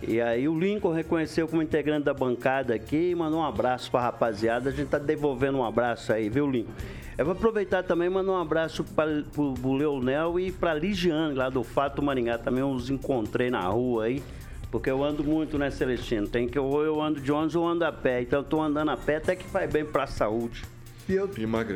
E 0.00 0.20
aí 0.20 0.48
o 0.48 0.56
Lincoln 0.56 0.92
reconheceu 0.92 1.48
como 1.48 1.62
integrante 1.62 2.04
da 2.04 2.14
bancada 2.14 2.72
aqui 2.74 3.10
e 3.10 3.14
mandou 3.16 3.40
um 3.40 3.44
abraço 3.44 3.90
para 3.90 4.00
a 4.00 4.02
rapaziada. 4.04 4.70
A 4.70 4.72
gente 4.72 4.88
tá 4.88 4.98
devolvendo 4.98 5.58
um 5.58 5.64
abraço 5.64 6.12
aí, 6.12 6.28
viu, 6.28 6.48
Lincoln? 6.48 6.72
Eu 7.18 7.24
vou 7.24 7.34
aproveitar 7.34 7.82
também 7.82 8.06
e 8.06 8.10
mandar 8.10 8.30
um 8.30 8.40
abraço 8.40 8.84
para 8.84 9.24
o 9.36 9.74
Leonel 9.74 10.38
e 10.38 10.52
para 10.52 10.74
Ligiane, 10.74 11.34
lá 11.34 11.50
do 11.50 11.64
Fato 11.64 12.00
Maringá. 12.00 12.38
Também 12.38 12.62
os 12.62 12.88
encontrei 12.88 13.50
na 13.50 13.62
rua 13.62 14.04
aí. 14.04 14.22
Porque 14.70 14.88
eu 14.88 15.02
ando 15.02 15.24
muito, 15.24 15.58
né, 15.58 15.72
Celestino? 15.72 16.28
Tem 16.28 16.48
que 16.48 16.56
ou 16.56 16.84
eu 16.84 17.02
ando 17.02 17.20
de 17.20 17.32
ônibus 17.32 17.56
ou 17.56 17.66
ando 17.66 17.84
a 17.84 17.90
pé. 17.90 18.22
Então 18.22 18.38
eu 18.38 18.44
tô 18.44 18.62
andando 18.62 18.92
a 18.92 18.96
pé 18.96 19.16
até 19.16 19.34
que 19.34 19.44
faz 19.44 19.70
bem 19.70 19.84
para 19.84 20.04
a 20.04 20.06
saúde. 20.06 20.62
E 21.10 21.14
eu, 21.16 21.28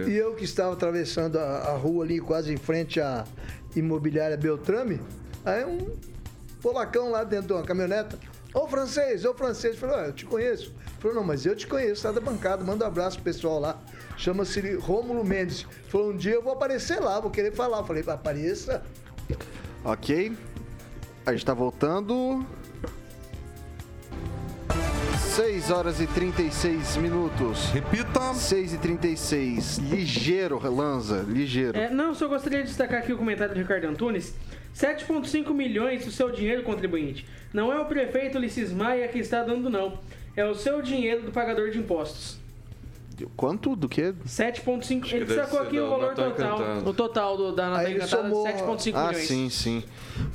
e 0.09 0.17
eu 0.17 0.35
que 0.35 0.45
estava 0.45 0.73
atravessando 0.73 1.39
a, 1.39 1.43
a, 1.43 1.77
rua 1.77 2.05
ali, 2.05 2.21
quase 2.21 2.53
em 2.53 2.57
frente 2.57 3.01
à 3.01 3.25
imobiliária 3.75 4.37
Beltrame, 4.37 5.01
aí 5.45 5.65
um 5.65 5.97
polacão 6.63 7.11
lá 7.11 7.25
dentro 7.25 7.49
de 7.49 7.53
uma 7.53 7.63
caminhoneta. 7.63 8.19
Ô 8.55 8.69
francês, 8.69 9.25
ô 9.25 9.35
francês, 9.35 9.77
falou, 9.77 9.97
eu 9.97 10.13
te 10.13 10.25
conheço. 10.25 10.73
Falou, 11.01 11.17
não, 11.17 11.25
mas 11.25 11.45
eu 11.45 11.57
te 11.57 11.67
conheço, 11.67 12.05
tá 12.05 12.13
da 12.13 12.21
bancada, 12.21 12.63
manda 12.65 12.85
um 12.85 12.89
abraço 12.89 13.17
pro 13.17 13.25
pessoal 13.25 13.59
lá. 13.59 13.79
Chama-se 14.17 14.77
Rômulo 14.77 15.25
Mendes. 15.25 15.67
Falou, 15.89 16.13
um 16.13 16.17
dia 16.17 16.35
eu 16.35 16.43
vou 16.43 16.53
aparecer 16.53 17.01
lá, 17.01 17.19
vou 17.19 17.31
querer 17.31 17.53
falar. 17.53 17.83
falei, 17.85 18.05
apareça. 18.07 18.83
Ok. 19.85 20.33
A 21.27 21.33
gente 21.33 21.45
tá 21.45 21.53
voltando. 21.53 22.47
6 25.35 25.73
horas 25.73 26.01
e 26.01 26.07
36 26.07 26.97
minutos. 26.99 27.65
Repita. 27.71 28.33
6 28.35 28.75
e 28.75 28.79
36. 28.79 29.79
Ligeiro, 29.79 30.61
Lanza, 30.73 31.25
ligeiro. 31.27 31.77
É, 31.77 31.91
não, 31.91 32.15
só 32.15 32.29
gostaria 32.29 32.61
de 32.61 32.69
destacar 32.69 33.01
aqui 33.01 33.13
o 33.13 33.19
comentário 33.19 33.53
do 33.53 33.59
Ricardo 33.59 33.89
Antunes. 33.89 34.33
7,5 34.77 35.53
milhões 35.53 36.05
do 36.05 36.13
seu 36.13 36.31
dinheiro, 36.31 36.63
contribuinte. 36.63 37.27
Não 37.53 37.73
é 37.73 37.81
o 37.81 37.85
prefeito 37.87 38.39
Ulisses 38.39 38.73
Maia 38.73 39.09
que 39.09 39.19
está 39.19 39.43
dando, 39.43 39.69
não. 39.69 39.99
É 40.37 40.45
o 40.45 40.55
seu 40.55 40.81
dinheiro 40.81 41.23
do 41.23 41.33
pagador 41.33 41.69
de 41.71 41.79
impostos. 41.81 42.39
Quanto? 43.37 43.75
Do 43.75 43.89
que? 43.89 44.15
7,5. 44.25 45.13
Ele 45.13 45.35
sacou 45.35 45.59
aqui 45.59 45.81
o 45.81 45.91
valor 45.91 46.15
total. 46.15 46.61
O 46.87 46.95
total 46.95 47.37
do, 47.37 47.53
da 47.53 47.71
nota 47.71 47.91
encantada, 47.91 48.29
7,5 48.29 48.93
ah, 48.95 49.09
milhões. 49.09 49.17
Ah, 49.17 49.27
sim, 49.27 49.51
sim. 49.51 49.83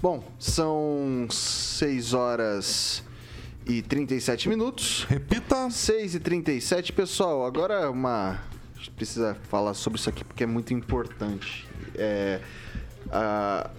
Bom, 0.01 0.21
são 0.37 1.25
6 1.29 2.13
horas 2.13 3.07
e 3.69 3.83
37 3.83 4.49
minutos. 4.49 5.05
Repita. 5.07 5.69
6 5.69 6.15
e 6.15 6.19
37. 6.19 6.91
Pessoal, 6.91 7.45
agora 7.45 7.91
uma... 7.91 8.31
A 8.31 8.77
gente 8.77 8.89
precisa 8.91 9.37
falar 9.43 9.75
sobre 9.75 9.99
isso 9.99 10.09
aqui 10.09 10.23
porque 10.23 10.43
é 10.43 10.47
muito 10.47 10.73
importante. 10.73 11.67
É, 11.93 12.39
a, 13.11 13.69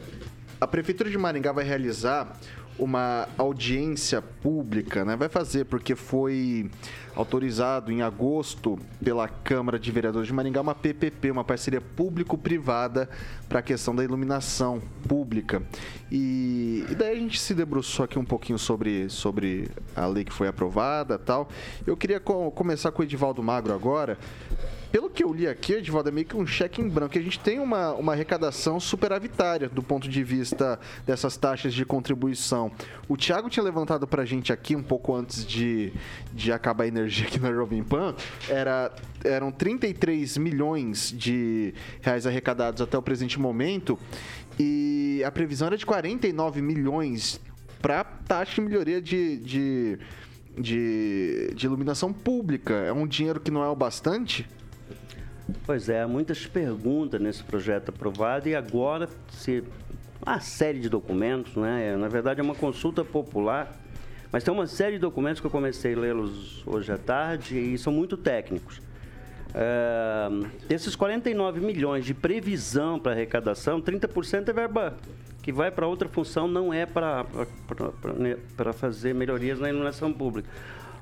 a 0.61 0.67
Prefeitura 0.69 1.11
de 1.11 1.19
Maringá 1.19 1.51
vai 1.51 1.65
realizar 1.65 2.39
uma 2.81 3.29
audiência 3.37 4.23
pública, 4.23 5.05
né? 5.05 5.15
Vai 5.15 5.29
fazer 5.29 5.67
porque 5.67 5.95
foi 5.95 6.71
autorizado 7.15 7.93
em 7.93 8.01
agosto 8.01 8.79
pela 9.05 9.29
Câmara 9.29 9.79
de 9.79 9.91
Vereadores 9.93 10.27
de 10.27 10.33
Maringá 10.33 10.61
uma 10.61 10.75
PPP, 10.75 11.31
uma 11.31 11.45
parceria 11.45 11.81
público-privada 11.81 13.09
para 13.49 13.59
a 13.59 13.63
questão 13.63 13.95
da 13.95 14.03
iluminação 14.03 14.81
pública. 15.07 15.63
E, 16.11 16.87
e, 16.89 16.95
daí 16.95 17.17
a 17.17 17.21
gente 17.21 17.39
se 17.39 17.55
debruçou 17.55 18.05
aqui 18.05 18.19
um 18.19 18.25
pouquinho 18.25 18.59
sobre, 18.59 19.09
sobre 19.11 19.69
a 19.95 20.07
lei 20.07 20.25
que 20.25 20.33
foi 20.33 20.49
aprovada 20.49 21.19
tal. 21.19 21.49
Eu 21.87 21.97
queria 21.97 22.19
co 22.19 22.51
começar 22.51 22.91
com 22.91 23.03
o 23.03 23.05
Edivaldo 23.05 23.43
Magro 23.43 23.75
agora 23.75 24.19
pelo 24.91 25.09
que 25.09 25.23
eu 25.23 25.33
li 25.33 25.47
aqui, 25.47 25.75
Edvaldo, 25.75 26.09
é 26.09 26.13
meio 26.13 26.27
que 26.27 26.37
um 26.37 26.47
cheque 26.47 26.81
em 26.81 26.89
branco. 26.89 27.17
A 27.17 27.23
gente 27.23 27.39
tem 27.39 27.59
uma, 27.61 27.93
uma 27.93 28.13
arrecadação 28.13 28.81
superavitária 28.81 29.69
do 29.69 29.83
ponto 29.83 30.09
de 30.09 30.23
vista 30.25 30.79
dessas 31.07 31.37
taxas 31.37 31.73
de 31.73 31.85
contribuição. 31.85 32.73
O 33.09 33.17
Thiago 33.17 33.49
tinha 33.49 33.63
levantado 33.63 34.07
para 34.07 34.23
a 34.23 34.25
gente 34.25 34.53
aqui, 34.53 34.75
um 34.75 34.83
pouco 34.83 35.15
antes 35.15 35.47
de, 35.47 35.93
de 36.33 36.53
acabar 36.53 36.85
a 36.85 36.89
energia 36.89 37.27
aqui 37.27 37.39
na 37.39 37.53
Jovem 37.53 37.83
Pan, 37.83 38.15
era, 38.49 38.93
eram 39.25 39.53
33 39.53 40.37
milhões 40.39 41.13
de 41.17 41.73
reais 42.01 42.27
arrecadados 42.27 42.83
até 42.83 42.99
o 42.99 43.03
presente 43.03 43.39
momento 43.39 43.99
e 44.59 45.23
a 45.25 45.31
previsão 45.31 45.69
era 45.69 45.77
de 45.77 45.87
49 45.87 46.61
milhões 46.61 47.41
para 47.81 48.05
taxa 48.05 48.57
de 48.57 48.61
melhoria 48.61 49.01
de, 49.01 49.39
de, 49.39 49.99
de, 50.59 51.55
de 51.55 51.67
iluminação 51.67 52.13
pública. 52.13 52.75
É 52.75 52.93
um 52.93 53.07
dinheiro 53.07 53.41
que 53.41 53.51
não 53.51 53.63
é 53.63 53.69
o 53.69 53.77
bastante? 53.77 54.47
Pois 55.65 55.89
é, 55.89 56.05
muitas 56.07 56.47
perguntas 56.47 57.21
nesse 57.21 57.43
projeto 57.43 57.91
aprovado 57.91 58.49
e 58.49 58.55
agora 58.55 59.09
se 59.31 59.65
uma 60.25 60.41
série 60.41 60.81
de 60.81 60.89
documentos, 60.89 61.57
né? 61.57 61.97
Na 61.97 62.09
verdade 62.09 62.41
é 62.41 62.43
uma 62.43 62.55
consulta 62.55 63.05
popular, 63.05 63.75
mas 64.31 64.45
tem 64.45 64.53
uma 64.53 64.67
série 64.67 64.93
de 64.93 64.99
documentos 64.99 65.41
que 65.41 65.47
eu 65.47 65.51
comecei 65.51 65.95
a 65.95 65.99
lê-los 65.99 66.63
hoje 66.67 66.93
à 66.93 66.99
tarde 66.99 67.59
e 67.59 67.79
são 67.79 67.93
muito 67.93 68.17
técnicos. 68.17 68.81
É, 69.55 70.29
esses 70.73 70.95
49 70.95 71.61
milhões 71.61 72.05
de 72.05 72.15
previsão 72.15 73.01
para 73.01 73.13
arrecadação, 73.13 73.81
30% 73.81 74.49
é 74.49 74.53
verba 74.53 74.97
que 75.43 75.53
vai 75.53 75.71
para 75.71 75.87
outra 75.87 76.09
função, 76.09 76.47
não 76.47 76.73
é 76.73 76.85
para 76.85 77.25
né, 78.17 78.37
fazer 78.75 79.15
melhorias 79.15 79.59
na 79.59 79.69
iluminação 79.69 80.13
pública. 80.13 80.49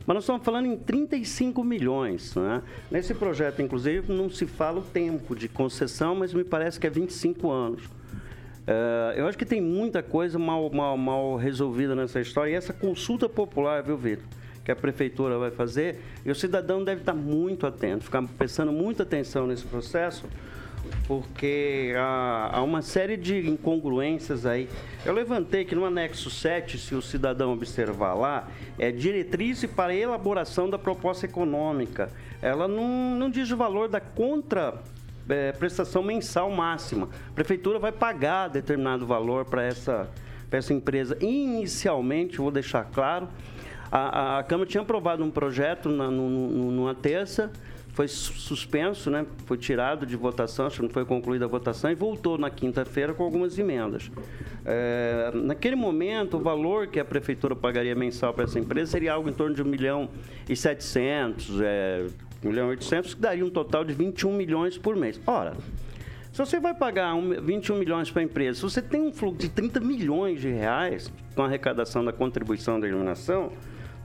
Mas 0.09 0.14
nós 0.14 0.25
estamos 0.25 0.42
falando 0.42 0.64
em 0.64 0.75
35 0.75 1.62
milhões. 1.62 2.35
Né? 2.35 2.62
Nesse 2.90 3.12
projeto, 3.12 3.61
inclusive, 3.61 4.11
não 4.11 4.31
se 4.31 4.47
fala 4.47 4.79
o 4.79 4.83
tempo 4.83 5.37
de 5.37 5.51
concessão, 5.51 6.14
mas 6.14 6.33
me 6.33 6.44
parece 6.44 6.81
que 6.81 6.87
é 6.87 6.90
25 6.90 7.51
anos. 7.51 7.85
Uh, 7.85 9.12
eu 9.16 9.27
acho 9.27 9.37
que 9.37 9.44
tem 9.44 9.61
muita 9.61 10.03
coisa 10.03 10.38
mal, 10.38 10.71
mal, 10.71 10.97
mal 10.97 11.37
resolvida 11.37 11.94
nessa 11.94 12.23
história. 12.23 12.53
E 12.53 12.55
essa 12.55 12.73
consulta 12.73 13.29
popular, 13.29 13.83
viu, 13.83 13.99
Vitor? 13.99 14.25
Que 14.64 14.71
a 14.71 14.77
prefeitura 14.77 15.37
vai 15.37 15.51
fazer, 15.51 16.01
e 16.25 16.31
o 16.31 16.35
cidadão 16.35 16.83
deve 16.83 17.03
estar 17.03 17.14
muito 17.14 17.66
atento, 17.66 18.05
ficar 18.05 18.23
prestando 18.23 18.73
muita 18.73 19.03
atenção 19.03 19.47
nesse 19.47 19.66
processo, 19.66 20.27
porque 21.06 21.94
há, 21.96 22.50
há, 22.52 22.62
uma 22.62 22.82
série 22.82 23.16
de 23.16 23.48
incongruências 23.48 24.44
aí. 24.44 24.68
Eu 25.04 25.14
levantei 25.14 25.64
que 25.64 25.74
no 25.74 25.84
anexo 25.84 26.30
7, 26.30 26.78
se 26.78 26.94
o 26.94 27.00
cidadão 27.00 27.52
observar 27.52 28.14
lá, 28.14 28.48
é 28.78 28.90
diretriz 28.90 29.64
para 29.64 29.94
elaboração 29.94 30.68
da 30.68 30.78
proposta 30.78 31.26
econômica. 31.26 32.10
Ela 32.42 32.68
não, 32.68 33.14
não 33.16 33.30
diz 33.30 33.50
o 33.50 33.56
valor 33.56 33.88
da 33.88 34.00
contra 34.00 34.74
é, 35.29 35.52
prestação 35.52 36.02
mensal 36.02 36.50
máxima. 36.50 37.08
A 37.31 37.33
prefeitura 37.35 37.79
vai 37.79 37.92
pagar 37.92 38.48
determinado 38.48 39.06
valor 39.06 39.44
para 39.44 39.62
essa, 39.62 40.08
essa 40.50 40.72
empresa. 40.72 41.16
Inicialmente, 41.20 42.38
vou 42.38 42.50
deixar 42.50 42.85
claro, 42.85 43.29
a, 43.90 44.38
a, 44.38 44.42
Câmara 44.42 44.68
tinha 44.68 44.83
aprovado 44.83 45.24
um 45.24 45.31
projeto 45.31 45.88
na, 45.88 46.10
no, 46.10 46.29
no, 46.29 46.70
numa 46.70 46.94
terça 46.94 47.50
foi 47.99 48.07
suspenso, 48.07 49.11
né? 49.11 49.27
Foi 49.44 49.59
tirado 49.59 50.07
de 50.07 50.15
votação, 50.15 50.67
acho 50.67 50.77
que 50.77 50.83
não 50.83 50.88
foi 50.88 51.05
concluída 51.05 51.46
a 51.46 51.49
votação 51.49 51.90
e 51.90 51.96
voltou 51.96 52.38
na 52.38 52.49
quinta-feira 52.49 53.13
com 53.13 53.25
algumas 53.25 53.59
emendas. 53.59 54.09
É, 54.65 55.33
naquele 55.35 55.75
momento, 55.75 56.37
o 56.37 56.40
valor 56.40 56.87
que 56.87 57.01
a 57.01 57.05
prefeitura 57.05 57.57
pagaria 57.57 57.96
mensal 57.96 58.33
para 58.33 58.44
essa 58.44 58.57
empresa 58.57 58.92
seria 58.92 59.15
algo 59.15 59.29
em 59.29 59.33
torno 59.33 59.53
de 59.53 59.65
1 59.65 59.65
milhão 59.65 60.11
e 60.49 60.55
700, 60.55 61.61
é, 61.61 62.07
1 62.44 62.49
milhão 62.49 62.67
e 62.69 62.71
800, 62.71 63.15
que 63.15 63.21
daria 63.21 63.44
um 63.44 63.51
total 63.51 63.85
de 63.85 63.92
21 63.94 64.33
milhões 64.33 64.79
por 64.79 64.94
mês. 64.94 65.21
Ora, 65.27 65.57
se 66.31 66.38
você 66.38 66.61
vai 66.61 66.75
pagar 66.75 67.17
um, 67.17 67.31
21 67.42 67.79
milhões 67.79 68.13
para 68.13 68.23
a 68.23 68.25
empresa, 68.25 68.61
se 68.61 68.63
você 68.63 68.81
tem 68.81 69.01
um 69.01 69.13
fluxo 69.13 69.38
de 69.38 69.49
30 69.49 69.81
milhões 69.81 70.40
de 70.40 70.49
reais 70.49 71.13
com 71.35 71.42
a 71.42 71.46
arrecadação 71.46 72.05
da 72.05 72.13
contribuição 72.13 72.79
da 72.79 72.87
iluminação, 72.87 73.51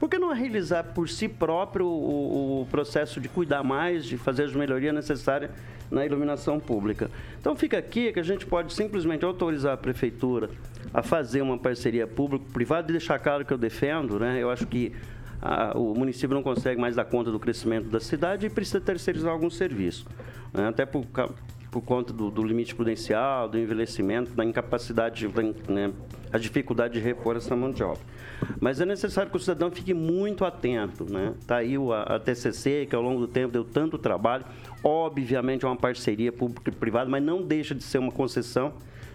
por 0.04 0.10
que 0.10 0.20
não 0.20 0.34
realizar 0.34 0.84
por 0.84 1.08
si 1.08 1.30
próprio 1.30 1.88
o, 1.88 2.64
o 2.64 2.66
processo 2.66 3.22
de 3.22 3.30
cuidar 3.30 3.64
mais, 3.64 4.04
de 4.04 4.18
fazer 4.18 4.44
as 4.44 4.54
melhorias 4.54 4.94
necessárias 4.94 5.50
na 5.90 6.06
iluminação 6.06 6.60
pública? 6.60 7.10
Então 7.40 7.56
fica 7.56 7.78
aqui 7.78 8.12
que 8.12 8.20
a 8.20 8.24
gente 8.24 8.46
pode 8.46 8.74
simplesmente 8.74 9.24
autorizar 9.24 9.76
a 9.76 9.78
prefeitura 9.78 10.50
a 10.94 11.02
fazer 11.02 11.42
uma 11.42 11.58
parceria 11.58 12.06
público-privada 12.06 12.90
e 12.90 12.92
deixar 12.92 13.18
claro 13.18 13.46
que 13.46 13.54
eu 13.54 13.58
defendo, 13.58 14.20
né? 14.20 14.44
Eu 14.44 14.52
acho 14.52 14.68
que 14.68 14.92
a, 15.42 15.72
o 15.78 15.94
município 15.94 16.36
não 16.36 16.44
consegue 16.44 16.82
mais 16.82 16.98
dar 16.98 17.06
conta 17.06 17.32
do 17.32 17.40
crescimento 17.40 17.88
da 17.88 18.02
cidade 18.02 18.48
e 18.48 18.50
precisa 18.50 18.82
terceirizar 18.82 19.32
algum 19.32 19.50
serviço. 19.50 20.06
Né? 20.54 20.68
Até 20.68 20.86
por, 20.86 21.06
por 21.74 21.82
conta 21.82 22.14
do, 22.14 22.30
do, 22.30 22.44
limite 22.44 22.76
prudencial, 22.76 23.50
do 23.50 23.58
envelhecimento, 23.58 24.32
da 24.36 24.46
incapacidade, 24.46 25.28
né, 25.68 25.92
a 26.32 26.38
dificuldade 26.38 26.94
de 26.94 27.00
repor 27.00 27.36
essa 27.36 27.56
mão 27.56 27.72
de 27.72 27.82
obra. 27.82 28.00
Mas 28.60 28.80
é 28.80 28.86
necessário 28.86 29.32
que 29.32 29.38
o 29.38 29.40
cidadão 29.40 29.72
fique 29.72 29.92
muito 29.92 30.46
atento. 30.46 31.04
Está 31.04 31.18
né? 31.18 31.34
Tá 31.48 31.56
aí 31.58 31.76
a, 31.76 32.16
a 32.16 32.20
TCC, 32.20 32.86
que 32.88 32.96
ao 32.96 33.02
longo 33.02 33.22
do 33.22 33.28
tempo 33.28 33.52
deu 33.52 33.64
tanto 33.64 33.98
trabalho. 33.98 34.46
Obviamente 34.84 35.66
é 35.66 35.68
uma 35.68 35.76
parceria 35.76 36.32
pública 36.32 36.70
e 36.70 36.76
privada, 36.76 37.10
mas 37.10 37.24
não 37.24 37.42
deixa 37.42 37.74
de 37.74 37.84
ser 37.84 37.98
uma 37.98 38.12
concessão 38.12 38.74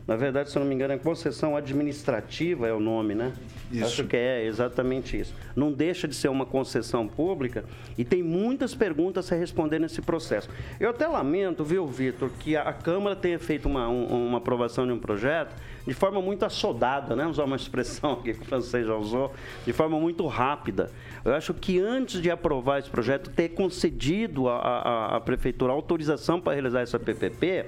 na 0.08 0.16
verdade, 0.16 0.50
se 0.50 0.56
eu 0.56 0.60
não 0.60 0.66
me 0.66 0.74
engano, 0.74 0.94
é 0.94 0.96
concessão 0.96 1.54
administrativa 1.54 2.66
é 2.66 2.72
o 2.72 2.80
nome, 2.80 3.14
né? 3.14 3.34
Isso. 3.70 3.84
Acho 3.84 4.04
que 4.04 4.16
é 4.16 4.42
exatamente 4.46 5.20
isso. 5.20 5.34
Não 5.54 5.70
deixa 5.70 6.08
de 6.08 6.14
ser 6.14 6.28
uma 6.28 6.46
concessão 6.46 7.06
pública 7.06 7.62
e 7.98 8.06
tem 8.06 8.22
muitas 8.22 8.74
perguntas 8.74 9.30
a 9.30 9.36
responder 9.36 9.78
nesse 9.78 10.00
processo. 10.00 10.48
Eu 10.80 10.88
até 10.88 11.06
lamento, 11.06 11.62
viu, 11.62 11.86
Vitor, 11.86 12.30
que 12.40 12.56
a 12.56 12.72
Câmara 12.72 13.14
tenha 13.14 13.38
feito 13.38 13.68
uma, 13.68 13.86
um, 13.86 14.28
uma 14.28 14.38
aprovação 14.38 14.86
de 14.86 14.94
um 14.94 14.98
projeto 14.98 15.54
de 15.86 15.92
forma 15.92 16.22
muito 16.22 16.42
assodada, 16.42 17.14
né? 17.14 17.26
Usar 17.26 17.44
uma 17.44 17.56
expressão 17.60 18.16
que 18.16 18.30
o 18.30 18.44
francês 18.46 18.86
já 18.86 18.96
usou, 18.96 19.34
de 19.66 19.74
forma 19.74 20.00
muito 20.00 20.26
rápida. 20.26 20.90
Eu 21.22 21.34
acho 21.34 21.52
que 21.52 21.78
antes 21.78 22.22
de 22.22 22.30
aprovar 22.30 22.78
esse 22.78 22.88
projeto, 22.88 23.28
ter 23.28 23.50
concedido 23.50 24.48
à 24.48 25.20
Prefeitura 25.22 25.70
autorização 25.70 26.40
para 26.40 26.54
realizar 26.54 26.80
essa 26.80 26.98
PPP 26.98 27.66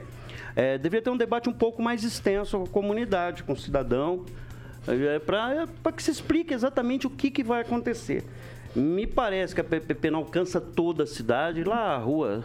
é, 0.61 0.77
deveria 0.77 1.03
ter 1.03 1.09
um 1.09 1.17
debate 1.17 1.49
um 1.49 1.55
pouco 1.55 1.81
mais 1.81 2.05
extenso 2.05 2.59
com 2.59 2.65
a 2.65 2.69
comunidade, 2.69 3.43
com 3.45 3.55
o 3.55 3.57
cidadão, 3.57 4.27
é, 4.87 5.19
para 5.19 5.93
que 5.97 6.03
se 6.03 6.11
explique 6.11 6.53
exatamente 6.53 7.07
o 7.07 7.11
que, 7.11 7.31
que 7.31 7.43
vai 7.43 7.63
acontecer. 7.63 8.23
Me 8.77 9.07
parece 9.07 9.55
que 9.55 9.63
a 9.63 9.65
PPP 9.65 10.11
não 10.11 10.19
alcança 10.19 10.61
toda 10.61 11.05
a 11.05 11.07
cidade, 11.07 11.65
lá 11.65 11.95
a 11.95 11.97
rua, 11.97 12.45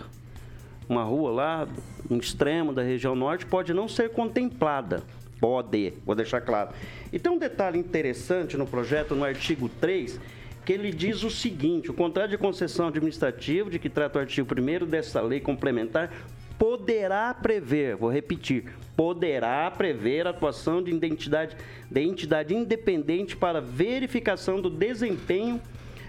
uma 0.88 1.03
rua 1.03 1.30
lá, 1.30 1.68
no 2.09 2.18
extremo 2.18 2.72
da 2.72 2.82
região 2.82 3.18
norte, 3.18 3.45
pode 3.45 3.74
não 3.74 3.86
ser 3.86 4.09
contemplada. 4.11 5.03
Pode, 5.38 5.91
vou 6.05 6.16
deixar 6.16 6.39
claro. 6.39 6.70
E 7.11 7.20
tem 7.20 7.30
um 7.30 7.38
detalhe 7.38 7.78
interessante 7.78 8.55
no 8.55 8.66
projeto, 8.66 9.13
no 9.13 9.26
artigo 9.26 9.68
3, 9.68 10.22
que 10.63 10.72
ele 10.72 10.93
diz 10.93 11.22
o 11.22 11.30
seguinte: 11.30 11.91
o 11.91 11.93
contrato 11.93 12.30
de 12.30 12.38
concessão 12.38 12.88
administrativa, 12.88 13.70
de 13.70 13.78
que 13.78 13.89
trata 13.89 14.20
o 14.20 14.22
artigo 14.22 14.47
1 14.49 14.86
dessa 14.86 15.20
lei 15.20 15.41
complementar, 15.41 16.09
poderá 16.57 17.33
prever, 17.33 17.95
vou 17.95 18.11
repetir, 18.11 18.73
poderá 18.95 19.69
prever 19.71 20.27
a 20.27 20.29
atuação 20.29 20.81
de 20.81 20.91
identidade, 20.91 21.55
de 21.89 22.01
entidade 22.01 22.55
independente 22.55 23.35
para 23.35 23.59
verificação 23.61 24.61
do 24.61 24.69
desempenho 24.69 25.61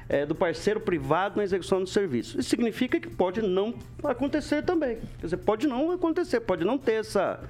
é, 0.09 0.25
do 0.25 0.35
parceiro 0.35 0.81
privado 0.81 1.37
na 1.37 1.45
execução 1.45 1.81
do 1.81 1.89
serviço. 1.89 2.39
Isso 2.39 2.49
significa 2.49 3.01
que 3.01 3.09
pode 3.09 3.43
não 3.43 3.75
acontecer 4.05 4.63
também. 4.63 4.99
Quer 5.19 5.27
dizer, 5.27 5.37
pode 5.39 5.67
não 5.67 5.91
acontecer, 5.91 6.41
pode 6.41 6.65
não 6.65 6.79
ter 6.79 7.01
essa, 7.01 7.41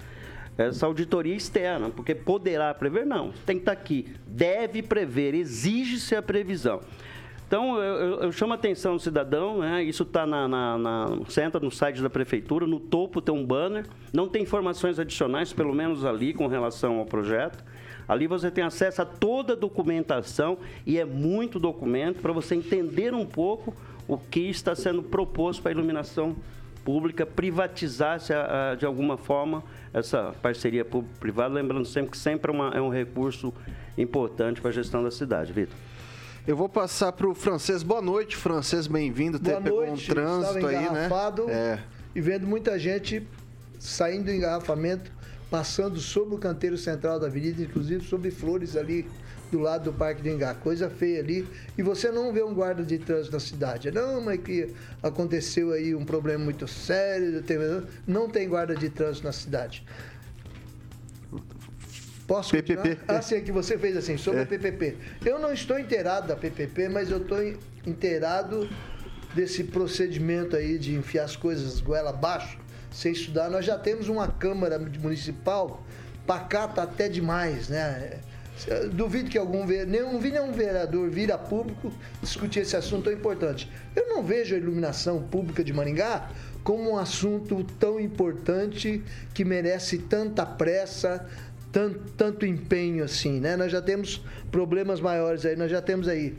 essa 0.57 0.86
auditoria 0.86 1.34
externa, 1.34 1.90
porque 1.90 2.14
poderá 2.14 2.72
prever, 2.72 3.05
não. 3.05 3.32
Tem 3.44 3.57
que 3.57 3.62
estar 3.62 3.72
aqui. 3.72 4.14
Deve 4.26 4.82
prever, 4.82 5.34
exige-se 5.34 6.16
a 6.16 6.22
previsão. 6.22 6.80
Então, 7.47 7.80
eu, 7.80 8.22
eu, 8.22 8.32
chamo 8.32 8.55
a 8.55 8.57
atenção 8.57 8.97
do 8.97 9.01
cidadão, 9.01 9.61
né? 9.61 9.80
isso 9.84 10.03
está 10.03 10.26
na, 10.26 10.49
na, 10.49 10.76
na, 10.76 11.07
no 11.07 11.70
site 11.70 12.03
da 12.03 12.11
prefeitura, 12.11 12.66
no 12.66 12.80
topo 12.80 13.20
tem 13.20 13.32
um 13.32 13.47
banner, 13.47 13.86
não 14.12 14.26
tem 14.26 14.42
informações 14.42 14.99
adicionais, 14.99 15.53
pelo 15.53 15.72
menos 15.72 16.05
ali, 16.05 16.34
com 16.34 16.49
relação 16.49 16.99
ao 16.99 17.07
projeto. 17.07 17.64
Ali 18.09 18.26
você 18.26 18.51
tem 18.51 18.64
acesso 18.64 19.03
a 19.03 19.05
toda 19.05 19.53
a 19.53 19.57
documentação 19.57 20.59
e 20.84 20.99
é 20.99 21.05
muito 21.05 21.61
documento 21.61 22.20
para 22.20 22.32
você 22.32 22.57
entender 22.57 23.14
um 23.14 23.24
pouco 23.24 23.72
o 24.09 24.18
que 24.18 24.40
está 24.40 24.74
sendo 24.74 25.03
proposto 25.03 25.62
para 25.62 25.70
a 25.70 25.74
iluminação 25.74 26.34
pública, 26.84 27.24
privatizar 27.24 28.18
de 28.76 28.86
alguma 28.86 29.16
forma 29.16 29.62
essa 29.92 30.34
parceria 30.42 30.84
público-privada, 30.84 31.55
lembrando 31.55 31.84
sempre 31.84 32.11
que 32.11 32.18
sempre 32.18 32.51
é, 32.51 32.55
uma, 32.55 32.70
é 32.70 32.80
um 32.80 32.90
recurso 32.90 33.53
importante 33.97 34.61
para 34.61 34.70
a 34.70 34.72
gestão 34.72 35.03
da 35.03 35.11
cidade. 35.11 35.53
Vitor. 35.53 35.76
Eu 36.47 36.57
vou 36.57 36.68
passar 36.68 37.11
para 37.11 37.26
o 37.26 37.34
francês. 37.34 37.82
Boa 37.82 38.01
noite, 38.01 38.36
francês, 38.36 38.86
bem-vindo. 38.86 39.36
Boa 39.36 39.61
pegou 39.61 39.84
noite. 39.84 40.09
um 40.09 40.14
trânsito 40.14 40.64
aí, 40.64 40.90
né? 40.92 41.09
É. 41.49 41.80
E 42.14 42.20
vendo 42.20 42.47
muita 42.47 42.78
gente 42.78 43.26
saindo 43.80 44.26
do 44.26 44.30
engarrafamento, 44.30 45.11
passando 45.51 45.99
sobre 45.99 46.36
o 46.36 46.38
canteiro 46.38 46.78
central 46.78 47.18
da 47.18 47.26
avenida, 47.26 47.61
inclusive 47.61 48.05
sobre 48.05 48.30
flores 48.30 48.76
ali 48.76 49.09
do 49.51 49.59
lado 49.59 49.90
do 49.90 49.92
Parque 49.92 50.22
do 50.22 50.28
Engar. 50.28 50.55
Coisa 50.61 50.88
feia 50.88 51.18
ali. 51.18 51.49
E 51.76 51.82
você 51.82 52.12
não 52.12 52.32
vê 52.32 52.44
um 52.44 52.55
guarda 52.55 52.84
de 52.84 52.97
trânsito 52.97 53.32
na 53.32 53.40
cidade. 53.40 53.90
Não, 53.90 54.20
mas 54.20 54.40
que 54.40 54.72
aconteceu 55.03 55.72
aí 55.72 55.97
um 55.97 56.05
problema 56.05 56.44
muito 56.44 56.68
sério. 56.68 57.42
Não 58.07 58.30
tem 58.30 58.49
guarda 58.49 58.76
de 58.76 58.88
trânsito 58.88 59.26
na 59.26 59.32
cidade. 59.32 59.84
Posso 62.27 62.51
PPP. 62.51 62.97
Continuar? 62.97 63.18
Ah, 63.18 63.22
sim, 63.22 63.37
é 63.37 63.41
que 63.41 63.53
você 63.53 63.79
fez 63.79 63.97
assim, 63.97 64.16
sobre 64.16 64.41
é. 64.41 64.43
a 64.43 64.47
PPP. 64.47 64.97
Eu 65.24 65.39
não 65.39 65.53
estou 65.53 65.79
inteirado 65.79 66.29
da 66.29 66.37
PPP, 66.37 66.89
mas 66.89 67.11
eu 67.11 67.18
estou 67.18 67.39
inteirado 67.87 68.68
desse 69.35 69.64
procedimento 69.64 70.57
aí 70.57 70.79
de 70.79 70.95
enfiar 70.95 71.24
as 71.24 71.37
coisas 71.37 71.81
goela 71.81 72.11
abaixo, 72.11 72.59
sem 72.91 73.12
estudar. 73.12 73.49
Nós 73.51 73.64
já 73.64 73.79
temos 73.79 74.09
uma 74.09 74.29
Câmara 74.29 74.79
Municipal 74.79 75.85
pacata 76.27 76.83
até 76.83 77.09
demais, 77.09 77.68
né? 77.68 78.20
Duvido 78.93 79.29
que 79.29 79.37
algum 79.37 79.66
não 79.87 80.18
vi 80.18 80.31
nenhum 80.31 80.51
vereador 80.51 81.11
vir 81.11 81.31
a 81.31 81.37
público 81.37 81.93
discutir 82.22 82.61
esse 82.61 82.74
assunto 82.74 83.05
tão 83.05 83.12
importante. 83.12 83.70
Eu 83.95 84.09
não 84.09 84.22
vejo 84.22 84.55
a 84.55 84.59
iluminação 84.59 85.22
pública 85.22 85.62
de 85.62 85.74
Maringá 85.74 86.31
como 86.64 86.91
um 86.91 86.99
assunto 86.99 87.62
tão 87.79 88.01
importante 88.01 89.01
que 89.35 89.45
merece 89.45 89.99
tanta 89.99 90.45
pressa, 90.45 91.24
tanto, 91.77 91.99
tanto 92.16 92.47
empenho 92.47 93.05
assim, 93.05 93.39
né? 93.39 93.55
Nós 93.55 93.70
já 93.70 93.83
temos 93.83 94.24
problemas 94.51 94.99
maiores 94.99 95.45
aí, 95.45 95.55
nós 95.57 95.70
já 95.70 95.83
temos 95.83 96.09
aí 96.09 96.35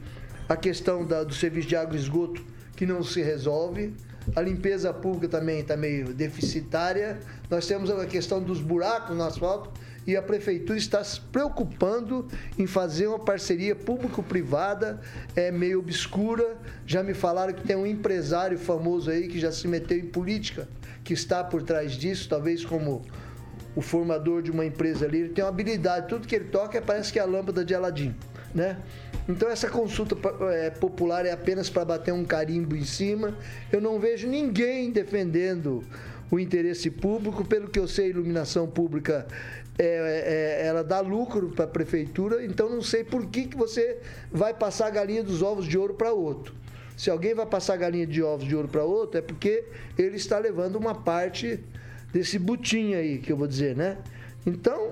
a 0.50 0.56
questão 0.56 1.06
da, 1.06 1.24
do 1.24 1.32
serviço 1.32 1.68
de 1.68 1.76
água 1.76 1.96
e 1.96 2.00
esgoto 2.00 2.44
que 2.76 2.88
não 2.88 3.04
se 3.04 3.22
resolve, 3.22 3.94
a 4.36 4.42
limpeza 4.42 4.92
pública 4.92 5.28
também 5.28 5.60
está 5.60 5.78
meio 5.78 6.12
deficitária, 6.12 7.20
nós 7.52 7.68
temos 7.68 7.92
a 7.92 8.04
questão 8.08 8.42
dos 8.42 8.60
buracos 8.60 9.16
no 9.16 9.22
asfalto 9.24 9.70
e 10.08 10.16
a 10.18 10.24
prefeitura 10.24 10.76
está 10.76 11.04
se 11.04 11.22
preocupando 11.22 12.28
em 12.58 12.66
fazer 12.66 13.06
uma 13.06 13.20
parceria 13.20 13.76
público-privada 13.76 15.00
é 15.36 15.52
meio 15.52 15.78
obscura. 15.80 16.58
Já 16.84 17.04
me 17.04 17.14
falaram 17.14 17.54
que 17.54 17.62
tem 17.62 17.76
um 17.76 17.86
empresário 17.86 18.58
famoso 18.58 19.12
aí 19.12 19.28
que 19.28 19.40
já 19.40 19.52
se 19.52 19.68
meteu 19.68 20.00
em 20.00 20.06
política, 20.06 20.68
que 21.04 21.14
está 21.14 21.44
por 21.44 21.62
trás 21.62 21.92
disso, 21.92 22.28
talvez 22.28 22.66
como 22.66 23.06
o 23.78 23.82
formador 23.82 24.42
de 24.42 24.50
uma 24.50 24.66
empresa 24.66 25.06
ali, 25.06 25.20
ele 25.20 25.30
tem 25.30 25.44
uma 25.44 25.52
habilidade, 25.52 26.08
tudo 26.08 26.28
que 26.28 26.36
ele 26.36 26.46
toca 26.46 26.82
parece 26.82 27.14
que 27.14 27.20
é 27.20 27.22
a 27.22 27.26
lâmpada 27.26 27.64
de 27.64 27.76
Aladim, 27.76 28.16
né? 28.56 28.80
Então 29.30 29.48
essa 29.48 29.70
consulta 29.70 30.18
é, 30.52 30.72
popular 30.72 31.28
é 31.28 31.32
apenas 31.32 31.70
para 31.70 31.86
bater 31.86 32.12
um 32.12 32.26
carimbo 32.26 32.76
em 32.76 32.84
cima. 32.84 33.38
Eu 33.72 33.80
não 33.80 34.00
vejo 34.00 34.28
ninguém 34.28 34.90
defendendo 34.90 35.84
o 36.32 36.40
interesse 36.40 36.90
público. 36.90 37.46
Pelo 37.46 37.70
que 37.70 37.78
eu 37.78 37.88
sei, 37.88 38.06
a 38.06 38.10
iluminação 38.10 38.66
pública 38.66 39.28
é, 39.78 40.64
é, 40.64 40.66
ela 40.66 40.84
dá 40.84 41.00
lucro 41.00 41.50
para 41.50 41.66
a 41.66 41.68
prefeitura. 41.68 42.44
Então 42.44 42.68
não 42.68 42.82
sei 42.82 43.04
por 43.04 43.28
que, 43.28 43.46
que 43.46 43.56
você 43.56 44.00
vai 44.32 44.56
passar 44.56 44.88
a 44.88 44.90
galinha 44.90 45.24
dos 45.24 45.44
ovos 45.44 45.68
de 45.68 45.78
ouro 45.78 45.94
para 45.94 46.12
outro. 46.12 46.56
Se 46.96 47.12
alguém 47.12 47.36
vai 47.36 47.46
passar 47.46 47.76
a 47.76 47.78
galinha 47.78 48.08
de 48.08 48.24
ovos 48.24 48.48
de 48.48 48.56
ouro 48.56 48.68
para 48.68 48.84
outro, 48.84 49.20
é 49.20 49.22
porque 49.22 49.66
ele 50.00 50.16
está 50.16 50.40
levando 50.40 50.78
uma 50.78 50.96
parte 50.96 51.60
desse 52.12 52.40
butim 52.40 52.94
aí, 52.94 53.20
que 53.20 53.32
eu 53.32 53.38
vou 53.38 53.48
dizer, 53.48 53.76
né? 53.76 53.98
Então, 54.46 54.92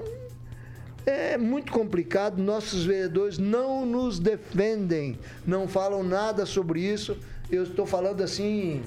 é 1.06 1.38
muito 1.38 1.72
complicado, 1.72 2.42
nossos 2.42 2.84
vereadores 2.84 3.38
não 3.38 3.86
nos 3.86 4.20
defendem, 4.20 5.20
não 5.46 5.68
falam 5.68 6.04
nada 6.04 6.46
sobre 6.46 6.82
isso. 6.82 7.18
Eu 7.52 7.64
estou 7.64 7.86
falando 7.86 8.24
assim, 8.24 8.82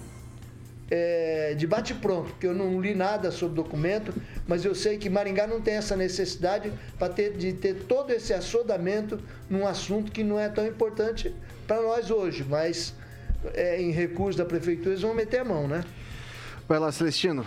é, 0.90 1.54
de 1.54 1.66
bate-pronto, 1.66 2.30
porque 2.30 2.46
eu 2.46 2.54
não 2.54 2.80
li 2.80 2.94
nada 2.94 3.30
sobre 3.30 3.60
o 3.60 3.62
documento, 3.62 4.12
mas 4.46 4.64
eu 4.64 4.74
sei 4.74 4.98
que 4.98 5.08
Maringá 5.08 5.46
não 5.46 5.60
tem 5.60 5.74
essa 5.74 5.94
necessidade 5.96 6.72
para 6.98 7.12
ter, 7.12 7.36
de 7.36 7.52
ter 7.52 7.84
todo 7.84 8.10
esse 8.10 8.34
assodamento 8.34 9.20
num 9.48 9.66
assunto 9.66 10.10
que 10.10 10.24
não 10.24 10.38
é 10.38 10.48
tão 10.48 10.66
importante 10.66 11.34
para 11.66 11.80
nós 11.82 12.10
hoje, 12.10 12.44
mas 12.48 12.94
é, 13.54 13.80
em 13.80 13.92
recurso 13.92 14.38
da 14.38 14.44
prefeitura 14.44 14.90
eles 14.90 15.02
vão 15.02 15.14
meter 15.14 15.40
a 15.40 15.44
mão, 15.44 15.68
né? 15.68 15.84
Vai 16.66 16.78
lá, 16.78 16.90
Celestino. 16.90 17.44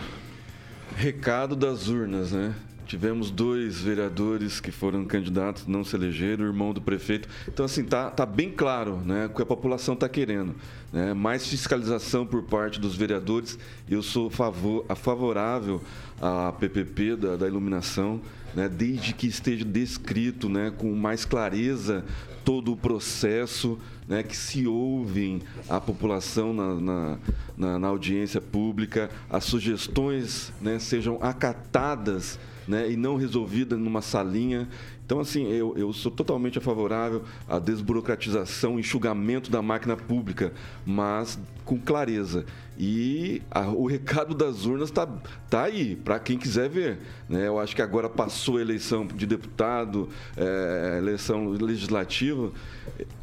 Recado 0.95 1.55
das 1.55 1.87
urnas, 1.87 2.31
né? 2.31 2.53
Tivemos 2.91 3.31
dois 3.31 3.79
vereadores 3.79 4.59
que 4.59 4.69
foram 4.69 5.05
candidatos, 5.05 5.65
não 5.65 5.81
se 5.81 5.95
elegeram, 5.95 6.45
irmão 6.45 6.73
do 6.73 6.81
prefeito. 6.81 7.29
Então, 7.47 7.65
assim, 7.65 7.85
tá, 7.85 8.09
tá 8.09 8.25
bem 8.25 8.51
claro 8.51 8.97
né, 8.97 9.27
o 9.27 9.29
que 9.29 9.41
a 9.41 9.45
população 9.45 9.93
está 9.93 10.09
querendo. 10.09 10.53
Né? 10.91 11.13
Mais 11.13 11.47
fiscalização 11.47 12.25
por 12.25 12.43
parte 12.43 12.81
dos 12.81 12.93
vereadores. 12.93 13.57
Eu 13.89 14.03
sou 14.03 14.29
favor, 14.29 14.85
favorável 14.97 15.81
à 16.21 16.51
PPP 16.51 17.15
da, 17.15 17.35
da 17.37 17.47
iluminação, 17.47 18.19
né, 18.55 18.69
desde 18.69 19.13
que 19.13 19.27
esteja 19.27 19.65
descrito 19.65 20.49
né, 20.49 20.71
com 20.75 20.93
mais 20.93 21.25
clareza 21.25 22.03
todo 22.43 22.71
o 22.71 22.77
processo, 22.77 23.77
né, 24.07 24.23
que 24.23 24.35
se 24.35 24.67
ouvem 24.67 25.41
a 25.69 25.79
população 25.79 26.53
na, 26.53 26.75
na, 26.75 27.17
na, 27.57 27.79
na 27.79 27.87
audiência 27.87 28.41
pública, 28.41 29.09
as 29.29 29.43
sugestões 29.43 30.51
né, 30.59 30.79
sejam 30.79 31.17
acatadas 31.21 32.39
né, 32.71 32.89
e 32.89 32.95
não 32.95 33.17
resolvida 33.17 33.75
numa 33.75 34.01
salinha. 34.01 34.69
Então, 35.05 35.19
assim, 35.19 35.45
eu, 35.51 35.73
eu 35.77 35.91
sou 35.91 36.09
totalmente 36.09 36.57
favorável 36.61 37.23
à 37.45 37.59
desburocratização, 37.59 38.79
enxugamento 38.79 39.51
da 39.51 39.61
máquina 39.61 39.97
pública, 39.97 40.53
mas 40.85 41.37
com 41.65 41.77
clareza. 41.77 42.45
E 42.79 43.41
a, 43.51 43.67
o 43.67 43.85
recado 43.85 44.33
das 44.33 44.65
urnas 44.65 44.87
está 44.87 45.05
tá 45.49 45.63
aí, 45.63 45.97
para 45.97 46.17
quem 46.17 46.37
quiser 46.37 46.69
ver. 46.69 46.99
Né? 47.27 47.45
Eu 47.45 47.59
acho 47.59 47.75
que 47.75 47.81
agora 47.81 48.07
passou 48.07 48.55
a 48.55 48.61
eleição 48.61 49.05
de 49.05 49.25
deputado, 49.25 50.07
é, 50.37 50.95
eleição 50.97 51.49
legislativa, 51.49 52.53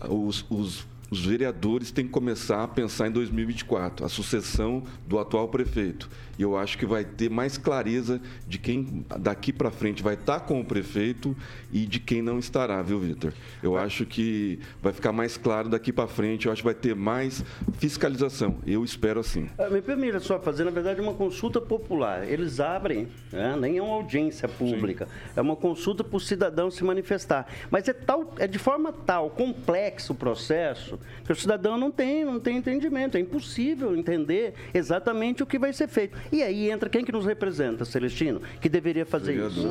os, 0.06 0.44
os 0.50 0.86
os 1.10 1.24
vereadores 1.24 1.90
têm 1.90 2.04
que 2.04 2.10
começar 2.10 2.62
a 2.62 2.68
pensar 2.68 3.08
em 3.08 3.10
2024, 3.10 4.04
a 4.04 4.08
sucessão 4.08 4.82
do 5.06 5.18
atual 5.18 5.48
prefeito. 5.48 6.08
E 6.38 6.42
eu 6.42 6.56
acho 6.56 6.78
que 6.78 6.86
vai 6.86 7.04
ter 7.04 7.28
mais 7.28 7.58
clareza 7.58 8.20
de 8.46 8.58
quem 8.58 9.04
daqui 9.18 9.52
para 9.52 9.70
frente 9.70 10.02
vai 10.02 10.14
estar 10.14 10.38
tá 10.38 10.46
com 10.46 10.60
o 10.60 10.64
prefeito 10.64 11.36
e 11.72 11.84
de 11.84 11.98
quem 11.98 12.22
não 12.22 12.38
estará, 12.38 12.80
viu, 12.80 13.00
Vitor? 13.00 13.32
Eu 13.62 13.76
acho 13.76 14.06
que 14.06 14.60
vai 14.80 14.92
ficar 14.92 15.12
mais 15.12 15.36
claro 15.36 15.68
daqui 15.68 15.92
para 15.92 16.06
frente, 16.06 16.46
eu 16.46 16.52
acho 16.52 16.62
que 16.62 16.66
vai 16.66 16.74
ter 16.74 16.94
mais 16.94 17.44
fiscalização. 17.78 18.58
Eu 18.64 18.84
espero 18.84 19.18
assim. 19.18 19.48
Ah, 19.58 19.68
me 19.68 19.82
permita 19.82 20.20
só 20.20 20.38
fazer, 20.38 20.64
na 20.64 20.70
verdade, 20.70 21.00
uma 21.00 21.14
consulta 21.14 21.60
popular. 21.60 22.28
Eles 22.28 22.60
abrem, 22.60 23.08
né? 23.32 23.56
nem 23.58 23.78
é 23.78 23.82
uma 23.82 23.94
audiência 23.94 24.48
pública, 24.48 25.06
Sim. 25.06 25.32
é 25.36 25.40
uma 25.40 25.56
consulta 25.56 26.04
para 26.04 26.16
o 26.16 26.20
cidadão 26.20 26.70
se 26.70 26.84
manifestar. 26.84 27.46
Mas 27.70 27.88
é, 27.88 27.92
tal, 27.92 28.34
é 28.38 28.46
de 28.46 28.58
forma 28.58 28.92
tal, 28.92 29.30
complexo 29.30 30.12
o 30.12 30.16
processo, 30.16 30.97
que 31.24 31.32
o 31.32 31.36
cidadão 31.36 31.76
não 31.76 31.90
tem, 31.90 32.24
não 32.24 32.40
tem 32.40 32.56
entendimento. 32.56 33.16
É 33.16 33.20
impossível 33.20 33.96
entender 33.96 34.54
exatamente 34.72 35.42
o 35.42 35.46
que 35.46 35.58
vai 35.58 35.72
ser 35.72 35.88
feito. 35.88 36.16
E 36.32 36.42
aí 36.42 36.70
entra 36.70 36.88
quem 36.88 37.04
que 37.04 37.12
nos 37.12 37.26
representa, 37.26 37.84
Celestino, 37.84 38.40
que 38.60 38.68
deveria 38.68 39.04
fazer 39.04 39.34
isso. 39.46 39.68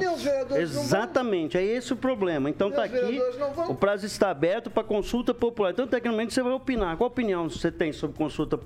Exatamente, 0.55 1.57
é 1.57 1.63
esse 1.63 1.93
o 1.93 1.95
problema. 1.95 2.49
Então 2.49 2.69
está 2.69 2.83
aqui, 2.83 3.19
o 3.67 3.75
prazo 3.75 4.05
está 4.05 4.29
aberto 4.29 4.69
para 4.69 4.83
consulta 4.83 5.33
popular. 5.33 5.71
Então, 5.71 5.87
tecnicamente, 5.87 6.33
você 6.33 6.41
vai 6.41 6.53
opinar. 6.53 6.97
Qual 6.97 7.07
opinião 7.07 7.49
você 7.49 7.71
tem 7.71 7.91
sobre, 7.91 8.17
consulta, 8.17 8.59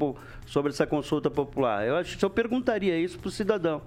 sobre 0.46 0.72
essa 0.72 0.86
consulta 0.86 1.30
popular? 1.30 1.88
Eu 1.88 1.96
acho 1.96 2.18
que 2.18 2.26
eu 2.26 2.30
perguntaria 2.30 2.98
isso 2.98 3.18
para 3.20 3.28
o 3.30 3.32
cidadão 3.32 3.82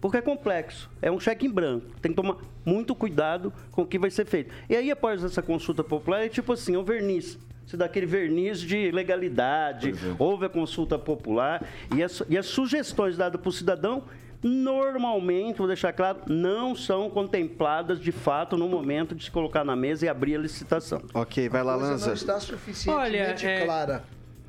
porque 0.00 0.18
é 0.18 0.22
complexo, 0.22 0.90
é 1.00 1.10
um 1.10 1.18
cheque 1.18 1.46
em 1.46 1.50
branco. 1.50 1.86
Tem 2.00 2.12
que 2.12 2.16
tomar 2.16 2.36
muito 2.64 2.94
cuidado 2.94 3.52
com 3.72 3.82
o 3.82 3.86
que 3.86 3.98
vai 3.98 4.10
ser 4.10 4.24
feito. 4.24 4.54
E 4.68 4.76
aí, 4.76 4.90
após 4.90 5.24
essa 5.24 5.42
consulta 5.42 5.82
popular, 5.82 6.24
é 6.24 6.28
tipo 6.28 6.52
assim, 6.52 6.74
é 6.74 6.78
um 6.78 6.84
verniz 6.84 7.38
se 7.66 7.76
dá 7.76 7.86
aquele 7.86 8.06
verniz 8.06 8.60
de 8.60 8.90
legalidade, 8.90 9.90
é. 9.90 9.94
houve 10.18 10.46
a 10.46 10.48
consulta 10.48 10.98
popular 10.98 11.64
e 11.94 12.02
as, 12.02 12.22
e 12.28 12.38
as 12.38 12.46
sugestões 12.46 13.16
dadas 13.16 13.40
para 13.40 13.48
o 13.48 13.52
cidadão 13.52 14.04
normalmente, 14.42 15.58
vou 15.58 15.66
deixar 15.66 15.92
claro, 15.92 16.20
não 16.26 16.74
são 16.74 17.10
contempladas 17.10 17.98
de 17.98 18.12
fato 18.12 18.56
no 18.56 18.68
momento 18.68 19.14
de 19.14 19.24
se 19.24 19.30
colocar 19.30 19.64
na 19.64 19.74
mesa 19.74 20.06
e 20.06 20.08
abrir 20.08 20.36
a 20.36 20.38
licitação. 20.38 21.02
Ok, 21.12 21.48
vai 21.48 21.64
lá, 21.64 21.74
Lanza. 21.74 22.06
não 22.06 22.14
está 22.14 22.38
suficientemente 22.38 23.46
Olha, 23.46 23.52
é, 23.52 23.64
clara. 23.64 24.04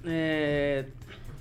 É, 0.05 0.86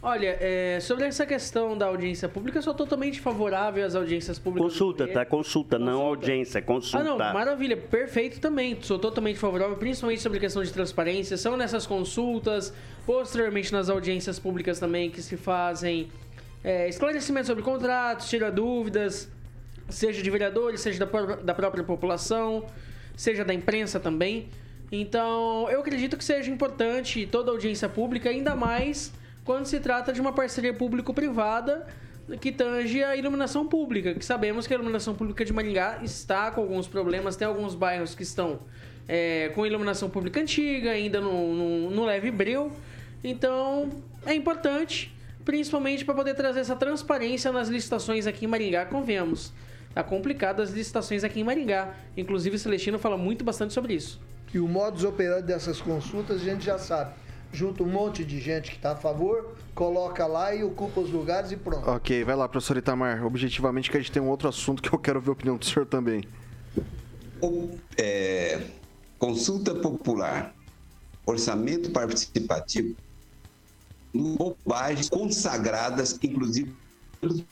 Olha, 0.07 0.39
é, 0.41 0.79
sobre 0.79 1.05
essa 1.05 1.27
questão 1.27 1.77
da 1.77 1.87
audiência 1.87 2.29
pública, 2.29 2.59
eu 2.59 2.63
sou 2.63 2.73
totalmente 2.73 3.21
favorável 3.21 3.85
às 3.85 3.97
audiências 3.97 4.39
públicas. 4.39 4.71
Consulta, 4.71 5.05
tá? 5.09 5.25
Consulta, 5.27 5.77
consulta, 5.77 5.79
não 5.81 6.01
audiência, 6.01 6.63
consulta. 6.63 6.99
Ah, 6.99 7.03
não, 7.03 7.19
maravilha, 7.19 7.77
perfeito 7.77 8.39
também. 8.39 8.79
Sou 8.83 9.01
totalmente 9.01 9.37
favorável, 9.37 9.77
principalmente 9.77 10.23
sobre 10.23 10.39
a 10.39 10.41
questão 10.41 10.63
de 10.63 10.73
transparência. 10.73 11.37
São 11.37 11.57
nessas 11.57 11.89
consultas, 11.89 12.73
posteriormente 13.05 13.73
nas 13.73 13.91
audiências 13.91 14.39
públicas 14.39 14.79
também, 14.79 15.11
que 15.11 15.21
se 15.21 15.37
fazem 15.37 16.09
é, 16.63 16.89
esclarecimentos 16.89 17.49
sobre 17.49 17.65
contratos, 17.65 18.31
tira 18.31 18.49
dúvidas, 18.49 19.29
seja 19.89 20.23
de 20.23 20.31
vereadores, 20.31 20.83
seja 20.83 21.05
da, 21.05 21.35
da 21.35 21.53
própria 21.53 21.83
população, 21.83 22.65
seja 23.17 23.45
da 23.45 23.53
imprensa 23.53 23.99
também. 23.99 24.51
Então, 24.93 25.69
eu 25.69 25.81
acredito 25.81 26.17
que 26.17 26.23
seja 26.23 26.49
importante 26.49 27.27
toda 27.27 27.51
audiência 27.51 27.89
pública, 27.89 28.31
ainda 28.31 28.55
mais 28.55 29.13
quando 29.47 29.65
se 29.67 29.79
trata 29.79 30.13
de 30.13 30.21
uma 30.21 30.33
parceria 30.33 30.75
público-privada 30.75 31.87
que 32.41 32.51
tange 32.51 33.05
a 33.05 33.15
iluminação 33.15 33.65
pública, 33.65 34.13
que 34.13 34.25
sabemos 34.25 34.67
que 34.67 34.75
a 34.75 34.77
iluminação 34.77 35.15
pública 35.15 35.45
de 35.45 35.53
Maringá 35.53 36.01
está 36.03 36.51
com 36.51 36.63
alguns 36.63 36.89
problemas, 36.89 37.37
tem 37.37 37.47
alguns 37.47 37.77
bairros 37.77 38.17
que 38.17 38.25
estão 38.25 38.59
é, 39.07 39.53
com 39.55 39.65
iluminação 39.65 40.11
pública 40.11 40.41
antiga, 40.41 40.91
ainda 40.91 41.21
no, 41.21 41.55
no, 41.55 41.91
no 41.93 42.05
leve 42.05 42.33
breu. 42.33 42.73
Então, 43.23 43.89
é 44.27 44.35
importante, 44.35 45.15
principalmente 45.45 46.05
para 46.05 46.15
poder 46.15 46.35
trazer 46.35 46.59
essa 46.59 46.75
transparência 46.75 47.53
nas 47.53 47.69
licitações 47.69 48.27
aqui 48.27 48.47
em 48.47 48.49
Maringá, 48.49 48.85
convenhamos. 48.85 49.53
Tá 49.95 50.03
complicado 50.03 50.61
as 50.61 50.71
licitações 50.71 51.23
aqui 51.23 51.41
em 51.41 51.45
Maringá. 51.45 51.95
Inclusive, 52.17 52.57
o 52.57 52.59
Celestino 52.59 52.99
fala 52.99 53.17
muito 53.17 53.45
bastante 53.45 53.73
sobre 53.73 53.95
isso. 53.95 54.21
E 54.53 54.59
o 54.59 54.67
modus 54.67 55.05
operandi 55.05 55.47
dessas 55.47 55.81
consultas 55.81 56.43
a 56.43 56.45
gente 56.45 56.65
já 56.65 56.79
sabe 56.79 57.26
junta 57.57 57.83
um 57.83 57.91
monte 57.91 58.23
de 58.23 58.39
gente 58.39 58.71
que 58.71 58.77
está 58.77 58.93
a 58.93 58.97
favor, 58.97 59.57
coloca 59.75 60.27
lá 60.27 60.55
e 60.55 60.63
ocupa 60.63 61.01
os 61.01 61.11
lugares 61.11 61.51
e 61.51 61.57
pronto. 61.57 61.89
Ok, 61.89 62.23
vai 62.23 62.37
lá, 62.37 62.47
professor 62.47 62.77
Itamar. 62.77 63.25
Objetivamente 63.25 63.91
que 63.91 63.97
a 63.97 64.01
gente 64.01 64.13
tem 64.13 64.23
um 64.23 64.29
outro 64.29 64.47
assunto 64.47 64.83
que 64.83 64.93
eu 64.93 64.99
quero 64.99 65.21
ver 65.21 65.31
a 65.31 65.33
opinião 65.33 65.57
do 65.57 65.65
senhor 65.65 65.87
também. 65.87 66.23
O, 67.41 67.71
é, 67.97 68.61
consulta 69.19 69.75
popular, 69.75 70.55
orçamento 71.25 71.91
participativo, 71.91 72.95
bobagens 74.15 75.09
consagradas, 75.09 76.19
inclusive 76.23 76.75
pelos 77.21 77.43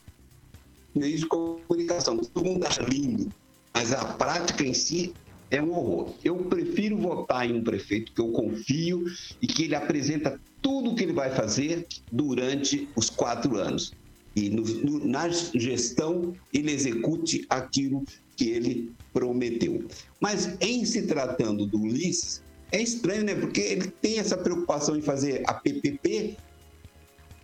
meios 0.95 1.21
de 1.21 1.27
comunicação. 1.27 2.19
Todo 2.19 2.45
mundo 2.45 2.67
acha 2.67 2.83
lindo, 2.83 3.33
mas 3.73 3.91
a 3.93 4.05
prática 4.05 4.63
em 4.63 4.75
si 4.75 5.15
é 5.55 5.63
um 5.63 5.71
horror. 5.71 6.15
Eu 6.25 6.37
prefiro 6.37 6.97
votar 6.97 7.49
em 7.49 7.55
um 7.55 7.63
prefeito 7.63 8.13
que 8.13 8.21
eu 8.21 8.29
confio 8.33 9.05
e 9.41 9.47
que 9.47 9.65
ele 9.65 9.75
apresenta 9.75 10.41
tudo 10.61 10.91
o 10.91 10.95
que 10.95 11.05
ele 11.05 11.13
vai 11.13 11.31
fazer 11.31 11.87
durante 12.11 12.89
os 12.97 13.09
quatro 13.09 13.57
anos. 13.57 13.93
E 14.35 14.51
no, 14.51 14.63
no, 14.63 15.07
na 15.07 15.29
gestão 15.29 16.35
ele 16.53 16.73
execute 16.73 17.47
aquilo 17.49 18.05
que 18.37 18.51
ele 18.51 18.93
prometeu. 19.13 19.87
Mas 20.21 20.57
em 20.61 20.85
se 20.85 21.07
tratando 21.07 21.67
do 21.67 21.81
Ulisses, 21.81 22.43
é 22.73 22.83
estranho, 22.83 23.23
né? 23.23 23.35
Porque 23.37 23.61
ele 23.61 23.89
tem 23.89 24.19
essa 24.19 24.37
preocupação 24.37 24.97
em 24.97 25.03
fazer 25.03 25.45
a 25.47 25.55
PPP. 25.55 26.37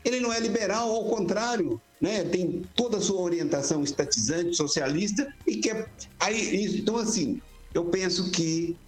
Ele 0.05 0.19
não 0.19 0.33
é 0.33 0.41
liberal, 0.41 0.91
ao 0.91 1.05
contrário, 1.05 1.81
né? 2.01 2.25
Tem 2.25 2.65
toda 2.75 2.97
a 2.97 3.01
sua 3.01 3.21
orientação 3.21 3.85
estatizante, 3.85 4.57
socialista 4.57 5.33
e 5.47 5.59
quer 5.59 5.89
aí 6.19 6.67
então 6.77 6.97
assim, 6.97 7.41
eu 7.75 7.87
penso 7.87 8.31
que, 8.31 8.79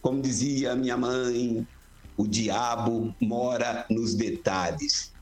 como 0.00 0.20
dizia 0.20 0.74
minha 0.74 0.96
mãe, 0.96 1.66
o 2.16 2.26
diabo 2.26 3.14
mora 3.20 3.86
nos 3.90 4.14
detalhes. 4.14 5.12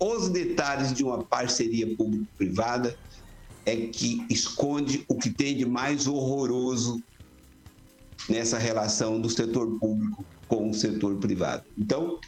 Os 0.00 0.28
detalhes 0.28 0.92
de 0.92 1.04
uma 1.04 1.24
parceria 1.24 1.96
público-privada 1.96 2.96
é 3.64 3.76
que 3.86 4.26
esconde 4.28 5.04
o 5.08 5.16
que 5.16 5.30
tem 5.30 5.56
de 5.56 5.64
mais 5.64 6.06
horroroso 6.06 7.00
nessa 8.28 8.58
relação 8.58 9.20
do 9.20 9.30
setor 9.30 9.78
público 9.78 10.26
com 10.48 10.70
o 10.70 10.74
setor 10.74 11.18
privado. 11.18 11.64
Então, 11.78 12.18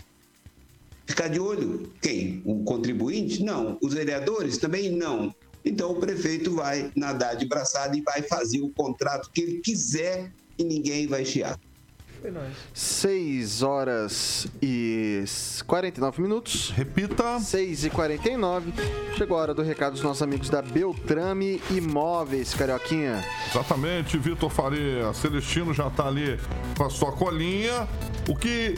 ficar 1.08 1.28
de 1.28 1.40
olho. 1.40 1.92
Quem? 2.00 2.42
O 2.44 2.64
contribuinte? 2.64 3.42
Não. 3.42 3.78
Os 3.82 3.94
vereadores? 3.94 4.58
Também 4.58 4.90
não. 4.90 5.34
Então 5.64 5.92
o 5.92 5.96
prefeito 5.96 6.54
vai 6.54 6.90
nadar 6.94 7.36
de 7.36 7.46
braçada 7.46 7.96
e 7.96 8.02
vai 8.02 8.22
fazer 8.22 8.60
o 8.60 8.68
contrato 8.68 9.30
que 9.32 9.40
ele 9.40 9.58
quiser 9.60 10.30
e 10.58 10.64
ninguém 10.64 11.06
vai 11.06 11.24
chiar. 11.24 11.58
foi 12.20 12.30
nós. 12.30 12.52
6 12.74 13.62
horas 13.62 14.46
e 14.62 15.24
49 15.66 16.22
minutos. 16.22 16.70
Repita. 16.70 17.40
6 17.40 17.86
e 17.86 17.90
49. 17.90 18.72
Chegou 19.16 19.38
a 19.38 19.40
hora 19.40 19.54
do 19.54 19.62
recado 19.62 19.92
dos 19.92 20.02
nossos 20.02 20.22
amigos 20.22 20.50
da 20.50 20.60
Beltrame 20.60 21.60
Imóveis, 21.70 22.54
Carioquinha. 22.54 23.24
Exatamente, 23.50 24.18
Vitor 24.18 24.50
Faria. 24.50 25.12
Celestino 25.14 25.72
já 25.72 25.88
tá 25.90 26.06
ali 26.06 26.38
com 26.76 26.84
a 26.84 26.90
sua 26.90 27.12
colinha. 27.12 27.88
O 28.28 28.36
que 28.36 28.76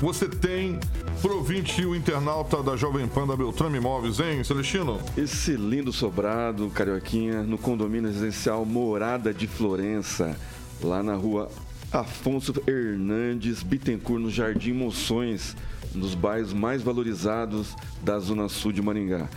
você 0.00 0.26
tem 0.26 0.80
pro 1.20 1.36
ouvinte 1.36 1.82
e 1.82 1.84
o 1.84 1.94
internauta 1.94 2.62
da 2.62 2.74
Jovem 2.74 3.06
Pan 3.06 3.26
da 3.26 3.36
Beltrame 3.36 3.76
Imóveis, 3.76 4.18
hein, 4.18 4.42
Celestino? 4.42 4.98
Esse 5.14 5.52
lindo 5.52 5.92
sobrado, 5.92 6.70
Carioquinha, 6.70 7.42
no 7.42 7.58
condomínio 7.58 8.08
residencial 8.08 8.64
Morada 8.64 9.32
de 9.34 9.46
Florença, 9.46 10.34
lá 10.82 11.02
na 11.02 11.14
rua 11.14 11.50
Afonso 11.92 12.54
Hernandes 12.66 13.62
Bittencourt, 13.62 14.22
no 14.22 14.30
Jardim 14.30 14.72
Moções, 14.72 15.54
um 15.94 16.00
dos 16.00 16.14
bairros 16.14 16.54
mais 16.54 16.82
valorizados 16.82 17.76
da 18.02 18.18
Zona 18.18 18.48
Sul 18.48 18.72
de 18.72 18.80
Maringá. 18.80 19.28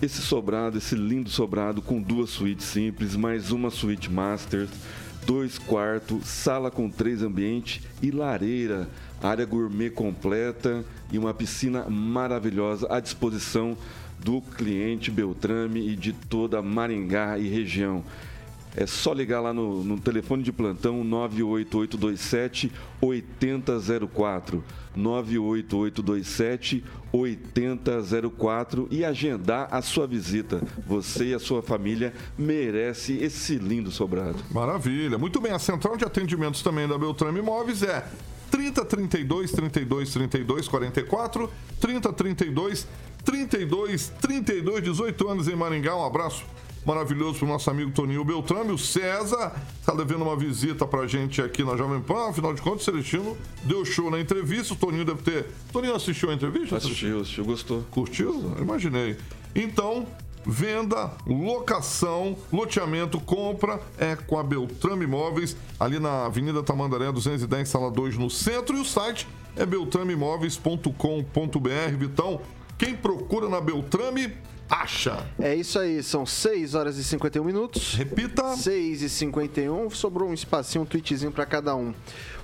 Esse 0.00 0.22
sobrado, 0.22 0.78
esse 0.78 0.94
lindo 0.94 1.30
sobrado 1.30 1.82
com 1.82 2.00
duas 2.00 2.30
suítes 2.30 2.66
simples, 2.66 3.16
mais 3.16 3.50
uma 3.50 3.70
suíte 3.70 4.08
master, 4.08 4.68
dois 5.26 5.58
quartos, 5.58 6.26
sala 6.26 6.70
com 6.70 6.88
três 6.88 7.22
ambientes 7.22 7.80
e 8.00 8.10
lareira, 8.10 8.88
área 9.22 9.44
gourmet 9.44 9.90
completa 9.90 10.84
e 11.12 11.18
uma 11.18 11.34
piscina 11.34 11.88
maravilhosa 11.88 12.86
à 12.90 13.00
disposição 13.00 13.76
do 14.18 14.40
cliente 14.40 15.10
Beltrame 15.10 15.88
e 15.88 15.96
de 15.96 16.12
toda 16.12 16.62
Maringá 16.62 17.38
e 17.38 17.48
região. 17.48 18.04
É 18.76 18.86
só 18.86 19.12
ligar 19.12 19.40
lá 19.40 19.52
no, 19.52 19.82
no, 19.82 19.98
telefone 19.98 20.44
de 20.44 20.52
plantão 20.52 21.02
98827 21.02 22.70
8004. 23.00 24.62
98827 24.94 26.84
8004 27.12 28.88
e 28.90 29.04
agendar 29.04 29.68
a 29.72 29.82
sua 29.82 30.06
visita. 30.06 30.62
Você 30.86 31.26
e 31.26 31.34
a 31.34 31.40
sua 31.40 31.62
família 31.62 32.12
merece 32.38 33.14
esse 33.14 33.56
lindo 33.56 33.90
sobrado. 33.90 34.38
Maravilha. 34.52 35.18
Muito 35.18 35.40
bem, 35.40 35.52
a 35.52 35.58
central 35.58 35.96
de 35.96 36.04
atendimentos 36.04 36.62
também 36.62 36.86
da 36.86 36.96
Beltrame 36.96 37.40
Imóveis 37.40 37.82
é 37.82 38.04
30 38.50 38.84
32 38.84 39.52
32 39.52 40.12
32 40.12 40.68
44 40.68 41.50
30 41.80 42.12
32 42.12 42.86
32 43.24 44.12
32 44.20 44.82
18 44.82 45.28
anos 45.28 45.48
em 45.48 45.56
Maringá. 45.56 45.96
Um 45.96 46.04
abraço 46.04 46.44
maravilhoso 46.84 47.38
pro 47.38 47.46
nosso 47.46 47.70
amigo 47.70 47.90
Toninho 47.90 48.24
Beltrame. 48.24 48.72
O 48.72 48.78
César 48.78 49.52
está 49.80 49.94
devendo 49.94 50.22
uma 50.22 50.36
visita 50.36 50.86
pra 50.86 51.06
gente 51.06 51.40
aqui 51.40 51.62
na 51.62 51.76
Jovem 51.76 52.00
Pan. 52.00 52.30
Afinal 52.30 52.54
de 52.54 52.62
contas, 52.62 52.82
o 52.82 52.84
Celestino 52.84 53.36
deu 53.64 53.84
show 53.84 54.10
na 54.10 54.20
entrevista. 54.20 54.74
O 54.74 54.76
Toninho 54.76 55.04
deve 55.04 55.22
ter. 55.22 55.46
Toninho 55.72 55.94
assistiu 55.94 56.30
a 56.30 56.34
entrevista? 56.34 56.76
Assistiu, 56.76 57.20
assistiu, 57.20 57.44
gostou. 57.44 57.84
Curtiu? 57.90 58.54
Imaginei. 58.58 59.16
Então, 59.54 60.06
venda, 60.44 61.12
locação, 61.26 62.36
loteamento, 62.52 63.18
compra 63.20 63.80
é 63.98 64.16
com 64.16 64.38
a 64.38 64.42
Beltrame 64.42 65.04
Imóveis, 65.04 65.56
ali 65.78 65.98
na 65.98 66.26
Avenida 66.26 66.62
Tamandaré 66.62 67.12
210, 67.12 67.68
sala 67.68 67.90
2, 67.90 68.16
no 68.16 68.30
centro. 68.30 68.76
E 68.76 68.80
o 68.80 68.84
site 68.84 69.28
é 69.56 69.66
beltrameimóveis.com.br. 69.66 71.96
Vitão, 71.98 72.40
quem 72.78 72.96
procura 72.96 73.48
na 73.48 73.60
Beltrame 73.60 74.32
acha. 74.70 75.26
É 75.38 75.54
isso 75.54 75.78
aí, 75.78 76.02
são 76.02 76.24
6 76.24 76.74
horas 76.74 76.96
e 76.96 77.04
51 77.04 77.44
minutos. 77.44 77.94
Repita. 77.94 78.56
6 78.56 79.02
e 79.02 79.08
51, 79.08 79.90
sobrou 79.90 80.30
um 80.30 80.34
espacinho, 80.34 80.82
um 80.82 80.86
tweetzinho 80.86 81.32
para 81.32 81.44
cada 81.44 81.74
um. 81.74 81.92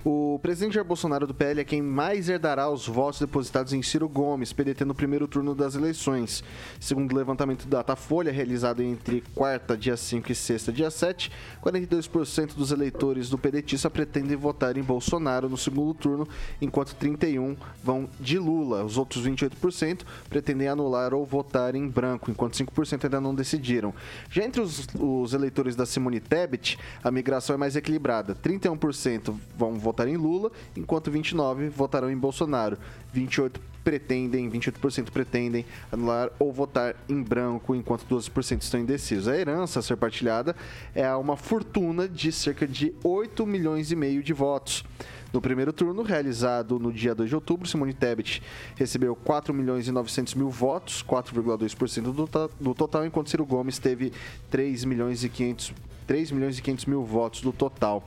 O 0.09 0.39
presidente 0.39 0.75
Jair 0.75 0.87
Bolsonaro 0.87 1.27
do 1.27 1.35
PL 1.35 1.61
é 1.61 1.65
quem 1.65 1.83
mais 1.83 2.29
herdará 2.29 2.71
os 2.71 2.87
votos 2.87 3.19
depositados 3.19 3.73
em 3.73 3.83
Ciro 3.83 4.09
Gomes, 4.09 4.53
PDT 4.53 4.85
no 4.85 4.95
primeiro 4.95 5.27
turno 5.27 5.53
das 5.53 5.75
eleições. 5.75 6.45
Segundo 6.79 7.11
o 7.11 7.17
levantamento 7.17 7.65
do 7.65 7.71
Datafolha, 7.71 8.31
realizado 8.31 8.85
entre 8.85 9.25
quarta, 9.35 9.77
dia 9.77 9.97
5 9.97 10.31
e 10.31 10.35
sexta, 10.37 10.73
dia 10.73 10.93
7, 10.93 11.33
42% 11.61 12.55
dos 12.55 12.71
eleitores 12.71 13.29
do 13.29 13.37
PDT 13.37 13.77
pretendem 13.91 14.37
votar 14.37 14.77
em 14.77 14.83
Bolsonaro 14.85 15.49
no 15.49 15.57
segundo 15.57 15.93
turno, 15.93 16.29
enquanto 16.63 16.95
31% 16.95 17.57
vão 17.83 18.09
de 18.21 18.39
Lula. 18.39 18.85
Os 18.85 18.97
outros 18.97 19.27
28% 19.27 20.03
pretendem 20.29 20.69
anular 20.69 21.15
ou 21.15 21.27
votar 21.27 21.75
em 21.75 21.89
branco, 21.89 22.31
enquanto 22.31 22.55
5% 22.55 23.07
ainda 23.07 23.21
não 23.21 23.35
decidiram. 23.35 23.93
Já 24.31 24.45
entre 24.45 24.61
os, 24.61 24.87
os 24.97 25.35
eleitores 25.35 25.75
da 25.75 25.85
Simone 25.85 26.21
Tebet, 26.21 26.79
a 27.03 27.11
migração 27.11 27.55
é 27.55 27.57
mais 27.57 27.75
equilibrada. 27.75 28.37
31% 28.37 29.35
vão 29.59 29.75
votar 29.75 29.96
votar 29.97 30.07
em 30.09 30.17
Lula, 30.17 30.53
enquanto 30.77 31.11
29 31.11 31.71
votarão 31.71 32.11
em 32.11 32.17
Bolsonaro. 32.17 32.77
28 33.15 33.59
pretendem, 33.83 34.51
28% 34.51 35.11
pretendem 35.11 35.65
anular 35.91 36.31
ou 36.39 36.53
votar 36.53 36.97
em 37.09 37.23
branco, 37.23 37.75
enquanto 37.75 38.05
12% 38.05 38.61
estão 38.61 38.81
indecisos. 38.81 39.29
A 39.29 39.37
herança 39.37 39.79
a 39.79 39.83
ser 39.83 39.97
partilhada 39.97 40.55
é 40.95 41.09
uma 41.15 41.37
fortuna 41.37 42.07
de 42.07 42.31
cerca 42.31 42.67
de 42.67 42.93
8 43.03 43.47
milhões 43.47 43.91
e 43.91 43.97
meio 43.97 44.23
de 44.23 44.33
votos. 44.33 44.85
No 45.33 45.41
primeiro 45.41 45.73
turno, 45.73 46.03
realizado 46.03 46.79
no 46.79 46.93
dia 46.93 47.15
2 47.15 47.29
de 47.29 47.35
outubro, 47.35 47.69
Simone 47.69 47.93
Tebet 47.93 48.43
recebeu 48.75 49.15
4 49.17 49.53
milhões 49.53 49.89
e 49.89 49.93
900 49.93 50.35
mil 50.35 50.51
votos, 50.51 51.03
4,2% 51.03 52.03
do, 52.03 52.51
do 52.61 52.75
total, 52.75 53.05
enquanto 53.05 53.31
Ciro 53.31 53.45
Gomes 53.45 53.79
teve 53.79 54.13
3 54.51 54.85
milhões 54.85 55.25
e 55.25 55.29
500 55.29 55.75
3 56.07 56.31
milhões 56.31 56.59
e 56.59 56.63
500 56.63 56.87
mil 56.87 57.03
votos 57.05 57.41
do 57.41 57.53
total. 57.53 58.03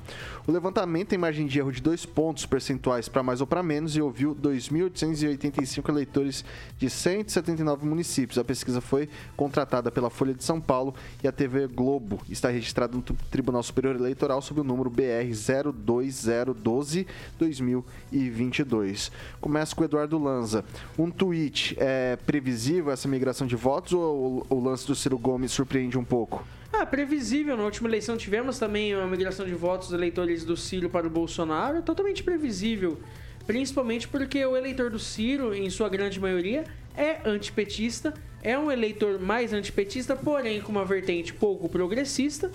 O 0.47 0.51
levantamento 0.51 1.09
tem 1.09 1.19
margem 1.19 1.45
de 1.45 1.59
erro 1.59 1.71
de 1.71 1.81
dois 1.81 2.05
pontos 2.05 2.45
percentuais 2.45 3.07
para 3.07 3.21
mais 3.21 3.41
ou 3.41 3.47
para 3.47 3.61
menos 3.61 3.95
e 3.95 4.01
ouviu 4.01 4.35
2.885 4.35 5.89
eleitores 5.89 6.43
de 6.77 6.89
179 6.89 7.85
municípios. 7.85 8.37
A 8.37 8.43
pesquisa 8.43 8.81
foi 8.81 9.09
contratada 9.35 9.91
pela 9.91 10.09
Folha 10.09 10.33
de 10.33 10.43
São 10.43 10.59
Paulo 10.59 10.95
e 11.23 11.27
a 11.27 11.31
TV 11.31 11.67
Globo 11.67 12.19
está 12.29 12.49
registrada 12.49 12.95
no 12.95 13.03
Tribunal 13.29 13.61
Superior 13.63 13.95
Eleitoral 13.95 14.41
sob 14.41 14.61
o 14.61 14.63
número 14.63 14.89
BR 14.89 15.29
02012 15.73 17.05
2022. 17.37 19.11
Começa 19.39 19.75
com 19.75 19.81
o 19.81 19.85
Eduardo 19.85 20.17
Lanza. 20.17 20.63
Um 20.97 21.11
tweet 21.11 21.75
é 21.79 22.15
previsível 22.15 22.91
essa 22.91 23.07
migração 23.07 23.45
de 23.45 23.55
votos 23.55 23.93
ou 23.93 24.45
o 24.49 24.59
lance 24.59 24.87
do 24.87 24.95
Ciro 24.95 25.17
Gomes 25.17 25.51
surpreende 25.51 25.97
um 25.97 26.03
pouco? 26.03 26.43
Ah, 26.71 26.85
previsível. 26.85 27.57
Na 27.57 27.63
última 27.63 27.89
eleição 27.89 28.15
tivemos 28.15 28.59
também 28.59 28.95
uma 28.95 29.07
migração 29.07 29.45
de 29.45 29.53
votos 29.53 29.89
dos 29.89 29.97
eleitores 29.97 30.45
do 30.45 30.55
Ciro 30.55 30.89
para 30.89 31.07
o 31.07 31.09
Bolsonaro. 31.09 31.81
Totalmente 31.81 32.23
previsível. 32.23 32.99
Principalmente 33.45 34.07
porque 34.07 34.45
o 34.45 34.55
eleitor 34.55 34.91
do 34.91 34.99
Ciro, 34.99 35.53
em 35.53 35.69
sua 35.69 35.89
grande 35.89 36.19
maioria, 36.19 36.63
é 36.95 37.27
antipetista. 37.27 38.13
É 38.43 38.57
um 38.57 38.71
eleitor 38.71 39.19
mais 39.19 39.51
antipetista, 39.51 40.15
porém 40.15 40.61
com 40.61 40.71
uma 40.71 40.85
vertente 40.85 41.33
pouco 41.33 41.67
progressista. 41.67 42.51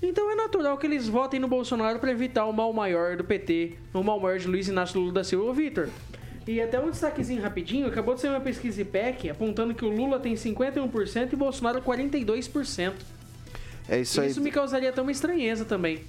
Então 0.00 0.30
é 0.30 0.34
natural 0.34 0.78
que 0.78 0.86
eles 0.86 1.08
votem 1.08 1.38
no 1.38 1.48
Bolsonaro 1.48 1.98
para 1.98 2.10
evitar 2.10 2.46
o 2.46 2.52
mal 2.52 2.72
maior 2.72 3.16
do 3.16 3.24
PT, 3.24 3.74
o 3.92 4.02
mal 4.02 4.18
maior 4.18 4.38
de 4.38 4.48
Luiz 4.48 4.68
Inácio 4.68 4.98
Lula 4.98 5.12
da 5.12 5.24
Silva. 5.24 5.52
Vitor, 5.52 5.90
e 6.46 6.60
até 6.60 6.80
um 6.80 6.90
destaquezinho 6.90 7.42
rapidinho, 7.42 7.86
acabou 7.86 8.14
de 8.14 8.22
sair 8.22 8.30
uma 8.30 8.40
pesquisa 8.40 8.80
IPEC 8.80 9.28
apontando 9.28 9.74
que 9.74 9.84
o 9.84 9.90
Lula 9.90 10.18
tem 10.18 10.34
51% 10.34 11.32
e 11.32 11.34
o 11.34 11.38
Bolsonaro 11.38 11.82
42%. 11.82 12.94
É 13.88 14.00
isso 14.00 14.20
aí. 14.20 14.30
Isso 14.30 14.40
me 14.40 14.50
causaria 14.50 14.90
até 14.90 15.00
uma 15.00 15.12
estranheza 15.12 15.64
também. 15.64 16.04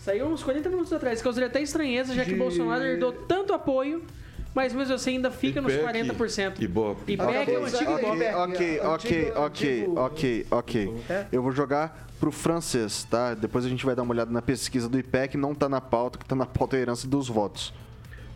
Saiu 0.00 0.26
uns 0.26 0.42
40 0.42 0.68
minutos 0.68 0.92
atrás. 0.92 1.22
Causaria 1.22 1.48
até 1.48 1.62
estranheza, 1.62 2.14
já 2.14 2.24
que 2.24 2.34
Bolsonaro 2.34 2.82
herdou 2.82 3.12
tanto 3.12 3.52
apoio, 3.52 4.02
mas 4.54 4.72
mesmo 4.72 4.94
assim 4.94 5.12
ainda 5.12 5.30
fica 5.30 5.60
nos 5.60 5.72
40%. 5.72 6.60
Ibope. 6.60 7.12
IPEC 7.12 7.50
é 7.50 7.58
o 7.58 7.64
antigo 7.64 7.92
Ibope. 7.98 8.24
Ok, 8.34 8.80
ok, 8.80 9.32
ok, 9.36 9.88
ok, 9.96 10.46
ok. 10.50 10.94
É? 11.08 11.26
Eu 11.30 11.42
vou 11.42 11.52
jogar 11.52 12.08
pro 12.18 12.30
francês, 12.32 13.04
tá? 13.04 13.34
Depois 13.34 13.64
a 13.64 13.68
gente 13.68 13.84
vai 13.84 13.94
dar 13.94 14.02
uma 14.02 14.12
olhada 14.12 14.30
na 14.30 14.42
pesquisa 14.42 14.88
do 14.88 14.98
IPEC, 14.98 15.36
não 15.36 15.54
tá 15.54 15.68
na 15.68 15.80
pauta, 15.80 16.18
que 16.18 16.24
tá 16.24 16.34
na 16.34 16.46
pauta 16.46 16.76
é 16.76 16.78
a 16.78 16.82
herança 16.82 17.06
dos 17.06 17.28
votos. 17.28 17.72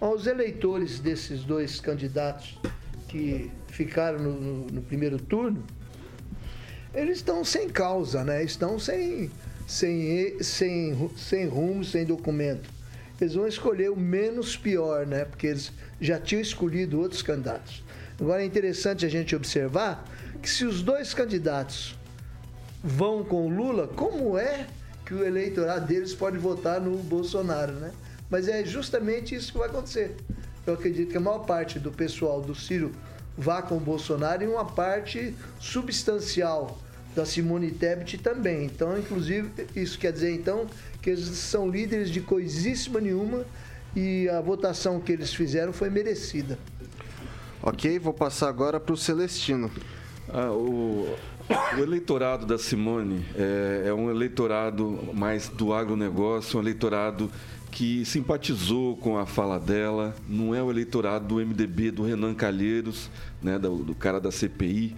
Os 0.01 0.27
eleitores 0.27 1.01
desses 1.01 1.43
dois 1.43 1.81
candidatos 1.81 2.59
que 3.09 3.51
ficaram 3.69 4.19
no, 4.19 4.33
no, 4.41 4.67
no 4.67 4.83
primeiro 4.83 5.19
turno, 5.19 5.65
eles 6.97 7.19
estão 7.19 7.45
sem 7.45 7.69
causa, 7.69 8.25
né? 8.25 8.43
Estão 8.43 8.79
sem, 8.79 9.31
sem, 9.67 10.43
sem, 10.43 11.11
sem 11.15 11.47
rumo, 11.47 11.85
sem 11.85 12.07
documento. 12.07 12.71
Eles 13.21 13.35
vão 13.35 13.47
escolher 13.47 13.91
o 13.91 13.97
menos 13.97 14.57
pior, 14.57 15.07
né? 15.07 15.27
Porque 15.27 15.47
eles 15.47 15.71
já 16.01 16.19
tinham 16.19 16.41
escolhido 16.41 16.99
outros 16.99 17.21
candidatos. 17.21 17.85
Agora 18.19 18.43
é 18.43 18.47
interessante 18.47 19.05
a 19.05 19.11
gente 19.11 19.37
observar 19.37 20.09
que 20.41 20.49
se 20.49 20.65
os 20.65 20.83
dois 20.83 21.13
candidatos 21.13 21.95
vão 22.83 23.23
com 23.23 23.47
o 23.47 23.51
Lula, 23.51 23.89
como 23.89 24.39
é 24.39 24.67
que 25.05 25.13
o 25.13 25.23
eleitorado 25.23 25.87
deles 25.87 26.15
pode 26.15 26.39
votar 26.39 26.81
no 26.81 26.97
Bolsonaro, 26.97 27.73
né? 27.75 27.93
Mas 28.31 28.49
é 28.49 28.65
justamente 28.65 29.35
isso 29.35 29.53
que 29.53 29.59
vai 29.59 29.69
acontecer. 29.69 30.17
Eu 30.67 30.75
acredito 30.75 31.11
que 31.11 31.17
a 31.17 31.21
maior 31.21 31.41
parte 31.41 31.79
do 31.79 31.93
pessoal 31.93 32.41
do 32.41 32.55
Ciro 32.55 32.91
vá 33.37 33.61
com 33.61 33.77
o 33.77 33.81
Bolsonaro 33.81 34.43
e 34.43 34.47
uma 34.47 34.65
parte 34.65 35.35
substancial 35.61 36.79
da 37.17 37.25
Simone 37.25 37.71
Tebet 37.71 38.19
também. 38.19 38.67
Então, 38.67 38.97
inclusive, 38.97 39.51
isso 39.75 39.99
quer 39.99 40.12
dizer 40.12 40.33
então 40.33 40.67
que 41.01 41.11
eles 41.11 41.25
são 41.25 41.69
líderes 41.69 42.11
de 42.11 42.21
coisíssima 42.21 43.01
nenhuma 43.01 43.45
e 43.97 44.29
a 44.29 44.41
votação 44.43 45.01
que 45.01 45.11
eles 45.11 45.33
fizeram 45.33 45.73
foi 45.73 45.89
merecida. 45.89 46.59
Ok, 47.62 47.99
vou 47.99 48.12
passar 48.12 48.51
agora 48.51 48.79
para 48.79 48.93
o 48.93 48.97
Celestino. 48.97 49.71
Ah, 50.29 50.51
o, 50.51 51.17
o, 51.49 51.81
eleitorado 51.81 52.45
da 52.45 52.59
Simone 52.59 53.25
é, 53.35 53.85
é, 53.87 53.95
um 53.95 54.11
eleitorado 54.11 55.09
mais 55.14 55.49
do 55.49 55.73
agronegócio, 55.73 56.59
um 56.59 56.62
eleitorado 56.62 57.31
que 57.71 58.05
simpatizou 58.05 58.97
com 58.97 59.17
a 59.17 59.25
fala 59.25 59.59
dela, 59.59 60.14
não 60.29 60.55
é 60.55 60.62
o 60.62 60.71
eleitorado 60.71 61.27
do 61.27 61.35
MDB, 61.37 61.91
do 61.91 62.03
Renan 62.03 62.35
Calheiros, 62.35 63.11
né, 63.43 63.59
do, 63.59 63.77
do 63.77 63.95
cara 63.95 64.21
da 64.21 64.31
CPI 64.31 64.95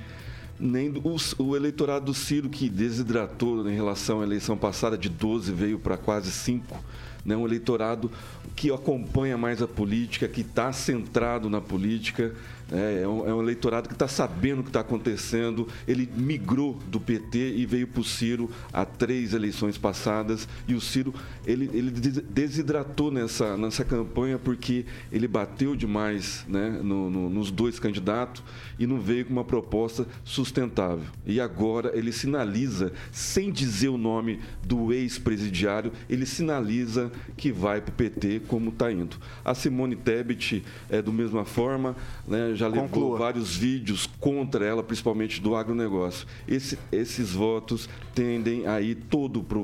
nem 0.59 0.91
o, 0.91 1.17
o, 1.39 1.57
eleitorado 1.57 2.07
do 2.07 2.15
Ciro, 2.15 2.49
que 2.49 2.69
desidratou 2.69 3.69
em 3.69 3.75
relação 3.75 4.21
à 4.21 4.25
eleição 4.25 4.57
passada, 4.57 4.99
de 4.99 5.09
12 5.09 5.53
veio 5.53 5.79
para 5.79 5.97
quase 5.97 6.31
5. 6.31 6.77
Né? 7.25 7.37
Um 7.37 7.47
eleitorado 7.47 8.11
que 8.57 8.73
acompanha 8.73 9.39
mais 9.39 9.63
a 9.63 9.69
política, 9.69 10.27
que 10.27 10.41
está 10.41 10.73
centrado 10.73 11.49
na 11.49 11.61
política, 11.61 12.35
é, 12.71 13.03
é, 13.03 13.09
um, 13.09 13.29
é 13.29 13.35
um 13.35 13.43
eleitorado 13.43 13.89
que 13.89 13.95
está 13.95 14.07
sabendo 14.07 14.61
o 14.61 14.62
que 14.62 14.71
está 14.71 14.81
acontecendo. 14.81 15.66
Ele 15.87 16.09
migrou 16.14 16.79
do 16.87 17.01
PT 17.01 17.55
e 17.57 17.66
veio 17.66 17.87
para 17.87 18.01
o 18.01 18.05
Ciro 18.05 18.51
há 18.73 18.85
três 18.85 19.33
eleições 19.33 19.79
passadas. 19.79 20.49
E 20.66 20.75
o 20.75 20.81
Ciro 20.81 21.14
ele, 21.47 21.71
ele 21.73 21.91
desidratou 21.91 23.11
nessa, 23.11 23.57
nessa 23.57 23.85
campanha 23.85 24.39
porque 24.39 24.85
ele 25.11 25.27
bateu 25.27 25.75
demais 25.75 26.45
né, 26.49 26.81
no, 26.83 27.09
no, 27.11 27.31
nos 27.31 27.51
dois 27.51 27.79
candidatos 27.79 28.43
e 28.79 28.87
não 28.87 29.01
veio 29.01 29.25
com 29.25 29.33
uma 29.33 29.45
proposta 29.45 30.07
sustentável. 30.25 31.07
E 31.27 31.41
agora 31.41 31.97
ele 31.97 32.12
sinaliza, 32.12 32.93
sem 33.11 33.51
dizer 33.51 33.89
o 33.89 33.99
nome 33.99 34.41
do 34.62 34.93
ex-presidiário, 34.93 35.93
ele 36.09 36.27
sinaliza 36.27 37.11
que 37.37 37.51
vai 37.51 37.81
para 37.81 37.93
o 37.93 37.97
PT 37.97 38.43
como 38.47 38.71
está 38.71 38.93
indo. 38.93 39.16
A 39.45 39.55
Simone 39.55 39.97
Tebet 39.97 40.62
é 40.91 41.01
do 41.01 41.12
mesma 41.12 41.45
forma, 41.45 41.97
né, 42.27 42.55
já 42.59 42.69
levou 42.69 42.89
Conclua. 42.89 43.19
vários 43.19 43.57
vídeos 43.57 44.09
contra 44.19 44.65
ela, 44.65 44.83
principalmente 44.83 45.41
do 45.41 45.55
agronegócio. 45.55 46.27
Esse, 46.47 46.79
esses 46.91 47.31
votos 47.31 47.89
tendem 48.15 48.67
a 48.67 48.81
ir 48.81 48.97
todo 49.09 49.43
para 49.43 49.59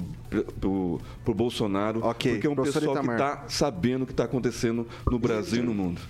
o 0.68 1.34
Bolsonaro, 1.34 2.06
okay. 2.06 2.32
porque 2.32 2.46
é 2.46 2.50
um 2.50 2.54
Professor 2.54 2.80
pessoal 2.80 2.96
Itamar. 2.96 3.16
que 3.16 3.22
está 3.22 3.48
sabendo 3.48 4.02
o 4.02 4.06
que 4.06 4.12
está 4.12 4.24
acontecendo 4.24 4.86
no 5.10 5.18
Brasil 5.18 5.62
e 5.62 5.66
no 5.66 5.74
mundo. 5.74 6.00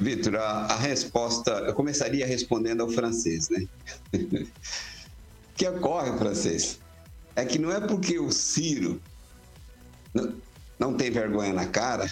Vitor, 0.00 0.36
a, 0.36 0.66
a, 0.66 0.76
resposta, 0.76 1.50
eu 1.50 1.74
começaria 1.74 2.26
respondendo 2.26 2.80
ao 2.80 2.88
francês, 2.88 3.50
né? 3.50 3.66
o 4.14 4.46
que 5.54 5.68
ocorre, 5.68 6.16
francês, 6.16 6.80
é 7.36 7.44
que 7.44 7.58
não 7.58 7.70
é 7.70 7.80
porque 7.80 8.18
o 8.18 8.32
Ciro 8.32 8.98
não, 10.14 10.34
não 10.78 10.94
tem 10.94 11.10
vergonha 11.10 11.52
na 11.52 11.66
cara, 11.66 12.10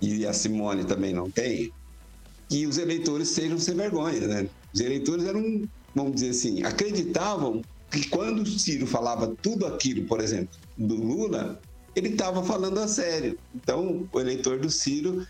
e 0.00 0.24
a 0.24 0.32
Simone 0.32 0.84
também 0.84 1.12
não 1.12 1.30
tem, 1.30 1.72
que 2.50 2.66
os 2.66 2.76
eleitores 2.76 3.28
sejam 3.28 3.58
sem 3.58 3.76
vergonha, 3.76 4.26
né? 4.26 4.48
Os 4.74 4.80
eleitores 4.80 5.24
eram, 5.24 5.62
vamos 5.94 6.14
dizer 6.14 6.30
assim, 6.30 6.62
acreditavam 6.64 7.62
que 7.90 8.08
quando 8.08 8.42
o 8.42 8.46
Ciro 8.46 8.86
falava 8.86 9.34
tudo 9.40 9.64
aquilo, 9.66 10.06
por 10.06 10.20
exemplo, 10.20 10.58
do 10.76 10.96
Lula, 10.96 11.60
ele 11.94 12.10
estava 12.10 12.42
falando 12.42 12.78
a 12.78 12.88
sério. 12.88 13.38
Então, 13.54 14.08
o 14.12 14.20
eleitor 14.20 14.58
do 14.58 14.68
Ciro 14.68 15.26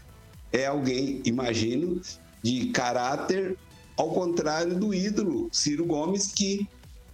é 0.51 0.67
alguém, 0.67 1.21
imagino, 1.25 2.01
de 2.43 2.67
caráter 2.69 3.57
ao 3.97 4.11
contrário 4.13 4.79
do 4.79 4.95
ídolo 4.95 5.49
Ciro 5.53 5.85
Gomes, 5.85 6.29
que 6.29 6.67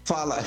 fala 0.04 0.44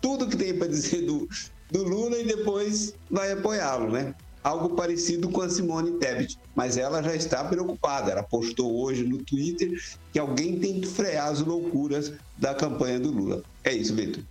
tudo 0.00 0.26
que 0.26 0.36
tem 0.36 0.56
para 0.58 0.66
dizer 0.66 1.02
do, 1.02 1.28
do 1.70 1.84
Lula 1.84 2.18
e 2.18 2.26
depois 2.26 2.92
vai 3.08 3.32
apoiá-lo, 3.32 3.92
né? 3.92 4.14
Algo 4.46 4.76
parecido 4.76 5.28
com 5.28 5.42
a 5.42 5.48
Simone 5.48 5.98
Tebet, 5.98 6.38
mas 6.54 6.76
ela 6.76 7.02
já 7.02 7.16
está 7.16 7.42
preocupada. 7.42 8.12
Ela 8.12 8.22
postou 8.22 8.80
hoje 8.80 9.02
no 9.02 9.18
Twitter 9.18 9.76
que 10.12 10.20
alguém 10.20 10.60
tem 10.60 10.80
que 10.80 10.86
frear 10.86 11.26
as 11.26 11.40
loucuras 11.40 12.12
da 12.38 12.54
campanha 12.54 13.00
do 13.00 13.10
Lula. 13.10 13.42
É 13.64 13.72
isso, 13.72 13.92
Vitor. 13.92 14.22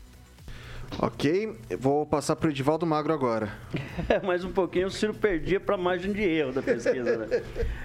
Ok, 0.99 1.57
vou 1.78 2.05
passar 2.05 2.38
para 2.38 2.47
o 2.47 2.51
Edivaldo 2.51 2.86
Magro 2.86 3.11
agora. 3.11 3.51
Mais 4.24 4.45
um 4.45 4.51
pouquinho 4.53 4.88
o 4.88 4.91
Ciro 4.91 5.13
perdia 5.13 5.59
para 5.59 5.76
a 5.76 5.78
margem 5.78 6.13
de 6.13 6.22
erro 6.22 6.53
da 6.53 6.61
pesquisa, 6.61 7.18
né? 7.18 7.41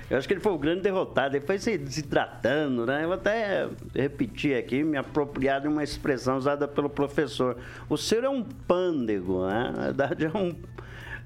Eu 0.09 0.17
acho 0.17 0.29
que 0.29 0.35
ele 0.35 0.41
foi 0.41 0.53
o 0.53 0.59
grande 0.59 0.83
derrotado, 0.83 1.35
ele 1.35 1.45
foi 1.45 1.59
se 1.59 1.77
desidratando, 1.77 2.87
né? 2.87 3.03
Eu 3.03 3.09
vou 3.09 3.17
até 3.17 3.69
repetir 3.93 4.57
aqui, 4.57 4.85
me 4.85 4.97
apropriar 4.97 5.63
de 5.63 5.67
uma 5.67 5.83
expressão 5.83 6.37
usada 6.37 6.69
pelo 6.69 6.89
professor. 6.91 7.57
O 7.89 7.97
Ciro 7.97 8.27
é 8.27 8.31
um 8.31 8.45
pândego, 8.45 9.45
né? 9.47 9.73
Na 9.75 9.83
verdade, 9.87 10.27
é 10.27 10.39
um 10.39 10.55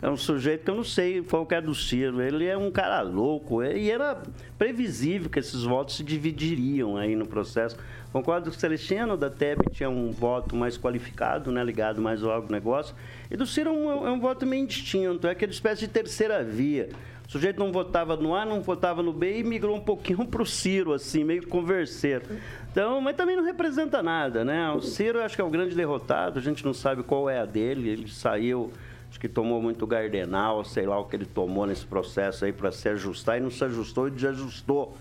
é 0.03 0.09
um 0.09 0.17
sujeito 0.17 0.65
que 0.65 0.71
eu 0.71 0.75
não 0.75 0.85
sei 0.85 1.23
qual 1.23 1.47
que 1.47 1.55
é 1.55 1.61
do 1.61 1.75
Ciro. 1.75 2.21
Ele 2.21 2.47
é 2.47 2.57
um 2.57 2.71
cara 2.71 3.01
louco. 3.03 3.63
E 3.63 3.91
era 3.91 4.23
previsível 4.59 5.31
que 5.31 5.39
esses 5.39 5.63
votos 5.63 5.97
se 5.97 6.05
dividiriam 6.05 6.97
aí 6.97 7.17
no 7.17 7.27
processo. 7.27 7.77
Concordo 8.13 8.49
que 8.51 8.57
o 8.57 8.61
Celestino 8.61 9.17
da 9.17 9.29
TEB 9.29 9.71
tinha 9.73 9.91
um 9.91 10.13
voto 10.13 10.55
mais 10.55 10.79
qualificado, 10.79 11.51
né, 11.51 11.65
ligado 11.65 12.01
mais 12.01 12.23
ao 12.23 12.47
negócio. 12.49 12.95
E 13.29 13.37
do 13.37 13.45
Ciro 13.45 13.71
é 13.71 13.73
um, 13.73 14.07
é 14.07 14.11
um 14.13 14.21
voto 14.21 14.47
meio 14.47 14.67
distinto, 14.67 15.27
é 15.27 15.33
aquela 15.33 15.51
espécie 15.51 15.81
de 15.81 15.89
terceira 15.89 16.45
via. 16.45 16.91
O 17.27 17.33
sujeito 17.33 17.59
não 17.59 17.73
votava 17.73 18.15
no 18.15 18.33
A, 18.35 18.45
não 18.45 18.61
votava 18.61 19.03
no 19.03 19.13
B 19.13 19.41
e 19.41 19.43
migrou 19.43 19.75
um 19.75 19.81
pouquinho 19.81 20.25
para 20.29 20.43
o 20.43 20.47
Ciro, 20.47 20.93
assim, 20.93 21.25
meio 21.25 21.47
converseiro. 21.49 22.23
Então, 22.71 23.01
mas 23.01 23.17
também 23.17 23.35
não 23.35 23.43
representa 23.43 24.03
nada, 24.03 24.45
né? 24.45 24.71
O 24.71 24.81
Ciro 24.81 25.21
acho 25.21 25.35
que 25.35 25.41
é 25.41 25.45
o 25.45 25.51
grande 25.51 25.75
derrotado, 25.75 26.39
a 26.39 26.43
gente 26.43 26.65
não 26.65 26.73
sabe 26.73 27.03
qual 27.03 27.29
é 27.29 27.41
a 27.41 27.45
dele, 27.45 27.89
ele 27.89 28.09
saiu 28.09 28.71
Acho 29.15 29.21
que 29.21 29.29
tomou 29.29 29.63
muito 29.63 29.87
gardenal, 29.87 30.65
sei 30.65 30.87
lá 30.87 30.99
o 30.99 31.05
que 31.05 31.15
ele 31.15 31.25
tomou 31.25 31.65
nesse 31.69 31.87
processo 31.87 32.45
aí 32.45 32.53
para 32.53 32.73
se 32.73 32.89
ajustar 32.89 33.39
e 33.39 33.41
não 33.41 33.49
se 33.49 33.65
ajustou 33.65 34.09
e 34.09 34.11
desajustou. 34.11 34.97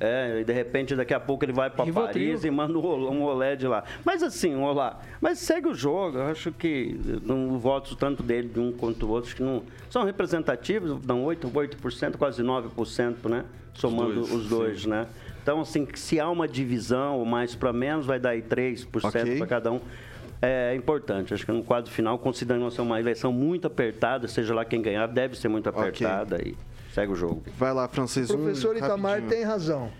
É, 0.00 0.38
e 0.40 0.44
de 0.44 0.52
repente 0.54 0.96
daqui 0.96 1.12
a 1.12 1.20
pouco 1.20 1.44
ele 1.44 1.52
vai 1.52 1.68
para 1.68 1.92
Paris 1.92 2.44
e 2.44 2.50
manda 2.50 2.78
um 2.78 3.22
olé 3.22 3.56
de 3.56 3.68
lá. 3.68 3.84
Mas 4.06 4.22
assim, 4.22 4.54
olá. 4.54 4.98
Mas 5.20 5.40
segue 5.40 5.68
o 5.68 5.74
jogo. 5.74 6.16
Eu 6.16 6.28
acho 6.28 6.50
que 6.50 6.98
não 7.22 7.58
voto 7.58 7.94
tanto 7.94 8.22
dele 8.22 8.48
de 8.48 8.58
um 8.58 8.72
quanto 8.72 9.00
do 9.00 9.10
outro, 9.10 9.28
acho 9.28 9.36
que 9.36 9.42
não 9.42 9.62
são 9.90 10.02
representativos, 10.02 10.98
dão 11.04 11.22
8, 11.24 11.50
8%, 11.50 12.16
quase 12.16 12.42
9%, 12.42 13.28
né? 13.28 13.44
Somando 13.74 14.20
os 14.22 14.28
dois, 14.28 14.32
os 14.32 14.48
dois 14.48 14.86
né? 14.86 15.06
Então, 15.42 15.60
assim, 15.60 15.86
se 15.94 16.18
há 16.18 16.30
uma 16.30 16.48
divisão, 16.48 17.22
mais 17.26 17.54
para 17.54 17.70
menos, 17.70 18.06
vai 18.06 18.18
dar 18.18 18.30
aí 18.30 18.40
3% 18.40 19.04
okay. 19.04 19.36
para 19.36 19.46
cada 19.46 19.72
um 19.72 19.80
é 20.40 20.74
importante. 20.74 21.34
Acho 21.34 21.44
que 21.44 21.52
no 21.52 21.64
quadro 21.64 21.90
final, 21.90 22.18
considerando 22.18 22.70
ser 22.70 22.80
uma 22.80 23.00
eleição 23.00 23.32
muito 23.32 23.66
apertada, 23.66 24.28
seja 24.28 24.54
lá 24.54 24.64
quem 24.64 24.80
ganhar, 24.80 25.06
deve 25.06 25.36
ser 25.36 25.48
muito 25.48 25.68
apertada 25.68 26.36
okay. 26.36 26.52
e 26.52 26.94
segue 26.94 27.12
o 27.12 27.16
jogo. 27.16 27.42
Vai 27.58 27.72
lá, 27.72 27.88
francês. 27.88 28.30
O 28.30 28.38
professor 28.38 28.74
um, 28.74 28.78
Itamar 28.78 29.12
rapidinho. 29.16 29.30
tem 29.30 29.42
razão. 29.42 29.90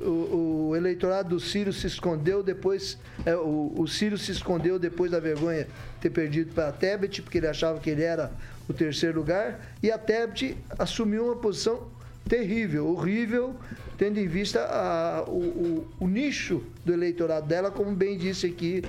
O, 0.00 0.68
o, 0.68 0.76
eleitorado 0.76 1.30
do 1.30 1.40
Ciro 1.40 1.72
se 1.72 1.86
escondeu 1.86 2.42
depois. 2.42 2.98
É, 3.24 3.34
o, 3.34 3.72
o 3.78 3.86
Ciro 3.86 4.18
se 4.18 4.30
escondeu 4.30 4.78
depois 4.78 5.10
da 5.10 5.20
vergonha 5.20 5.64
de 5.64 6.00
ter 6.00 6.10
perdido 6.10 6.52
para 6.52 6.68
a 6.68 6.72
Tebet, 6.72 7.22
porque 7.22 7.38
ele 7.38 7.46
achava 7.46 7.78
que 7.78 7.88
ele 7.88 8.02
era 8.02 8.30
o 8.68 8.74
terceiro 8.74 9.18
lugar. 9.18 9.60
E 9.82 9.90
a 9.90 9.96
Tebet 9.96 10.56
assumiu 10.78 11.26
uma 11.26 11.36
posição 11.36 11.88
terrível, 12.28 12.88
horrível, 12.88 13.54
tendo 13.96 14.18
em 14.18 14.26
vista 14.26 14.64
a, 14.64 15.24
o, 15.26 15.38
o, 15.38 15.88
o 16.00 16.08
nicho 16.08 16.62
do 16.84 16.92
eleitorado 16.92 17.46
dela, 17.46 17.70
como 17.70 17.94
bem 17.94 18.18
disse 18.18 18.46
aqui 18.46 18.82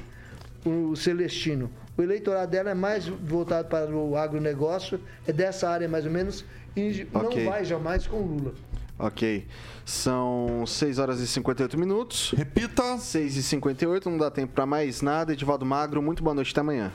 o 0.66 0.96
Celestino. 0.96 1.70
O 1.98 2.02
eleitorado 2.04 2.52
dela 2.52 2.70
é 2.70 2.74
mais 2.74 3.08
voltado 3.08 3.68
para 3.68 3.90
o 3.90 4.16
agronegócio, 4.16 5.00
é 5.28 5.34
dessa 5.34 5.70
área 5.70 5.88
mais 5.88 6.06
ou 6.06 6.12
menos, 6.12 6.46
e 6.76 7.08
okay. 7.14 7.44
não 7.44 7.52
vai 7.52 7.66
jamais 7.66 8.06
com 8.06 8.18
Lula. 8.18 8.54
Ok. 9.00 9.46
São 9.86 10.66
6 10.66 11.00
horas 11.00 11.20
e 11.20 11.28
58 11.28 11.78
minutos. 11.78 12.34
Repita. 12.36 12.98
6 12.98 13.38
e 13.38 13.44
58, 13.44 14.10
não 14.10 14.18
dá 14.18 14.32
tempo 14.32 14.54
para 14.54 14.66
mais 14.66 15.02
nada. 15.02 15.34
Edivaldo 15.34 15.66
Magro, 15.66 16.02
muito 16.02 16.24
boa 16.24 16.34
noite, 16.34 16.52
até 16.52 16.62
amanhã. 16.62 16.92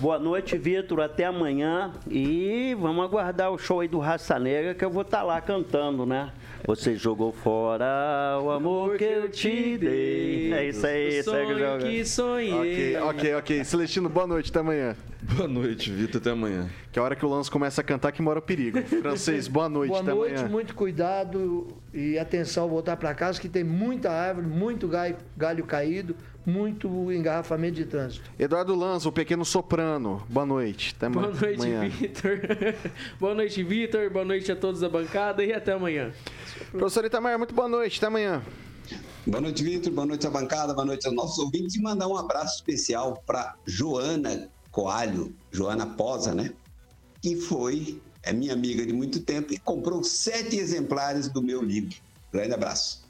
Boa 0.00 0.16
noite, 0.16 0.56
Vitor. 0.56 1.00
Até 1.00 1.24
amanhã. 1.24 1.92
E 2.08 2.76
vamos 2.78 3.04
aguardar 3.04 3.50
o 3.50 3.58
show 3.58 3.80
aí 3.80 3.88
do 3.88 3.98
Raça 3.98 4.38
Negra, 4.38 4.72
que 4.72 4.84
eu 4.84 4.90
vou 4.90 5.02
estar 5.02 5.18
tá 5.18 5.22
lá 5.24 5.40
cantando, 5.40 6.06
né? 6.06 6.30
Você 6.66 6.94
jogou 6.94 7.32
fora 7.32 8.38
o 8.40 8.50
amor 8.50 8.96
que 8.96 9.04
eu 9.04 9.28
te 9.28 9.76
dei. 9.76 10.52
É 10.52 10.68
isso 10.68 10.86
aí, 10.86 11.22
segue 11.22 11.52
o 11.52 11.58
jogo. 11.58 11.84
que 11.84 12.04
sonhei. 12.04 12.96
Ok, 12.96 12.96
ok, 12.96 13.34
ok. 13.34 13.64
Celestino, 13.64 14.08
boa 14.08 14.26
noite, 14.26 14.50
até 14.50 14.60
amanhã. 14.60 14.96
Boa 15.20 15.48
noite, 15.48 15.90
Vitor, 15.90 16.20
até 16.20 16.30
amanhã. 16.30 16.68
Que 16.92 16.98
é 16.98 17.02
a 17.02 17.04
hora 17.04 17.16
que 17.16 17.26
o 17.26 17.28
Lance 17.28 17.50
começa 17.50 17.80
a 17.80 17.84
cantar 17.84 18.12
que 18.12 18.22
mora 18.22 18.38
o 18.38 18.42
perigo. 18.42 18.80
Francês, 18.82 19.48
boa 19.48 19.66
noite, 19.70 19.90
boa 19.90 20.02
até 20.02 20.14
noite, 20.14 20.34
amanhã. 20.34 20.48
muito 20.48 20.74
cuidado 20.74 21.66
e 21.92 22.18
atenção 22.18 22.64
ao 22.64 22.68
voltar 22.68 22.96
para 22.96 23.12
casa, 23.14 23.40
que 23.40 23.48
tem 23.48 23.64
muita 23.64 24.10
árvore, 24.10 24.46
muito 24.46 24.86
galho, 24.86 25.16
galho 25.36 25.64
caído, 25.64 26.14
muito 26.48 27.12
engarrafamento 27.12 27.74
de 27.74 27.84
trânsito. 27.84 28.28
Eduardo 28.38 28.74
Lanza, 28.74 29.08
o 29.08 29.12
pequeno 29.12 29.44
soprano. 29.44 30.24
Boa 30.28 30.46
noite. 30.46 30.94
Até 30.96 31.08
Boa 31.10 31.28
noite, 31.28 31.88
Vitor. 31.90 32.40
boa 33.20 33.34
noite, 33.34 33.62
Vitor. 33.62 34.10
Boa 34.10 34.24
noite 34.24 34.50
a 34.50 34.56
todos 34.56 34.80
da 34.80 34.88
bancada 34.88 35.44
e 35.44 35.52
até 35.52 35.72
amanhã. 35.72 36.10
Professor 36.70 37.04
Itamar, 37.04 37.36
muito 37.36 37.54
boa 37.54 37.68
noite. 37.68 37.98
Até 37.98 38.06
amanhã. 38.06 38.42
Boa 39.26 39.42
noite, 39.42 39.62
Vitor. 39.62 39.92
Boa 39.92 40.06
noite 40.06 40.26
à 40.26 40.30
bancada, 40.30 40.72
boa 40.72 40.86
noite 40.86 41.06
aos 41.06 41.14
nossos 41.14 41.38
ouvintes. 41.38 41.76
E 41.76 41.82
mandar 41.82 42.08
um 42.08 42.16
abraço 42.16 42.56
especial 42.56 43.22
para 43.26 43.54
Joana 43.66 44.48
Coalho, 44.70 45.34
Joana 45.52 45.84
Posa, 45.84 46.34
né? 46.34 46.50
Que 47.20 47.36
foi, 47.36 48.00
é 48.22 48.32
minha 48.32 48.54
amiga 48.54 48.86
de 48.86 48.92
muito 48.94 49.20
tempo 49.20 49.52
e 49.52 49.58
comprou 49.58 50.02
sete 50.02 50.56
exemplares 50.56 51.28
do 51.28 51.42
meu 51.42 51.62
livro. 51.62 51.94
Grande 52.32 52.54
abraço. 52.54 53.06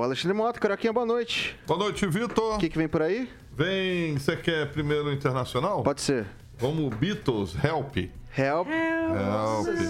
Alexandre 0.00 0.36
Mota, 0.36 0.60
Caroquinha, 0.60 0.92
boa 0.92 1.04
noite. 1.04 1.58
Boa 1.66 1.78
noite, 1.78 2.06
Vitor. 2.06 2.54
O 2.56 2.58
que, 2.58 2.68
que 2.68 2.78
vem 2.78 2.88
por 2.88 3.02
aí? 3.02 3.28
Vem, 3.54 4.14
você 4.16 4.36
quer 4.36 4.70
primeiro 4.70 5.12
internacional? 5.12 5.82
Pode 5.82 6.00
ser. 6.00 6.26
Vamos, 6.58 6.94
Beatles, 6.94 7.54
Help. 7.62 7.96
Help. 8.36 8.68
Help. 8.68 8.68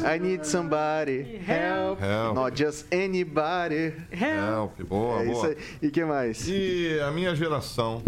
I 0.04 0.18
need 0.18 0.44
somebody. 0.46 1.40
Help. 1.46 2.00
Help. 2.02 2.34
Not 2.34 2.56
just 2.60 2.86
anybody. 2.92 3.92
Help. 4.10 4.80
Boa, 4.88 5.20
É 5.22 5.24
boa. 5.26 5.32
isso 5.36 5.46
aí. 5.46 5.56
E 5.82 5.90
que 5.90 6.04
mais? 6.04 6.48
E 6.48 6.98
a 7.06 7.10
minha 7.12 7.34
geração. 7.36 8.02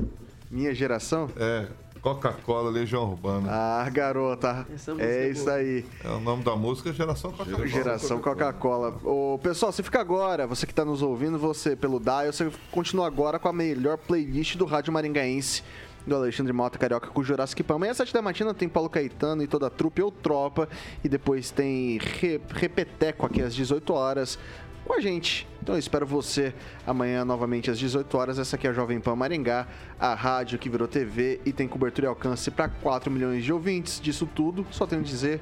Minha 0.51 0.75
geração? 0.75 1.29
É, 1.37 1.67
Coca-Cola, 2.05 2.69
Legião 2.69 3.09
Urbana. 3.09 3.49
Ah, 3.51 3.89
garota. 3.89 4.67
É 4.99 5.31
isso 5.31 5.49
aí. 5.49 5.87
É 6.05 6.09
o 6.11 6.21
nome 6.21 6.45
da 6.45 6.55
música, 6.55 6.93
Geração 6.93 7.33
Coca-Cola. 7.33 7.67
Geração 7.67 8.21
Coca-Cola. 8.21 8.95
Ô, 9.03 9.41
pessoal, 9.43 9.73
você 9.73 9.83
fica 9.83 10.03
agora, 10.03 10.47
você 10.47 10.67
que 10.67 10.73
está 10.73 10.85
nos 10.85 11.01
ouvindo, 11.01 11.39
você 11.39 11.75
pelo 11.75 11.99
Dial, 11.99 12.31
você 12.31 12.53
continua 12.71 13.07
agora 13.07 13.39
com 13.39 13.49
a 13.49 13.55
melhor 13.55 13.97
playlist 13.97 14.57
do 14.57 14.67
Rádio 14.67 14.93
Maringaense. 14.93 15.65
Do 16.07 16.15
Alexandre 16.15 16.53
Mota 16.53 16.79
Carioca 16.79 17.09
com 17.09 17.23
o 17.23 17.25
Jurassic 17.25 17.63
Pan. 17.63 17.77
Amanhã 17.77 17.93
às 17.93 17.97
7 17.97 18.13
da 18.13 18.21
matina 18.21 18.53
tem 18.53 18.69
Paulo 18.69 18.91
Caetano 18.91 19.43
e 19.43 19.47
toda 19.47 19.69
a 19.69 19.71
trupe 19.71 20.03
ou 20.03 20.13
tropa. 20.13 20.69
E 21.03 21.09
depois 21.09 21.51
tem 21.51 21.97
Re 21.97 22.39
Repeteco 22.51 23.25
aqui 23.25 23.41
às 23.41 23.55
18 23.55 23.95
horas 23.95 24.39
com 24.85 24.93
a 24.93 25.01
gente. 25.01 25.47
Então 25.63 25.75
eu 25.75 25.79
espero 25.79 26.07
você 26.07 26.55
amanhã 26.87 27.25
novamente 27.25 27.71
às 27.71 27.79
18 27.79 28.17
horas. 28.17 28.39
Essa 28.39 28.57
aqui 28.57 28.67
é 28.67 28.71
a 28.71 28.73
Jovem 28.73 29.01
Pan 29.01 29.17
Maringá, 29.17 29.67
a 29.99 30.15
rádio 30.15 30.59
que 30.59 30.69
virou 30.69 30.87
TV 30.87 31.41
e 31.45 31.53
tem 31.53 31.67
cobertura 31.67 32.07
e 32.07 32.09
alcance 32.09 32.51
para 32.51 32.69
4 32.69 33.11
milhões 33.11 33.45
de 33.45 33.53
ouvintes. 33.53 34.01
Disso 34.01 34.27
tudo, 34.27 34.67
só 34.71 34.87
tenho 34.87 35.03
a 35.03 35.05
dizer 35.05 35.41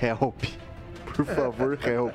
help. 0.00 0.42
Por 1.14 1.24
favor, 1.24 1.78
help. 1.86 2.14